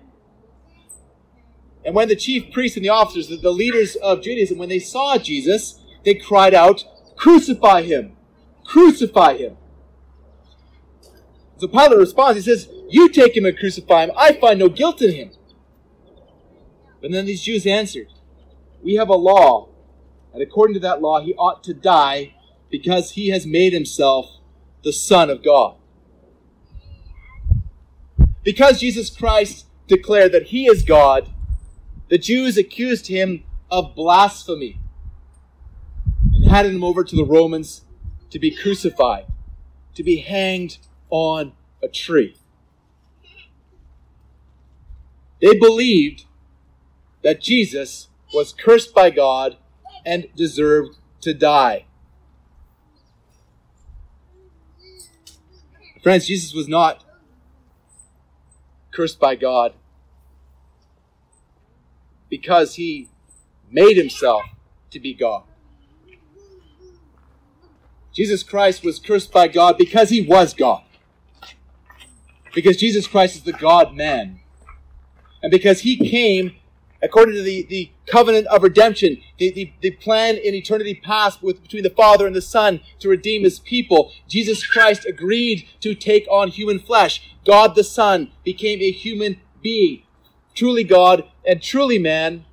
And 1.84 1.94
when 1.94 2.08
the 2.08 2.16
chief 2.16 2.52
priests 2.52 2.76
and 2.76 2.84
the 2.84 2.90
officers, 2.90 3.28
the, 3.28 3.36
the 3.36 3.50
leaders 3.50 3.96
of 3.96 4.22
Judaism, 4.22 4.58
when 4.58 4.68
they 4.68 4.78
saw 4.78 5.16
Jesus, 5.18 5.80
they 6.04 6.14
cried 6.14 6.54
out, 6.54 6.84
crucify 7.16 7.82
him! 7.82 8.16
Crucify 8.64 9.36
him! 9.36 9.56
So 11.58 11.66
Pilate 11.66 11.98
responds, 11.98 12.36
he 12.36 12.42
says, 12.42 12.68
you 12.88 13.08
take 13.10 13.36
him 13.36 13.44
and 13.44 13.56
crucify 13.56 14.04
him. 14.04 14.12
I 14.16 14.32
find 14.32 14.58
no 14.58 14.68
guilt 14.68 15.02
in 15.02 15.14
him. 15.14 15.30
But 17.00 17.12
then 17.12 17.26
these 17.26 17.42
Jews 17.42 17.66
answered, 17.66 18.08
We 18.82 18.94
have 18.94 19.08
a 19.08 19.16
law, 19.16 19.68
and 20.32 20.42
according 20.42 20.74
to 20.74 20.80
that 20.80 21.02
law, 21.02 21.20
he 21.20 21.34
ought 21.34 21.62
to 21.64 21.74
die 21.74 22.34
because 22.70 23.12
he 23.12 23.28
has 23.28 23.46
made 23.46 23.72
himself 23.72 24.38
the 24.82 24.92
Son 24.92 25.30
of 25.30 25.44
God. 25.44 25.76
Because 28.42 28.80
Jesus 28.80 29.10
Christ 29.10 29.66
declared 29.86 30.32
that 30.32 30.44
he 30.44 30.66
is 30.66 30.82
God, 30.82 31.30
the 32.08 32.18
Jews 32.18 32.56
accused 32.56 33.08
him 33.08 33.44
of 33.70 33.94
blasphemy. 33.94 34.78
And 36.34 36.44
handed 36.44 36.74
him 36.74 36.84
over 36.84 37.04
to 37.04 37.16
the 37.16 37.24
Romans 37.24 37.84
to 38.30 38.38
be 38.38 38.50
crucified, 38.50 39.26
to 39.94 40.02
be 40.02 40.18
hanged 40.18 40.78
on 41.10 41.52
a 41.82 41.88
tree. 41.88 42.36
They 45.40 45.58
believed 45.58 46.24
that 47.22 47.40
Jesus 47.40 48.08
was 48.32 48.52
cursed 48.52 48.94
by 48.94 49.10
God 49.10 49.56
and 50.04 50.28
deserved 50.36 50.98
to 51.22 51.34
die. 51.34 51.86
Friends, 56.02 56.26
Jesus 56.26 56.54
was 56.54 56.68
not 56.68 57.04
cursed 58.90 59.20
by 59.20 59.34
God 59.34 59.74
because 62.28 62.74
he 62.74 63.08
made 63.70 63.96
himself 63.96 64.42
to 64.90 65.00
be 65.00 65.14
God. 65.14 65.44
Jesus 68.12 68.42
Christ 68.42 68.82
was 68.82 68.98
cursed 68.98 69.32
by 69.32 69.48
God 69.48 69.78
because 69.78 70.10
he 70.10 70.20
was 70.20 70.54
God. 70.54 70.82
Because 72.54 72.76
Jesus 72.76 73.06
Christ 73.06 73.36
is 73.36 73.42
the 73.42 73.52
God 73.52 73.94
man. 73.94 74.40
And 75.42 75.52
because 75.52 75.80
he 75.80 75.96
came 75.96 76.56
according 77.02 77.34
to 77.34 77.42
the, 77.42 77.64
the 77.68 77.90
covenant 78.06 78.46
of 78.48 78.62
redemption, 78.62 79.18
the, 79.38 79.52
the, 79.52 79.72
the 79.80 79.90
plan 79.92 80.36
in 80.36 80.54
eternity 80.54 80.94
past 80.94 81.42
with, 81.42 81.62
between 81.62 81.82
the 81.82 81.90
Father 81.90 82.26
and 82.26 82.34
the 82.34 82.42
Son 82.42 82.80
to 82.98 83.08
redeem 83.08 83.44
his 83.44 83.60
people, 83.60 84.10
Jesus 84.26 84.66
Christ 84.66 85.06
agreed 85.06 85.68
to 85.80 85.94
take 85.94 86.26
on 86.30 86.48
human 86.48 86.78
flesh. 86.78 87.36
God 87.44 87.74
the 87.74 87.84
Son 87.84 88.32
became 88.44 88.80
a 88.80 88.90
human 88.90 89.40
being, 89.62 90.02
truly 90.58 90.82
God 90.82 91.22
and 91.46 91.62
truly 91.62 92.00
man, 92.00 92.44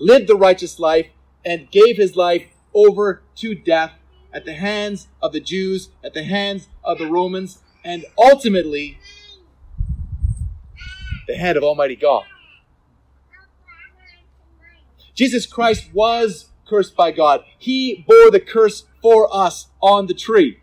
lived 0.00 0.26
the 0.26 0.34
righteous 0.34 0.80
life, 0.80 1.06
and 1.44 1.70
gave 1.70 1.96
his 1.96 2.16
life 2.16 2.46
over 2.74 3.22
to 3.36 3.54
death 3.54 3.92
at 4.32 4.44
the 4.44 4.54
hands 4.54 5.06
of 5.22 5.32
the 5.32 5.40
Jews, 5.40 5.90
at 6.02 6.12
the 6.12 6.24
hands 6.24 6.68
of 6.82 6.98
the 6.98 7.06
Romans, 7.06 7.60
and 7.84 8.04
ultimately 8.18 8.98
the 11.28 11.36
hand 11.36 11.56
of 11.56 11.62
Almighty 11.62 11.94
God. 11.94 12.24
Jesus 15.14 15.46
Christ 15.46 15.90
was 15.92 16.50
cursed 16.68 16.96
by 16.96 17.12
God. 17.12 17.44
He 17.58 18.04
bore 18.08 18.32
the 18.32 18.40
curse 18.40 18.86
for 19.00 19.28
us 19.32 19.68
on 19.80 20.06
the 20.06 20.14
tree. 20.14 20.58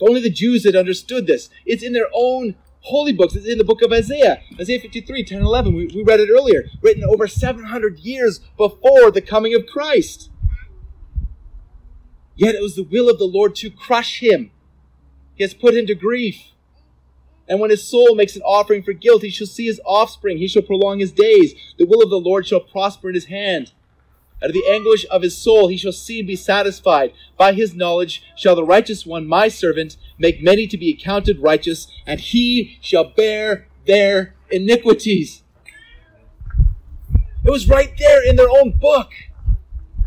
Only 0.00 0.20
the 0.20 0.30
Jews 0.30 0.64
had 0.64 0.76
understood 0.76 1.26
this. 1.26 1.50
It's 1.66 1.82
in 1.82 1.92
their 1.92 2.08
own 2.12 2.54
holy 2.80 3.12
books. 3.12 3.34
It's 3.34 3.46
in 3.46 3.58
the 3.58 3.64
book 3.64 3.82
of 3.82 3.92
Isaiah, 3.92 4.42
Isaiah 4.58 4.80
53, 4.80 5.24
10, 5.24 5.42
11. 5.42 5.74
We, 5.74 5.86
we 5.94 6.02
read 6.02 6.20
it 6.20 6.30
earlier, 6.30 6.64
written 6.82 7.04
over 7.04 7.26
700 7.26 7.98
years 7.98 8.40
before 8.56 9.10
the 9.10 9.20
coming 9.20 9.54
of 9.54 9.66
Christ. 9.66 10.30
Yet 12.36 12.54
it 12.54 12.62
was 12.62 12.76
the 12.76 12.84
will 12.84 13.10
of 13.10 13.18
the 13.18 13.24
Lord 13.24 13.56
to 13.56 13.70
crush 13.70 14.20
him. 14.20 14.52
He 15.34 15.42
has 15.42 15.54
put 15.54 15.74
him 15.74 15.86
to 15.86 15.94
grief. 15.94 16.52
And 17.48 17.60
when 17.60 17.70
his 17.70 17.88
soul 17.88 18.14
makes 18.14 18.36
an 18.36 18.42
offering 18.42 18.82
for 18.82 18.92
guilt, 18.92 19.22
he 19.22 19.30
shall 19.30 19.46
see 19.46 19.66
his 19.66 19.80
offspring. 19.84 20.38
He 20.38 20.48
shall 20.48 20.62
prolong 20.62 20.98
his 20.98 21.12
days. 21.12 21.54
The 21.78 21.86
will 21.86 22.02
of 22.02 22.10
the 22.10 22.20
Lord 22.20 22.46
shall 22.46 22.60
prosper 22.60 23.08
in 23.08 23.14
his 23.14 23.26
hand. 23.26 23.72
Out 24.42 24.50
of 24.50 24.54
the 24.54 24.66
anguish 24.70 25.04
of 25.10 25.22
his 25.22 25.36
soul 25.36 25.68
he 25.68 25.76
shall 25.76 25.92
see 25.92 26.20
and 26.20 26.28
be 26.28 26.36
satisfied. 26.36 27.12
By 27.36 27.52
his 27.52 27.74
knowledge 27.74 28.22
shall 28.36 28.54
the 28.54 28.64
righteous 28.64 29.04
one, 29.04 29.26
my 29.26 29.48
servant, 29.48 29.96
make 30.18 30.42
many 30.42 30.66
to 30.68 30.78
be 30.78 30.90
accounted 30.90 31.40
righteous, 31.40 31.88
and 32.06 32.20
he 32.20 32.78
shall 32.80 33.04
bear 33.04 33.66
their 33.86 34.34
iniquities. 34.50 35.42
It 37.44 37.50
was 37.50 37.68
right 37.68 37.92
there 37.98 38.28
in 38.28 38.36
their 38.36 38.50
own 38.50 38.78
book, 38.78 39.10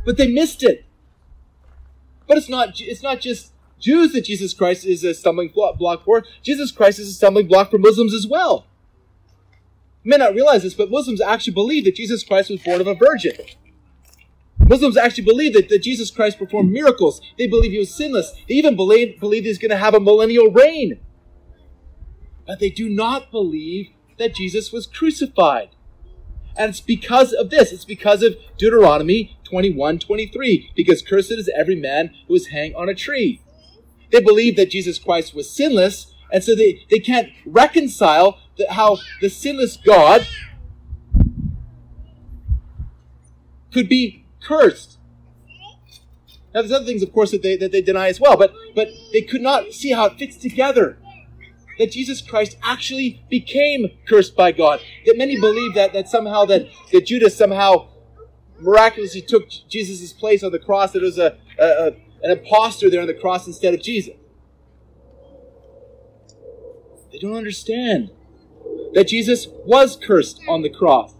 but 0.06 0.18
they 0.18 0.28
missed 0.28 0.64
it. 0.64 0.86
But 2.28 2.38
it's 2.38 2.50
not, 2.50 2.80
it's 2.80 3.04
not 3.04 3.20
just 3.20 3.52
Jews 3.80 4.14
that 4.14 4.26
Jesus 4.26 4.54
Christ 4.54 4.86
is 4.86 5.04
a 5.04 5.14
stumbling 5.14 5.50
block 5.50 6.06
for. 6.06 6.24
Jesus 6.42 6.72
Christ 6.72 7.00
is 7.00 7.10
a 7.10 7.14
stumbling 7.14 7.48
block 7.48 7.72
for 7.72 7.78
Muslims 7.78 8.14
as 8.14 8.28
well. 8.28 8.68
You 10.04 10.12
may 10.12 10.18
not 10.18 10.34
realize 10.34 10.64
this, 10.64 10.74
but 10.74 10.90
Muslims 10.90 11.20
actually 11.20 11.54
believe 11.54 11.84
that 11.86 11.96
Jesus 11.96 12.24
Christ 12.24 12.50
was 12.50 12.62
born 12.62 12.80
of 12.80 12.88
a 12.88 12.96
virgin. 12.96 13.34
Muslims 14.72 14.96
actually 14.96 15.26
believe 15.26 15.54
that, 15.54 15.68
that 15.68 15.84
Jesus 15.84 16.10
Christ 16.12 16.40
performed 16.40 16.72
miracles. 16.72 17.20
They 17.38 17.46
believe 17.46 17.74
he 17.74 17.78
was 17.78 17.94
sinless. 17.94 18.32
They 18.48 18.54
even 18.54 18.78
believe, 18.78 19.20
believe 19.20 19.44
he's 19.44 19.58
going 19.58 19.72
to 19.72 19.78
have 19.78 19.94
a 19.94 20.00
millennial 20.00 20.50
reign. 20.50 21.02
But 22.48 22.62
they 22.62 22.70
do 22.70 22.88
not 22.88 23.32
believe 23.32 23.90
that 24.18 24.34
Jesus 24.34 24.72
was 24.72 24.88
crucified. 24.88 25.72
And 26.56 26.70
it's 26.70 26.80
because 26.80 27.34
of 27.34 27.50
this. 27.50 27.74
It's 27.74 27.84
because 27.84 28.24
of 28.24 28.38
Deuteronomy 28.58 29.38
21 29.44 30.00
23. 30.00 30.72
Because 30.74 31.02
cursed 31.02 31.32
is 31.32 31.52
every 31.54 31.76
man 31.76 32.16
who 32.30 32.36
is 32.36 32.48
hanged 32.48 32.76
on 32.76 32.88
a 32.88 32.96
tree. 32.96 33.42
They 34.10 34.22
believe 34.22 34.56
that 34.56 34.70
Jesus 34.70 35.00
Christ 35.00 35.36
was 35.36 35.50
sinless, 35.54 36.14
and 36.32 36.42
so 36.42 36.56
they, 36.56 36.86
they 36.90 37.00
can't 37.00 37.28
reconcile 37.46 38.40
the, 38.58 38.68
how 38.72 39.00
the 39.20 39.30
sinless 39.30 39.76
God 39.76 40.26
could 43.74 43.90
be 43.90 44.21
cursed. 44.42 44.98
Now, 46.54 46.62
there's 46.62 46.72
other 46.72 46.86
things, 46.86 47.02
of 47.02 47.14
course, 47.14 47.32
that 47.32 47.42
they, 47.42 47.56
that 47.58 47.72
they 47.72 47.82
deny 47.82 48.08
as 48.10 48.20
well, 48.20 48.36
but, 48.36 48.54
but 48.76 48.89
they 49.14 49.22
could 49.22 49.42
not 49.42 49.72
see 49.72 49.92
how 49.92 50.06
it 50.08 50.18
fits 50.18 50.36
together. 50.36 50.98
That 51.80 51.92
Jesus 51.92 52.22
Christ 52.22 52.58
actually 52.62 53.24
became 53.30 53.88
cursed 54.08 54.36
by 54.36 54.52
God. 54.52 54.82
That 55.06 55.18
many 55.18 55.39
believe 55.39 55.74
that, 55.76 55.94
that 55.94 56.10
somehow 56.10 56.46
that, 56.46 56.68
that 56.92 57.06
Judas 57.06 57.38
somehow 57.38 57.88
miraculously 58.60 59.22
took 59.22 59.50
Jesus' 59.70 60.12
place 60.14 60.44
on 60.44 60.52
the 60.52 60.60
cross, 60.60 60.92
that 60.92 61.02
it 61.02 61.06
was 61.06 61.18
a, 61.18 61.38
a, 61.58 61.66
a, 61.66 61.88
an 62.24 62.38
impostor 62.38 62.89
there 62.89 63.02
on 63.02 63.08
the 63.08 63.14
cross 63.14 63.48
instead 63.48 63.74
of 63.74 63.82
Jesus. 63.82 64.16
They 67.12 67.20
don't 67.20 67.36
understand 67.36 68.12
that 68.94 69.08
Jesus 69.08 69.48
was 69.66 69.96
cursed 69.96 70.42
on 70.48 70.62
the 70.62 70.70
cross. 70.70 71.14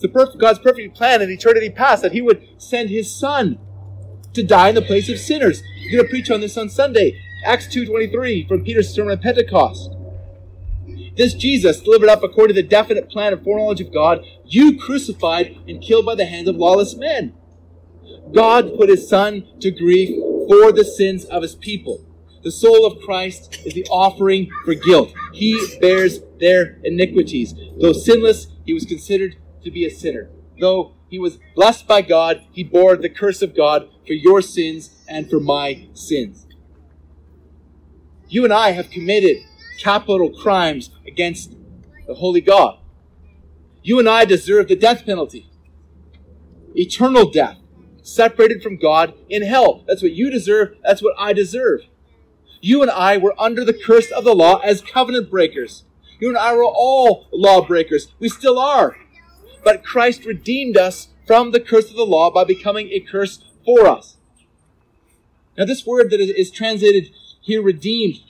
The 0.00 0.08
God's 0.08 0.58
perfect 0.60 0.96
plan 0.96 1.22
in 1.22 1.30
eternity 1.30 1.70
past 1.70 2.02
that 2.02 2.12
He 2.12 2.22
would 2.22 2.46
send 2.58 2.90
His 2.90 3.10
Son 3.10 3.58
to 4.32 4.42
die 4.42 4.68
in 4.68 4.74
the 4.74 4.82
place 4.82 5.08
of 5.08 5.18
sinners. 5.18 5.62
I'm 5.84 5.92
going 5.92 6.04
to 6.04 6.10
preach 6.10 6.30
on 6.30 6.40
this 6.40 6.56
on 6.56 6.68
Sunday. 6.68 7.20
Acts 7.44 7.66
2.23 7.68 8.48
from 8.48 8.64
Peter's 8.64 8.92
sermon 8.92 9.12
at 9.12 9.22
Pentecost. 9.22 9.90
This 11.16 11.34
Jesus, 11.34 11.80
delivered 11.80 12.08
up 12.08 12.22
according 12.22 12.54
to 12.54 12.62
the 12.62 12.68
definite 12.68 13.10
plan 13.10 13.32
and 13.32 13.42
foreknowledge 13.42 13.80
of 13.80 13.92
God, 13.92 14.24
you 14.44 14.78
crucified 14.78 15.56
and 15.66 15.82
killed 15.82 16.06
by 16.06 16.14
the 16.14 16.26
hands 16.26 16.48
of 16.48 16.56
lawless 16.56 16.94
men. 16.94 17.34
God 18.32 18.76
put 18.76 18.88
his 18.88 19.08
Son 19.08 19.44
to 19.60 19.70
grief 19.70 20.10
for 20.48 20.72
the 20.72 20.84
sins 20.84 21.24
of 21.24 21.42
his 21.42 21.56
people. 21.56 22.04
The 22.44 22.52
soul 22.52 22.86
of 22.86 23.00
Christ 23.00 23.58
is 23.64 23.74
the 23.74 23.86
offering 23.90 24.48
for 24.64 24.74
guilt. 24.74 25.12
He 25.32 25.60
bears 25.80 26.20
their 26.38 26.78
iniquities. 26.84 27.54
Though 27.80 27.92
sinless, 27.92 28.46
he 28.64 28.72
was 28.72 28.84
considered 28.84 29.36
to 29.68 29.74
be 29.74 29.86
a 29.86 29.90
sinner. 29.90 30.30
Though 30.58 30.94
he 31.08 31.18
was 31.18 31.38
blessed 31.54 31.86
by 31.86 32.02
God, 32.02 32.44
he 32.52 32.64
bore 32.64 32.96
the 32.96 33.08
curse 33.08 33.42
of 33.42 33.56
God 33.56 33.88
for 34.06 34.14
your 34.14 34.42
sins 34.42 34.90
and 35.06 35.28
for 35.28 35.38
my 35.38 35.88
sins. 35.94 36.46
You 38.28 38.44
and 38.44 38.52
I 38.52 38.72
have 38.72 38.90
committed 38.90 39.44
capital 39.78 40.30
crimes 40.30 40.90
against 41.06 41.54
the 42.06 42.14
holy 42.14 42.40
God. 42.40 42.78
You 43.82 43.98
and 43.98 44.08
I 44.08 44.24
deserve 44.24 44.68
the 44.68 44.76
death 44.76 45.06
penalty. 45.06 45.50
Eternal 46.74 47.30
death. 47.30 47.58
Separated 48.02 48.62
from 48.62 48.76
God 48.76 49.14
in 49.28 49.42
hell. 49.42 49.84
That's 49.86 50.02
what 50.02 50.12
you 50.12 50.30
deserve. 50.30 50.76
That's 50.82 51.02
what 51.02 51.14
I 51.18 51.32
deserve. 51.32 51.82
You 52.60 52.82
and 52.82 52.90
I 52.90 53.16
were 53.18 53.34
under 53.38 53.64
the 53.64 53.72
curse 53.72 54.10
of 54.10 54.24
the 54.24 54.34
law 54.34 54.56
as 54.58 54.80
covenant 54.80 55.30
breakers. 55.30 55.84
You 56.18 56.28
and 56.28 56.38
I 56.38 56.54
were 56.54 56.64
all 56.64 57.28
lawbreakers. 57.32 58.08
We 58.18 58.28
still 58.28 58.58
are. 58.58 58.96
But 59.64 59.84
Christ 59.84 60.24
redeemed 60.24 60.76
us 60.76 61.08
from 61.26 61.50
the 61.50 61.60
curse 61.60 61.90
of 61.90 61.96
the 61.96 62.06
law 62.06 62.30
by 62.30 62.44
becoming 62.44 62.88
a 62.90 63.00
curse 63.00 63.44
for 63.64 63.86
us. 63.86 64.16
Now, 65.56 65.64
this 65.64 65.84
word 65.84 66.10
that 66.10 66.20
is 66.20 66.50
translated 66.50 67.10
here, 67.40 67.60
redeemed, 67.62 68.20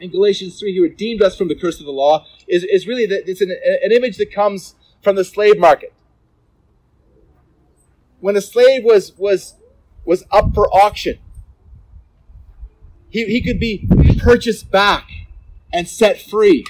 in 0.00 0.10
Galatians 0.10 0.58
3, 0.58 0.72
he 0.72 0.80
redeemed 0.80 1.22
us 1.22 1.36
from 1.36 1.48
the 1.48 1.54
curse 1.54 1.78
of 1.78 1.86
the 1.86 1.92
law, 1.92 2.26
is, 2.46 2.64
is 2.64 2.86
really 2.86 3.04
the, 3.04 3.22
it's 3.28 3.40
an, 3.40 3.50
an 3.50 3.92
image 3.92 4.16
that 4.16 4.32
comes 4.32 4.74
from 5.02 5.16
the 5.16 5.24
slave 5.24 5.58
market. 5.58 5.92
When 8.20 8.36
a 8.36 8.40
slave 8.40 8.84
was, 8.84 9.12
was, 9.16 9.54
was 10.04 10.24
up 10.30 10.54
for 10.54 10.68
auction, 10.74 11.18
he, 13.10 13.24
he 13.26 13.42
could 13.42 13.60
be 13.60 13.88
purchased 14.18 14.70
back 14.70 15.08
and 15.72 15.88
set 15.88 16.20
free. 16.20 16.64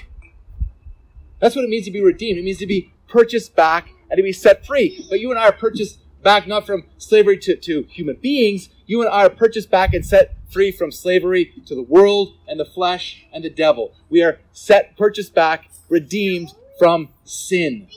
That's 1.41 1.55
what 1.55 1.64
it 1.64 1.70
means 1.70 1.85
to 1.87 1.91
be 1.91 2.03
redeemed. 2.03 2.39
It 2.39 2.45
means 2.45 2.59
to 2.59 2.66
be 2.66 2.93
purchased 3.09 3.57
back 3.57 3.91
and 4.11 4.17
to 4.19 4.23
be 4.23 4.33
set 4.33 4.67
free. 4.67 5.07
But 5.11 5.21
you 5.21 5.31
and 5.31 5.39
I 5.39 5.49
are 5.49 5.53
purchased 5.53 5.99
back 6.23 6.47
not 6.47 6.67
from 6.67 6.85
slavery 6.99 7.39
to, 7.39 7.57
to 7.57 7.83
human 7.91 8.17
beings. 8.17 8.69
You 8.87 9.03
and 9.03 9.11
I 9.11 9.27
are 9.27 9.31
purchased 9.31 9.71
back 9.71 9.95
and 9.95 10.05
set 10.05 10.37
free 10.51 10.73
from 10.73 10.91
slavery 10.91 11.53
to 11.67 11.75
the 11.75 11.83
world 11.83 12.37
and 12.47 12.59
the 12.59 12.65
flesh 12.65 13.27
and 13.33 13.45
the 13.45 13.51
devil. 13.51 13.95
We 14.09 14.23
are 14.23 14.39
set, 14.53 14.97
purchased 14.97 15.35
back, 15.35 15.71
redeemed 15.89 16.53
from 16.79 17.11
sin. 17.25 17.89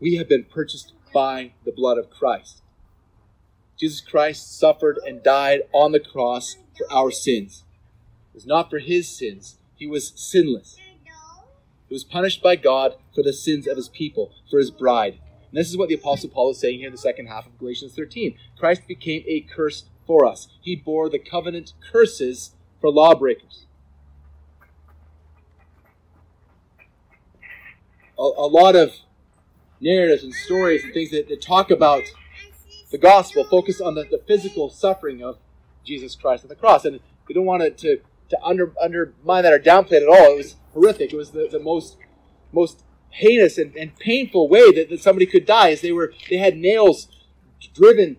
We 0.00 0.14
have 0.14 0.28
been 0.28 0.44
purchased 0.44 0.92
by 1.12 1.52
the 1.64 1.72
blood 1.72 1.98
of 1.98 2.10
Christ. 2.10 2.62
Jesus 3.78 4.00
Christ 4.00 4.58
suffered 4.58 4.98
and 5.06 5.22
died 5.22 5.62
on 5.72 5.92
the 5.92 6.00
cross 6.00 6.56
for 6.76 6.86
our 6.92 7.10
sins. 7.10 7.64
Was 8.38 8.46
not 8.46 8.70
for 8.70 8.78
his 8.78 9.08
sins, 9.08 9.58
he 9.74 9.88
was 9.88 10.12
sinless. 10.14 10.76
He 11.88 11.92
was 11.92 12.04
punished 12.04 12.40
by 12.40 12.54
God 12.54 12.94
for 13.12 13.24
the 13.24 13.32
sins 13.32 13.66
of 13.66 13.76
his 13.76 13.88
people, 13.88 14.30
for 14.48 14.60
his 14.60 14.70
bride. 14.70 15.14
And 15.50 15.58
this 15.58 15.68
is 15.68 15.76
what 15.76 15.88
the 15.88 15.96
Apostle 15.96 16.30
Paul 16.30 16.52
is 16.52 16.60
saying 16.60 16.78
here 16.78 16.86
in 16.86 16.92
the 16.92 16.98
second 16.98 17.26
half 17.26 17.48
of 17.48 17.58
Galatians 17.58 17.96
13. 17.96 18.38
Christ 18.56 18.82
became 18.86 19.24
a 19.26 19.40
curse 19.40 19.86
for 20.06 20.24
us, 20.24 20.46
he 20.60 20.76
bore 20.76 21.10
the 21.10 21.18
covenant 21.18 21.72
curses 21.90 22.52
for 22.80 22.90
lawbreakers. 22.90 23.66
A, 28.16 28.22
a 28.22 28.46
lot 28.46 28.76
of 28.76 28.92
narratives 29.80 30.22
and 30.22 30.32
stories 30.32 30.84
and 30.84 30.94
things 30.94 31.10
that, 31.10 31.28
that 31.28 31.42
talk 31.42 31.72
about 31.72 32.04
the 32.92 32.98
gospel 32.98 33.42
focus 33.42 33.80
on 33.80 33.96
the, 33.96 34.04
the 34.04 34.22
physical 34.28 34.70
suffering 34.70 35.24
of 35.24 35.38
Jesus 35.84 36.14
Christ 36.14 36.44
on 36.44 36.48
the 36.48 36.54
cross. 36.54 36.84
And 36.84 37.00
we 37.28 37.34
don't 37.34 37.44
want 37.44 37.62
it 37.62 37.76
to, 37.78 38.00
to 38.30 38.42
under, 38.42 38.74
undermine 38.80 39.42
that 39.42 39.52
or 39.52 39.58
downplay 39.58 39.92
it 39.92 40.02
at 40.02 40.08
all. 40.08 40.32
It 40.32 40.36
was 40.36 40.56
horrific. 40.72 41.12
It 41.12 41.16
was 41.16 41.30
the, 41.30 41.48
the 41.50 41.58
most 41.58 41.96
most 42.52 42.82
heinous 43.10 43.58
and, 43.58 43.74
and 43.76 43.96
painful 43.98 44.48
way 44.48 44.72
that, 44.72 44.88
that 44.88 45.00
somebody 45.00 45.26
could 45.26 45.44
die 45.44 45.68
is 45.68 45.80
they 45.80 45.92
were 45.92 46.12
they 46.30 46.38
had 46.38 46.56
nails 46.56 47.08
driven 47.74 48.16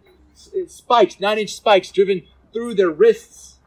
spikes, 0.67 1.19
nine 1.19 1.37
inch 1.37 1.53
spikes 1.53 1.91
driven 1.91 2.23
through 2.53 2.75
their 2.75 2.89
wrists. 2.89 3.57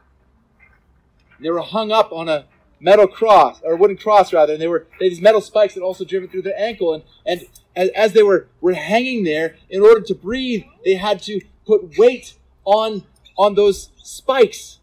They 1.39 1.49
were 1.49 1.61
hung 1.61 1.91
up 1.91 2.11
on 2.11 2.29
a 2.29 2.45
metal 2.79 3.07
cross 3.07 3.61
or 3.63 3.75
wooden 3.75 3.97
cross 3.97 4.33
rather, 4.33 4.53
and 4.53 4.61
they 4.61 4.67
were 4.67 4.87
they 4.99 5.09
these 5.09 5.21
metal 5.21 5.41
spikes 5.41 5.73
that 5.73 5.81
also 5.81 6.05
driven 6.05 6.29
through 6.29 6.43
their 6.43 6.59
ankle. 6.59 6.93
And 6.93 7.03
and 7.25 7.41
as, 7.75 7.89
as 7.89 8.13
they 8.13 8.23
were 8.23 8.47
were 8.61 8.73
hanging 8.73 9.23
there, 9.23 9.55
in 9.69 9.81
order 9.81 10.01
to 10.01 10.15
breathe, 10.15 10.63
they 10.85 10.95
had 10.95 11.21
to 11.23 11.41
put 11.65 11.97
weight 11.97 12.35
on 12.65 13.03
on 13.37 13.55
those 13.55 13.89
spikes. 13.97 14.79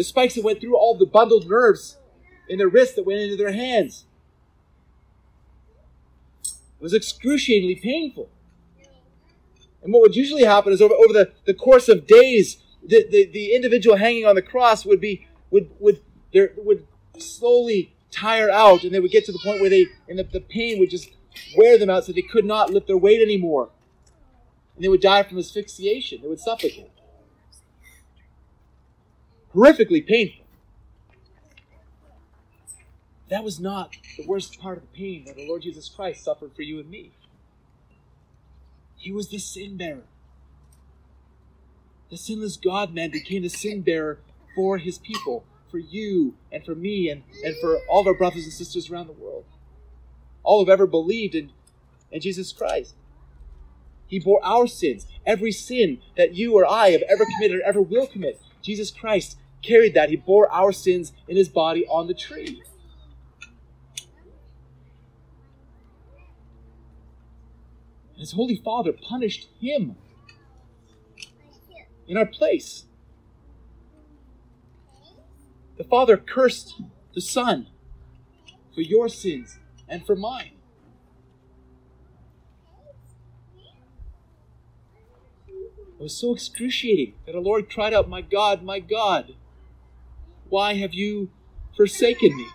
The 0.00 0.04
spikes 0.04 0.34
that 0.36 0.44
went 0.44 0.62
through 0.62 0.78
all 0.78 0.96
the 0.96 1.04
bundled 1.04 1.46
nerves 1.46 1.98
in 2.48 2.56
their 2.56 2.70
wrists 2.70 2.94
that 2.94 3.04
went 3.04 3.20
into 3.20 3.36
their 3.36 3.52
hands. 3.52 4.06
It 6.42 6.82
was 6.82 6.94
excruciatingly 6.94 7.74
painful. 7.74 8.30
And 9.82 9.92
what 9.92 10.00
would 10.00 10.16
usually 10.16 10.44
happen 10.44 10.72
is 10.72 10.80
over, 10.80 10.94
over 10.94 11.12
the, 11.12 11.32
the 11.44 11.52
course 11.52 11.90
of 11.90 12.06
days, 12.06 12.62
the, 12.82 13.06
the, 13.10 13.26
the 13.26 13.54
individual 13.54 13.98
hanging 13.98 14.24
on 14.24 14.36
the 14.36 14.40
cross 14.40 14.86
would 14.86 15.02
be 15.02 15.26
would 15.50 15.68
would 15.78 16.00
there 16.32 16.52
would 16.56 16.86
slowly 17.18 17.94
tire 18.10 18.50
out 18.50 18.84
and 18.84 18.94
they 18.94 19.00
would 19.00 19.10
get 19.10 19.26
to 19.26 19.32
the 19.32 19.40
point 19.44 19.60
where 19.60 19.68
they 19.68 19.84
and 20.08 20.18
the, 20.18 20.24
the 20.24 20.40
pain 20.40 20.78
would 20.78 20.88
just 20.88 21.10
wear 21.58 21.76
them 21.76 21.90
out 21.90 22.06
so 22.06 22.12
they 22.12 22.22
could 22.22 22.46
not 22.46 22.70
lift 22.70 22.86
their 22.86 22.96
weight 22.96 23.20
anymore. 23.20 23.68
And 24.76 24.82
they 24.82 24.88
would 24.88 25.02
die 25.02 25.24
from 25.24 25.36
asphyxiation. 25.36 26.22
They 26.22 26.28
would 26.28 26.40
suffocate. 26.40 26.90
Horrifically 29.54 30.06
painful. 30.06 30.44
That 33.28 33.44
was 33.44 33.60
not 33.60 33.96
the 34.16 34.26
worst 34.26 34.60
part 34.60 34.76
of 34.76 34.82
the 34.82 34.96
pain 34.96 35.24
that 35.26 35.36
the 35.36 35.46
Lord 35.46 35.62
Jesus 35.62 35.88
Christ 35.88 36.24
suffered 36.24 36.54
for 36.54 36.62
you 36.62 36.80
and 36.80 36.90
me. 36.90 37.12
He 38.96 39.12
was 39.12 39.28
the 39.28 39.38
sin 39.38 39.76
bearer. 39.76 40.02
The 42.10 42.16
sinless 42.16 42.56
God 42.56 42.92
man 42.92 43.10
became 43.10 43.42
the 43.42 43.48
sin 43.48 43.82
bearer 43.82 44.18
for 44.56 44.78
his 44.78 44.98
people 44.98 45.44
for 45.70 45.78
you 45.78 46.34
and 46.50 46.64
for 46.64 46.74
me 46.74 47.08
and, 47.08 47.22
and 47.44 47.54
for 47.60 47.78
all 47.88 48.00
of 48.00 48.06
our 48.08 48.14
brothers 48.14 48.44
and 48.44 48.52
sisters 48.52 48.90
around 48.90 49.06
the 49.06 49.12
world. 49.12 49.44
All 50.42 50.60
who've 50.60 50.68
ever 50.68 50.86
believed 50.86 51.34
in, 51.34 51.52
in 52.10 52.20
Jesus 52.20 52.52
Christ. 52.52 52.94
He 54.08 54.18
bore 54.18 54.44
our 54.44 54.66
sins, 54.66 55.06
every 55.24 55.52
sin 55.52 56.00
that 56.16 56.34
you 56.34 56.54
or 56.54 56.68
I 56.68 56.90
have 56.90 57.02
ever 57.02 57.24
committed 57.24 57.60
or 57.60 57.62
ever 57.62 57.80
will 57.80 58.08
commit. 58.08 58.40
Jesus 58.60 58.90
Christ 58.90 59.38
carried 59.62 59.94
that. 59.94 60.10
He 60.10 60.16
bore 60.16 60.50
our 60.52 60.72
sins 60.72 61.12
in 61.28 61.36
his 61.36 61.48
body 61.48 61.86
on 61.86 62.06
the 62.06 62.14
tree. 62.14 62.62
And 68.12 68.20
his 68.20 68.32
Holy 68.32 68.56
Father 68.56 68.92
punished 68.92 69.48
him 69.60 69.96
in 72.06 72.16
our 72.16 72.26
place. 72.26 72.84
The 75.76 75.84
Father 75.84 76.16
cursed 76.16 76.82
the 77.14 77.20
Son 77.20 77.68
for 78.74 78.82
your 78.82 79.08
sins 79.08 79.58
and 79.88 80.04
for 80.04 80.14
mine. 80.14 80.52
It 85.48 86.02
was 86.02 86.16
so 86.16 86.34
excruciating 86.34 87.14
that 87.26 87.32
the 87.32 87.40
Lord 87.40 87.70
cried 87.70 87.92
out, 87.92 88.08
My 88.08 88.22
God, 88.22 88.62
my 88.62 88.80
God, 88.80 89.34
why 90.50 90.74
have 90.74 90.92
you 90.92 91.30
forsaken 91.76 92.36
me? 92.36 92.46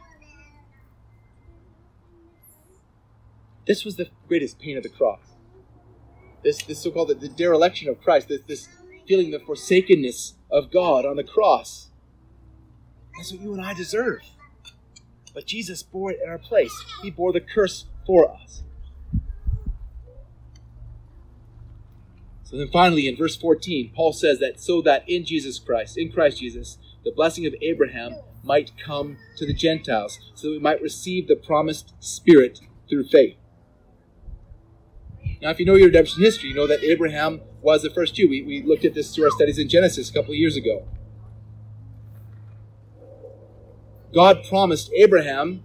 This 3.66 3.84
was 3.84 3.96
the 3.96 4.10
greatest 4.28 4.60
pain 4.60 4.78
of 4.78 4.84
the 4.84 4.90
cross. 4.90 5.22
This, 6.44 6.62
this 6.64 6.84
so 6.84 6.92
called 6.92 7.10
the, 7.10 7.16
the 7.16 7.30
dereliction 7.30 7.90
of 7.90 8.00
Christ, 8.02 8.28
this, 8.28 8.42
this 8.48 8.70
feeling 9.08 9.32
the 9.32 9.40
forsakenness 9.40 10.36
of 10.52 10.72
God 10.72 11.06
on 11.06 11.16
the 11.16 11.24
cross. 11.24 11.90
That's 13.18 13.32
what 13.32 13.42
you 13.42 13.54
and 13.54 13.66
I 13.66 13.74
deserve. 13.74 14.22
But 15.34 15.48
Jesus 15.48 15.82
bore 15.82 16.12
it 16.12 16.20
in 16.24 16.30
our 16.30 16.38
place. 16.38 16.74
He 17.02 17.10
bore 17.10 17.34
the 17.34 17.42
curse 17.42 17.86
for 18.06 18.32
us. 18.32 18.62
So 22.44 22.58
then 22.58 22.70
finally, 22.72 23.08
in 23.08 23.18
verse 23.18 23.36
14, 23.36 23.92
Paul 23.96 24.14
says 24.14 24.40
that 24.40 24.60
so 24.60 24.82
that 24.84 25.04
in 25.10 25.26
Jesus 25.26 25.58
Christ, 25.58 25.98
in 25.98 26.12
Christ 26.12 26.40
Jesus, 26.40 26.78
the 27.06 27.12
blessing 27.12 27.46
of 27.46 27.54
Abraham 27.62 28.16
might 28.44 28.72
come 28.84 29.18
to 29.38 29.46
the 29.46 29.54
Gentiles, 29.54 30.20
so 30.34 30.48
that 30.48 30.54
we 30.54 30.60
might 30.60 30.82
receive 30.82 31.28
the 31.28 31.36
promised 31.36 31.94
Spirit 32.00 32.60
through 32.90 33.06
faith. 33.06 33.38
Now, 35.42 35.52
if 35.52 35.60
you 35.60 35.66
know 35.66 35.76
your 35.76 35.88
redemption 35.88 36.24
history, 36.24 36.50
you 36.50 36.56
know 36.56 36.68
that 36.68 36.84
Abraham 36.84 37.42
was 37.62 37.84
the 37.84 37.90
first 37.90 38.16
Jew. 38.16 38.28
We, 38.28 38.42
we 38.42 38.64
looked 38.64 38.86
at 38.86 38.94
this 38.94 39.14
through 39.14 39.26
our 39.26 39.32
studies 39.32 39.60
in 39.60 39.70
Genesis 39.70 40.10
a 40.10 40.14
couple 40.14 40.32
of 40.32 40.38
years 40.38 40.58
ago. 40.58 40.88
God 44.14 44.44
promised 44.48 44.92
Abraham 44.96 45.64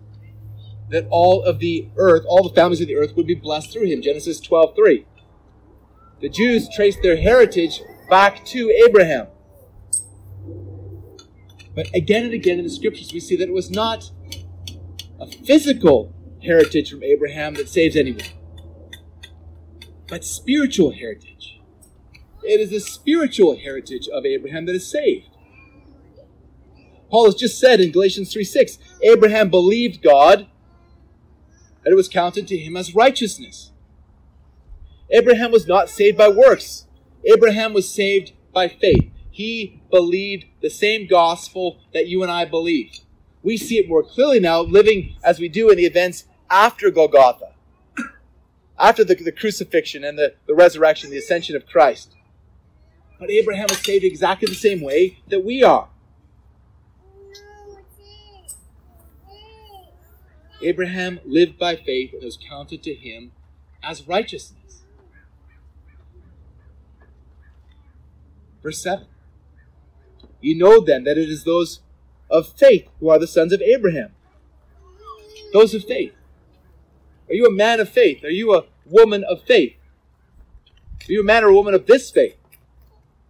that 0.91 1.07
all 1.09 1.43
of 1.43 1.61
the 1.61 1.89
earth, 1.97 2.25
all 2.27 2.49
the 2.49 2.55
families 2.55 2.81
of 2.81 2.89
the 2.89 2.97
earth 2.97 3.17
would 3.17 3.27
be 3.27 3.35
blessed 3.35 3.73
through 3.73 3.87
him. 3.87 4.03
Genesis 4.03 4.41
12 4.41 4.75
3. 4.75 5.07
The 6.21 6.29
Jews 6.29 6.69
traced 6.75 7.01
their 7.03 7.17
heritage 7.17 7.81
back 8.11 8.45
to 8.47 8.71
Abraham. 8.87 9.29
But 11.75 11.89
again 11.95 12.25
and 12.25 12.35
again 12.35 12.59
in 12.59 12.65
the 12.65 12.71
scriptures, 12.71 13.13
we 13.13 13.21
see 13.21 13.37
that 13.37 13.49
it 13.49 13.53
was 13.53 13.71
not 13.71 14.11
a 15.21 15.27
physical 15.27 16.15
heritage 16.43 16.91
from 16.91 17.03
Abraham 17.03 17.55
that 17.55 17.69
saves 17.69 17.97
anyone, 17.97 18.25
but 20.09 20.25
spiritual 20.25 20.93
heritage. 20.93 21.61
It 22.43 22.61
is 22.61 22.71
the 22.71 22.81
spiritual 22.81 23.59
heritage 23.59 24.09
of 24.09 24.25
Abraham 24.25 24.67
that 24.67 24.75
is 24.75 24.91
saved. 24.91 25.29
Paul 27.11 27.27
has 27.27 27.35
just 27.35 27.59
said 27.59 27.81
in 27.81 27.93
Galatians 27.93 28.33
3 28.33 28.45
6, 28.45 28.79
Abraham 29.03 29.51
believed 29.51 30.03
God, 30.03 30.49
and 31.85 31.93
it 31.93 31.97
was 31.97 32.09
counted 32.09 32.47
to 32.49 32.57
him 32.57 32.77
as 32.77 32.95
righteousness. 32.95 33.73
Abraham 35.11 35.51
was 35.51 35.67
not 35.67 35.91
saved 35.91 36.17
by 36.17 36.29
works, 36.29 36.87
Abraham 37.25 37.75
was 37.75 37.93
saved 37.93 38.33
by 38.53 38.69
faith. 38.69 39.13
He 39.41 39.81
believed 39.91 40.45
the 40.61 40.69
same 40.69 41.07
gospel 41.07 41.79
that 41.95 42.07
you 42.07 42.23
and 42.23 42.31
I 42.31 42.45
believe. 42.45 42.99
We 43.43 43.57
see 43.57 43.79
it 43.79 43.89
more 43.89 44.03
clearly 44.03 44.39
now, 44.39 44.61
living 44.61 45.17
as 45.25 45.39
we 45.39 45.49
do 45.49 45.71
in 45.71 45.79
the 45.79 45.87
events 45.87 46.25
after 46.51 46.91
Golgotha, 46.91 47.55
after 48.79 49.03
the, 49.03 49.15
the 49.15 49.33
crucifixion 49.33 50.05
and 50.05 50.19
the, 50.19 50.35
the 50.47 50.55
resurrection, 50.55 51.09
the 51.09 51.17
ascension 51.17 51.57
of 51.57 51.65
Christ. 51.65 52.15
But 53.19 53.31
Abraham 53.31 53.69
was 53.71 53.79
saved 53.79 54.05
exactly 54.05 54.47
the 54.47 54.55
same 54.55 54.83
way 54.83 55.21
that 55.29 55.43
we 55.43 55.65
are. 55.65 55.89
Abraham 60.63 61.19
lived 61.25 61.59
by 61.59 61.77
faith 61.77 62.13
and 62.13 62.23
was 62.23 62.37
counted 62.47 62.83
to 62.83 62.93
him 62.93 63.33
as 63.83 64.07
righteousness. 64.07 64.83
Verse 68.63 68.83
7. 68.83 69.07
You 70.41 70.57
know 70.57 70.81
then 70.81 71.05
that 71.05 71.19
it 71.19 71.29
is 71.29 71.45
those 71.45 71.81
of 72.31 72.53
faith 72.57 72.89
who 72.99 73.09
are 73.11 73.19
the 73.19 73.27
sons 73.27 73.53
of 73.53 73.61
Abraham. 73.61 74.13
Those 75.53 75.75
of 75.75 75.85
faith. 75.85 76.13
Are 77.29 77.35
you 77.35 77.47
a 77.47 77.53
man 77.53 77.81
of 77.81 77.89
faith? 77.89 78.25
Are 78.25 78.31
you 78.31 78.55
a 78.55 78.65
woman 78.87 79.25
of 79.25 79.43
faith? 79.43 79.75
Are 81.09 81.13
you 81.13 81.21
a 81.21 81.25
man 81.25 81.45
or 81.45 81.49
a 81.49 81.55
woman 81.55 81.75
of 81.75 81.87
this 81.87 82.11
faith? 82.11 82.37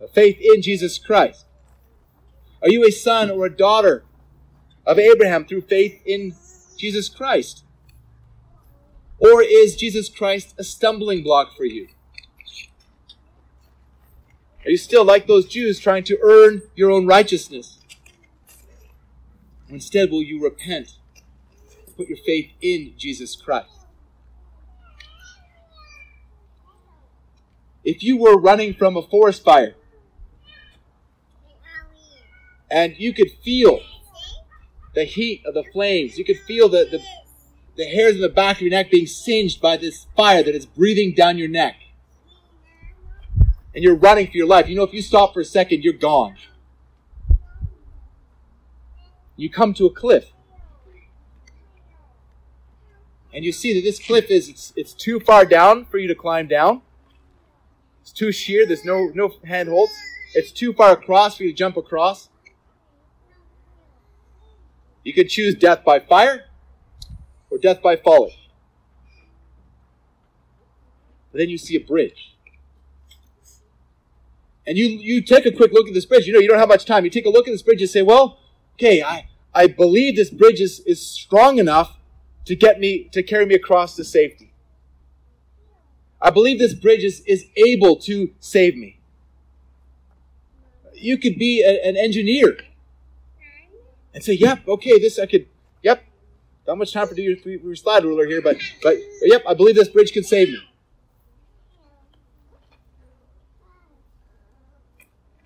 A 0.02 0.08
faith 0.08 0.38
in 0.40 0.62
Jesus 0.62 0.98
Christ. 0.98 1.46
Are 2.62 2.70
you 2.70 2.84
a 2.86 2.90
son 2.90 3.30
or 3.30 3.46
a 3.46 3.56
daughter 3.56 4.04
of 4.86 4.98
Abraham 4.98 5.44
through 5.44 5.62
faith 5.62 6.00
in 6.04 6.34
Jesus 6.76 7.08
Christ? 7.08 7.64
Or 9.18 9.42
is 9.42 9.76
Jesus 9.76 10.08
Christ 10.08 10.54
a 10.58 10.64
stumbling 10.64 11.22
block 11.22 11.56
for 11.56 11.64
you? 11.64 11.88
Are 14.64 14.70
you 14.70 14.76
still 14.76 15.04
like 15.04 15.26
those 15.26 15.46
Jews 15.46 15.78
trying 15.78 16.04
to 16.04 16.18
earn 16.22 16.62
your 16.74 16.90
own 16.90 17.06
righteousness? 17.06 17.78
Instead, 19.68 20.10
will 20.10 20.22
you 20.22 20.42
repent? 20.42 20.96
Put 21.96 22.08
your 22.08 22.18
faith 22.18 22.50
in 22.60 22.94
Jesus 22.98 23.36
Christ. 23.36 23.68
If 27.84 28.02
you 28.02 28.18
were 28.18 28.38
running 28.38 28.74
from 28.74 28.96
a 28.96 29.02
forest 29.02 29.42
fire 29.42 29.74
and 32.70 32.94
you 32.98 33.14
could 33.14 33.30
feel 33.42 33.80
the 34.94 35.04
heat 35.04 35.42
of 35.46 35.54
the 35.54 35.64
flames, 35.72 36.18
you 36.18 36.24
could 36.24 36.38
feel 36.40 36.68
the, 36.68 36.86
the, 36.90 37.02
the 37.76 37.84
hairs 37.84 38.16
in 38.16 38.20
the 38.20 38.28
back 38.28 38.56
of 38.56 38.62
your 38.62 38.70
neck 38.70 38.90
being 38.90 39.06
singed 39.06 39.60
by 39.60 39.76
this 39.76 40.06
fire 40.16 40.42
that 40.42 40.54
is 40.54 40.66
breathing 40.66 41.14
down 41.14 41.38
your 41.38 41.48
neck. 41.48 41.76
And 43.74 43.84
you're 43.84 43.94
running 43.94 44.26
for 44.26 44.36
your 44.36 44.46
life. 44.46 44.68
You 44.68 44.76
know, 44.76 44.82
if 44.82 44.92
you 44.92 45.02
stop 45.02 45.32
for 45.32 45.40
a 45.40 45.44
second, 45.44 45.84
you're 45.84 45.92
gone. 45.92 46.36
You 49.36 49.48
come 49.48 49.72
to 49.74 49.86
a 49.86 49.90
cliff. 49.90 50.32
And 53.32 53.44
you 53.44 53.52
see 53.52 53.74
that 53.74 53.82
this 53.82 53.98
cliff 53.98 54.30
is 54.30 54.48
it's, 54.48 54.72
it's 54.76 54.92
too 54.92 55.20
far 55.20 55.44
down 55.44 55.84
for 55.84 55.98
you 55.98 56.08
to 56.08 56.14
climb 56.14 56.48
down. 56.48 56.82
It's 58.02 58.12
too 58.12 58.32
sheer. 58.32 58.66
There's 58.66 58.84
no 58.84 59.10
no 59.14 59.32
handholds. 59.44 59.92
It's 60.34 60.50
too 60.50 60.72
far 60.72 60.92
across 60.92 61.36
for 61.36 61.44
you 61.44 61.50
to 61.50 61.56
jump 61.56 61.76
across. 61.76 62.28
You 65.04 65.12
could 65.12 65.28
choose 65.28 65.54
death 65.54 65.84
by 65.84 66.00
fire 66.00 66.46
or 67.50 67.58
death 67.58 67.80
by 67.80 67.96
falling. 67.96 68.34
But 71.32 71.38
then 71.38 71.48
you 71.48 71.58
see 71.58 71.76
a 71.76 71.80
bridge. 71.80 72.34
And 74.66 74.76
you, 74.76 74.86
you 74.86 75.22
take 75.22 75.46
a 75.46 75.52
quick 75.52 75.72
look 75.72 75.88
at 75.88 75.94
this 75.94 76.06
bridge. 76.06 76.26
You 76.26 76.32
know, 76.32 76.38
you 76.38 76.48
don't 76.48 76.58
have 76.58 76.68
much 76.68 76.84
time. 76.84 77.04
You 77.04 77.10
take 77.10 77.26
a 77.26 77.30
look 77.30 77.48
at 77.48 77.50
this 77.50 77.62
bridge 77.62 77.80
and 77.80 77.90
say, 77.90 78.02
well, 78.02 78.38
okay, 78.74 79.02
I, 79.02 79.28
I 79.54 79.66
believe 79.66 80.16
this 80.16 80.30
bridge 80.30 80.60
is, 80.60 80.80
is 80.80 81.04
strong 81.04 81.58
enough 81.58 81.96
to 82.44 82.54
get 82.54 82.78
me, 82.78 83.04
to 83.12 83.22
carry 83.22 83.46
me 83.46 83.54
across 83.54 83.96
to 83.96 84.04
safety. 84.04 84.52
I 86.20 86.30
believe 86.30 86.58
this 86.58 86.74
bridge 86.74 87.02
is, 87.02 87.20
is 87.26 87.46
able 87.56 87.96
to 88.00 88.32
save 88.40 88.76
me. 88.76 88.98
You 90.94 91.16
could 91.16 91.38
be 91.38 91.62
a, 91.62 91.88
an 91.88 91.96
engineer 91.96 92.58
and 94.12 94.22
say, 94.22 94.34
yep, 94.34 94.66
okay, 94.68 94.98
this 94.98 95.18
I 95.18 95.26
could, 95.26 95.46
yep, 95.82 96.04
not 96.66 96.76
much 96.76 96.92
time 96.92 97.08
for 97.08 97.14
your, 97.14 97.36
your 97.44 97.74
slide 97.74 98.04
ruler 98.04 98.26
here, 98.26 98.42
but, 98.42 98.56
but, 98.82 98.96
yep, 99.22 99.42
I 99.48 99.54
believe 99.54 99.76
this 99.76 99.88
bridge 99.88 100.12
can 100.12 100.24
save 100.24 100.48
me. 100.48 100.58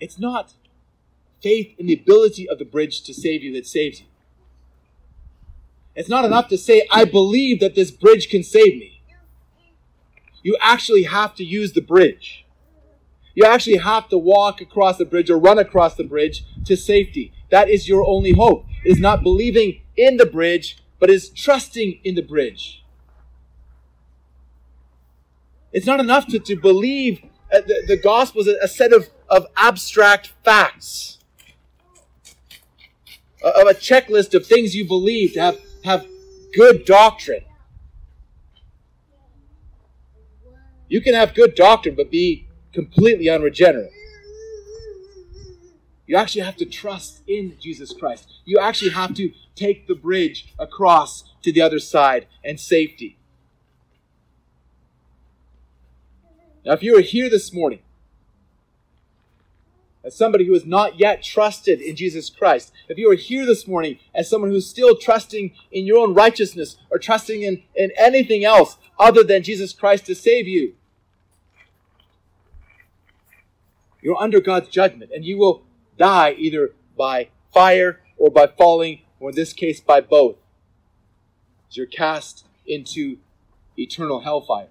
It's 0.04 0.18
not 0.18 0.52
faith 1.42 1.74
in 1.78 1.86
the 1.86 1.94
ability 1.94 2.46
of 2.46 2.58
the 2.58 2.66
bridge 2.66 3.00
to 3.04 3.14
save 3.14 3.42
you 3.42 3.54
that 3.54 3.66
saves 3.66 4.00
you. 4.00 4.06
It's 5.94 6.10
not 6.10 6.26
enough 6.26 6.48
to 6.48 6.58
say, 6.58 6.86
I 6.90 7.06
believe 7.06 7.58
that 7.60 7.74
this 7.74 7.90
bridge 7.90 8.28
can 8.28 8.42
save 8.42 8.74
me. 8.76 9.00
You 10.42 10.58
actually 10.60 11.04
have 11.04 11.34
to 11.36 11.44
use 11.44 11.72
the 11.72 11.80
bridge. 11.80 12.44
You 13.34 13.46
actually 13.46 13.78
have 13.78 14.10
to 14.10 14.18
walk 14.18 14.60
across 14.60 14.98
the 14.98 15.06
bridge 15.06 15.30
or 15.30 15.38
run 15.38 15.58
across 15.58 15.94
the 15.94 16.04
bridge 16.04 16.44
to 16.66 16.76
safety. 16.76 17.32
That 17.50 17.70
is 17.70 17.88
your 17.88 18.06
only 18.06 18.32
hope. 18.32 18.66
It 18.84 18.90
is 18.90 19.00
not 19.00 19.22
believing 19.22 19.80
in 19.96 20.18
the 20.18 20.26
bridge, 20.26 20.76
but 21.00 21.08
is 21.08 21.30
trusting 21.30 22.00
in 22.04 22.14
the 22.14 22.22
bridge. 22.22 22.84
It's 25.72 25.86
not 25.86 25.98
enough 25.98 26.26
to, 26.26 26.38
to 26.40 26.56
believe 26.56 27.22
uh, 27.54 27.60
the, 27.60 27.84
the 27.86 27.96
gospel 27.96 28.40
is 28.40 28.48
a, 28.48 28.56
a 28.62 28.68
set 28.68 28.92
of, 28.92 29.08
of 29.28 29.46
abstract 29.56 30.32
facts, 30.44 31.18
of 33.42 33.66
a 33.66 33.74
checklist 33.74 34.34
of 34.34 34.46
things 34.46 34.74
you 34.74 34.86
believe 34.86 35.34
to 35.34 35.40
have, 35.40 35.58
have 35.84 36.06
good 36.54 36.84
doctrine. 36.84 37.44
You 40.88 41.00
can 41.00 41.14
have 41.14 41.34
good 41.34 41.54
doctrine, 41.54 41.94
but 41.94 42.10
be 42.10 42.46
completely 42.72 43.28
unregenerate. 43.28 43.90
You 46.06 46.16
actually 46.16 46.42
have 46.42 46.56
to 46.56 46.66
trust 46.66 47.22
in 47.26 47.56
Jesus 47.58 47.92
Christ. 47.92 48.30
You 48.44 48.58
actually 48.58 48.90
have 48.90 49.14
to 49.14 49.32
take 49.54 49.86
the 49.86 49.94
bridge 49.94 50.52
across 50.58 51.24
to 51.42 51.52
the 51.52 51.62
other 51.62 51.78
side 51.78 52.26
and 52.44 52.60
safety. 52.60 53.18
Now, 56.64 56.72
if 56.72 56.82
you 56.82 56.96
are 56.98 57.02
here 57.02 57.30
this 57.30 57.52
morning 57.52 57.80
as 60.04 60.14
somebody 60.14 60.46
who 60.46 60.52
has 60.52 60.66
not 60.66 61.00
yet 61.00 61.22
trusted 61.22 61.80
in 61.80 61.96
Jesus 61.96 62.28
Christ, 62.28 62.72
if 62.88 62.98
you 62.98 63.10
are 63.10 63.16
here 63.16 63.46
this 63.46 63.66
morning 63.66 63.98
as 64.14 64.28
someone 64.28 64.50
who's 64.50 64.68
still 64.68 64.96
trusting 64.96 65.52
in 65.72 65.86
your 65.86 65.98
own 65.98 66.14
righteousness 66.14 66.76
or 66.90 66.98
trusting 66.98 67.42
in, 67.42 67.62
in 67.74 67.90
anything 67.96 68.44
else 68.44 68.76
other 68.98 69.24
than 69.24 69.42
Jesus 69.42 69.72
Christ 69.72 70.06
to 70.06 70.14
save 70.14 70.46
you, 70.46 70.74
you're 74.02 74.20
under 74.20 74.40
God's 74.40 74.68
judgment 74.68 75.10
and 75.14 75.24
you 75.24 75.38
will 75.38 75.62
die 75.96 76.34
either 76.36 76.74
by 76.96 77.28
fire 77.52 78.00
or 78.16 78.30
by 78.30 78.46
falling, 78.46 79.00
or 79.18 79.30
in 79.30 79.36
this 79.36 79.52
case, 79.52 79.80
by 79.80 80.00
both. 80.00 80.36
You're 81.70 81.86
cast 81.86 82.46
into 82.66 83.18
eternal 83.76 84.20
hellfire. 84.20 84.68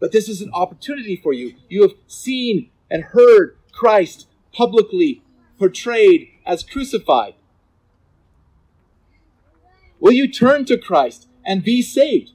But 0.00 0.10
this 0.10 0.28
is 0.28 0.40
an 0.40 0.50
opportunity 0.52 1.14
for 1.14 1.32
you. 1.32 1.54
You 1.68 1.82
have 1.82 1.92
seen 2.08 2.70
and 2.90 3.04
heard 3.04 3.56
Christ 3.72 4.28
publicly 4.52 5.22
portrayed 5.58 6.28
as 6.46 6.62
crucified. 6.62 7.34
Will 10.00 10.12
you 10.12 10.30
turn 10.30 10.64
to 10.66 10.76
Christ 10.76 11.28
and 11.46 11.62
be 11.62 11.82
saved? 11.82 12.30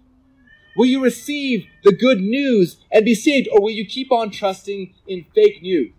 Will 0.78 0.86
you 0.86 1.04
receive 1.04 1.66
the 1.84 1.92
good 1.92 2.22
news 2.22 2.78
and 2.92 3.04
be 3.04 3.16
saved, 3.16 3.50
or 3.52 3.62
will 3.62 3.72
you 3.72 3.86
keep 3.86 4.12
on 4.12 4.30
trusting 4.30 4.94
in 5.08 5.26
fake 5.34 5.62
news? 5.62 5.92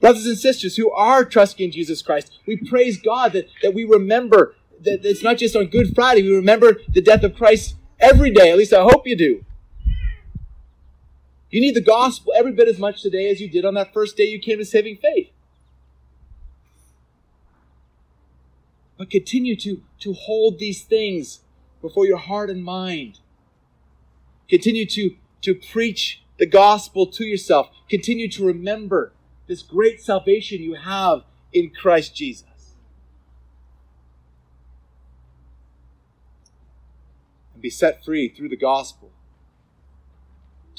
Brothers 0.00 0.26
and 0.26 0.38
sisters 0.38 0.76
who 0.76 0.90
are 0.92 1.24
trusting 1.24 1.66
in 1.66 1.72
Jesus 1.72 2.02
Christ, 2.02 2.38
we 2.46 2.56
praise 2.56 3.00
God 3.00 3.32
that, 3.32 3.48
that 3.62 3.74
we 3.74 3.84
remember 3.84 4.54
that 4.82 5.04
it's 5.04 5.22
not 5.22 5.36
just 5.36 5.56
on 5.56 5.66
Good 5.66 5.94
Friday, 5.94 6.22
we 6.22 6.34
remember 6.34 6.76
the 6.94 7.02
death 7.02 7.22
of 7.22 7.34
Christ 7.34 7.74
every 7.98 8.30
day. 8.30 8.50
At 8.50 8.56
least 8.56 8.72
I 8.72 8.82
hope 8.82 9.06
you 9.06 9.16
do. 9.16 9.44
You 11.50 11.60
need 11.60 11.74
the 11.74 11.80
gospel 11.80 12.32
every 12.36 12.52
bit 12.52 12.68
as 12.68 12.78
much 12.78 13.02
today 13.02 13.28
as 13.28 13.40
you 13.40 13.48
did 13.48 13.64
on 13.64 13.74
that 13.74 13.92
first 13.92 14.16
day 14.16 14.24
you 14.24 14.38
came 14.38 14.58
to 14.58 14.64
saving 14.64 14.96
faith. 14.96 15.30
But 18.96 19.10
continue 19.10 19.56
to, 19.56 19.82
to 20.00 20.12
hold 20.12 20.58
these 20.58 20.82
things 20.82 21.40
before 21.80 22.06
your 22.06 22.18
heart 22.18 22.50
and 22.50 22.62
mind. 22.62 23.18
Continue 24.48 24.86
to, 24.86 25.16
to 25.42 25.54
preach 25.54 26.22
the 26.38 26.46
gospel 26.46 27.06
to 27.06 27.24
yourself. 27.24 27.70
Continue 27.88 28.28
to 28.28 28.44
remember 28.44 29.12
this 29.48 29.62
great 29.62 30.00
salvation 30.00 30.62
you 30.62 30.74
have 30.74 31.22
in 31.52 31.70
Christ 31.70 32.14
Jesus. 32.14 32.74
And 37.54 37.62
be 37.62 37.70
set 37.70 38.04
free 38.04 38.28
through 38.28 38.50
the 38.50 38.56
gospel 38.56 39.10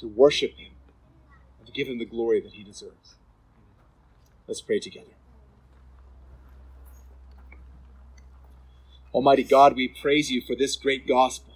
to 0.02 0.08
worship 0.08 0.58
Him 0.58 0.74
and 1.60 1.68
to 1.68 1.74
give 1.74 1.88
Him 1.88 2.00
the 2.00 2.06
glory 2.06 2.42
that 2.42 2.54
He 2.54 2.64
deserves. 2.64 3.16
Let's 4.48 4.62
pray 4.62 4.80
together. 4.80 5.12
Almighty 9.14 9.44
God, 9.44 9.76
we 9.76 9.88
praise 9.88 10.32
you 10.32 10.42
for 10.42 10.56
this 10.56 10.76
great 10.76 11.08
gospel. 11.08 11.54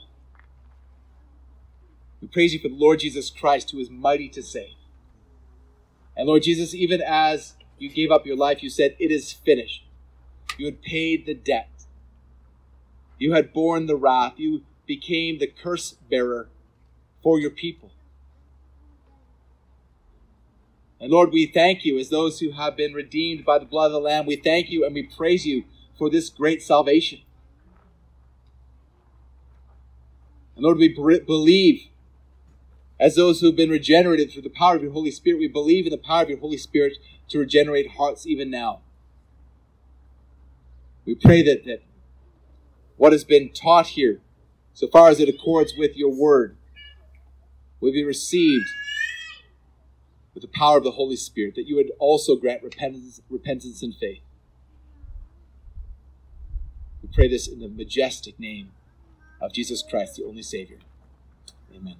We 2.21 2.27
praise 2.27 2.53
you 2.53 2.59
for 2.59 2.69
the 2.69 2.75
Lord 2.75 2.99
Jesus 2.99 3.29
Christ, 3.29 3.71
who 3.71 3.79
is 3.79 3.89
mighty 3.89 4.29
to 4.29 4.43
save. 4.43 4.75
And 6.15 6.27
Lord 6.27 6.43
Jesus, 6.43 6.73
even 6.73 7.01
as 7.01 7.55
you 7.77 7.89
gave 7.89 8.11
up 8.11 8.25
your 8.25 8.37
life, 8.37 8.63
you 8.63 8.69
said, 8.69 8.95
It 8.99 9.11
is 9.11 9.33
finished. 9.33 9.83
You 10.57 10.65
had 10.65 10.81
paid 10.81 11.25
the 11.25 11.33
debt. 11.33 11.69
You 13.17 13.33
had 13.33 13.53
borne 13.53 13.87
the 13.87 13.95
wrath. 13.95 14.33
You 14.37 14.63
became 14.85 15.39
the 15.39 15.47
curse 15.47 15.93
bearer 16.09 16.49
for 17.21 17.39
your 17.39 17.49
people. 17.49 17.91
And 20.99 21.11
Lord, 21.11 21.31
we 21.31 21.45
thank 21.45 21.83
you 21.83 21.97
as 21.99 22.09
those 22.09 22.39
who 22.39 22.51
have 22.51 22.77
been 22.77 22.93
redeemed 22.93 23.45
by 23.45 23.59
the 23.59 23.65
blood 23.65 23.87
of 23.87 23.91
the 23.91 23.99
Lamb. 23.99 24.25
We 24.25 24.37
thank 24.37 24.69
you 24.69 24.85
and 24.85 24.93
we 24.93 25.03
praise 25.03 25.45
you 25.45 25.65
for 25.97 26.09
this 26.09 26.29
great 26.29 26.61
salvation. 26.61 27.19
And 30.55 30.63
Lord, 30.63 30.77
we 30.77 30.87
believe 30.87 31.87
as 32.97 33.15
those 33.15 33.41
who 33.41 33.47
have 33.47 33.57
been 33.57 33.69
regenerated 33.69 34.31
through 34.31 34.43
the 34.43 34.49
power 34.49 34.77
of 34.77 34.83
your 34.83 34.93
Holy 34.93 35.11
Spirit, 35.11 35.39
we 35.39 35.49
believe 35.49 35.85
in 35.85 35.91
the 35.91 35.97
power 35.97 36.23
of 36.23 36.29
your 36.29 36.39
Holy 36.39 36.57
Spirit 36.57 36.97
to 37.29 37.39
regenerate 37.39 37.91
hearts 37.91 38.25
even 38.25 38.49
now. 38.49 38.79
We 41.05 41.13
pray 41.13 41.43
that, 41.43 41.65
that 41.65 41.83
what 42.95 43.11
has 43.11 43.25
been 43.25 43.51
taught 43.51 43.87
here 43.87 44.21
so 44.75 44.87
far 44.87 45.07
as 45.07 45.21
it 45.21 45.29
accords 45.29 45.73
with 45.77 45.95
your 45.95 46.13
word, 46.13 46.57
will 47.79 47.93
be 47.93 48.03
received 48.03 48.65
with 50.35 50.41
the 50.41 50.49
power 50.49 50.77
of 50.77 50.83
the 50.83 50.91
Holy 50.91 51.15
Spirit, 51.15 51.55
that 51.55 51.67
you 51.67 51.75
would 51.77 51.91
also 51.97 52.35
grant 52.35 52.61
repentance, 52.61 53.21
repentance 53.29 53.81
and 53.81 53.95
faith. 53.95 54.21
We 57.01 57.09
pray 57.11 57.27
this 57.27 57.47
in 57.47 57.59
the 57.59 57.69
majestic 57.69 58.39
name 58.39 58.71
of 59.41 59.53
Jesus 59.53 59.81
Christ, 59.81 60.17
the 60.17 60.25
only 60.25 60.43
Savior. 60.43 60.77
Amen. 61.73 61.95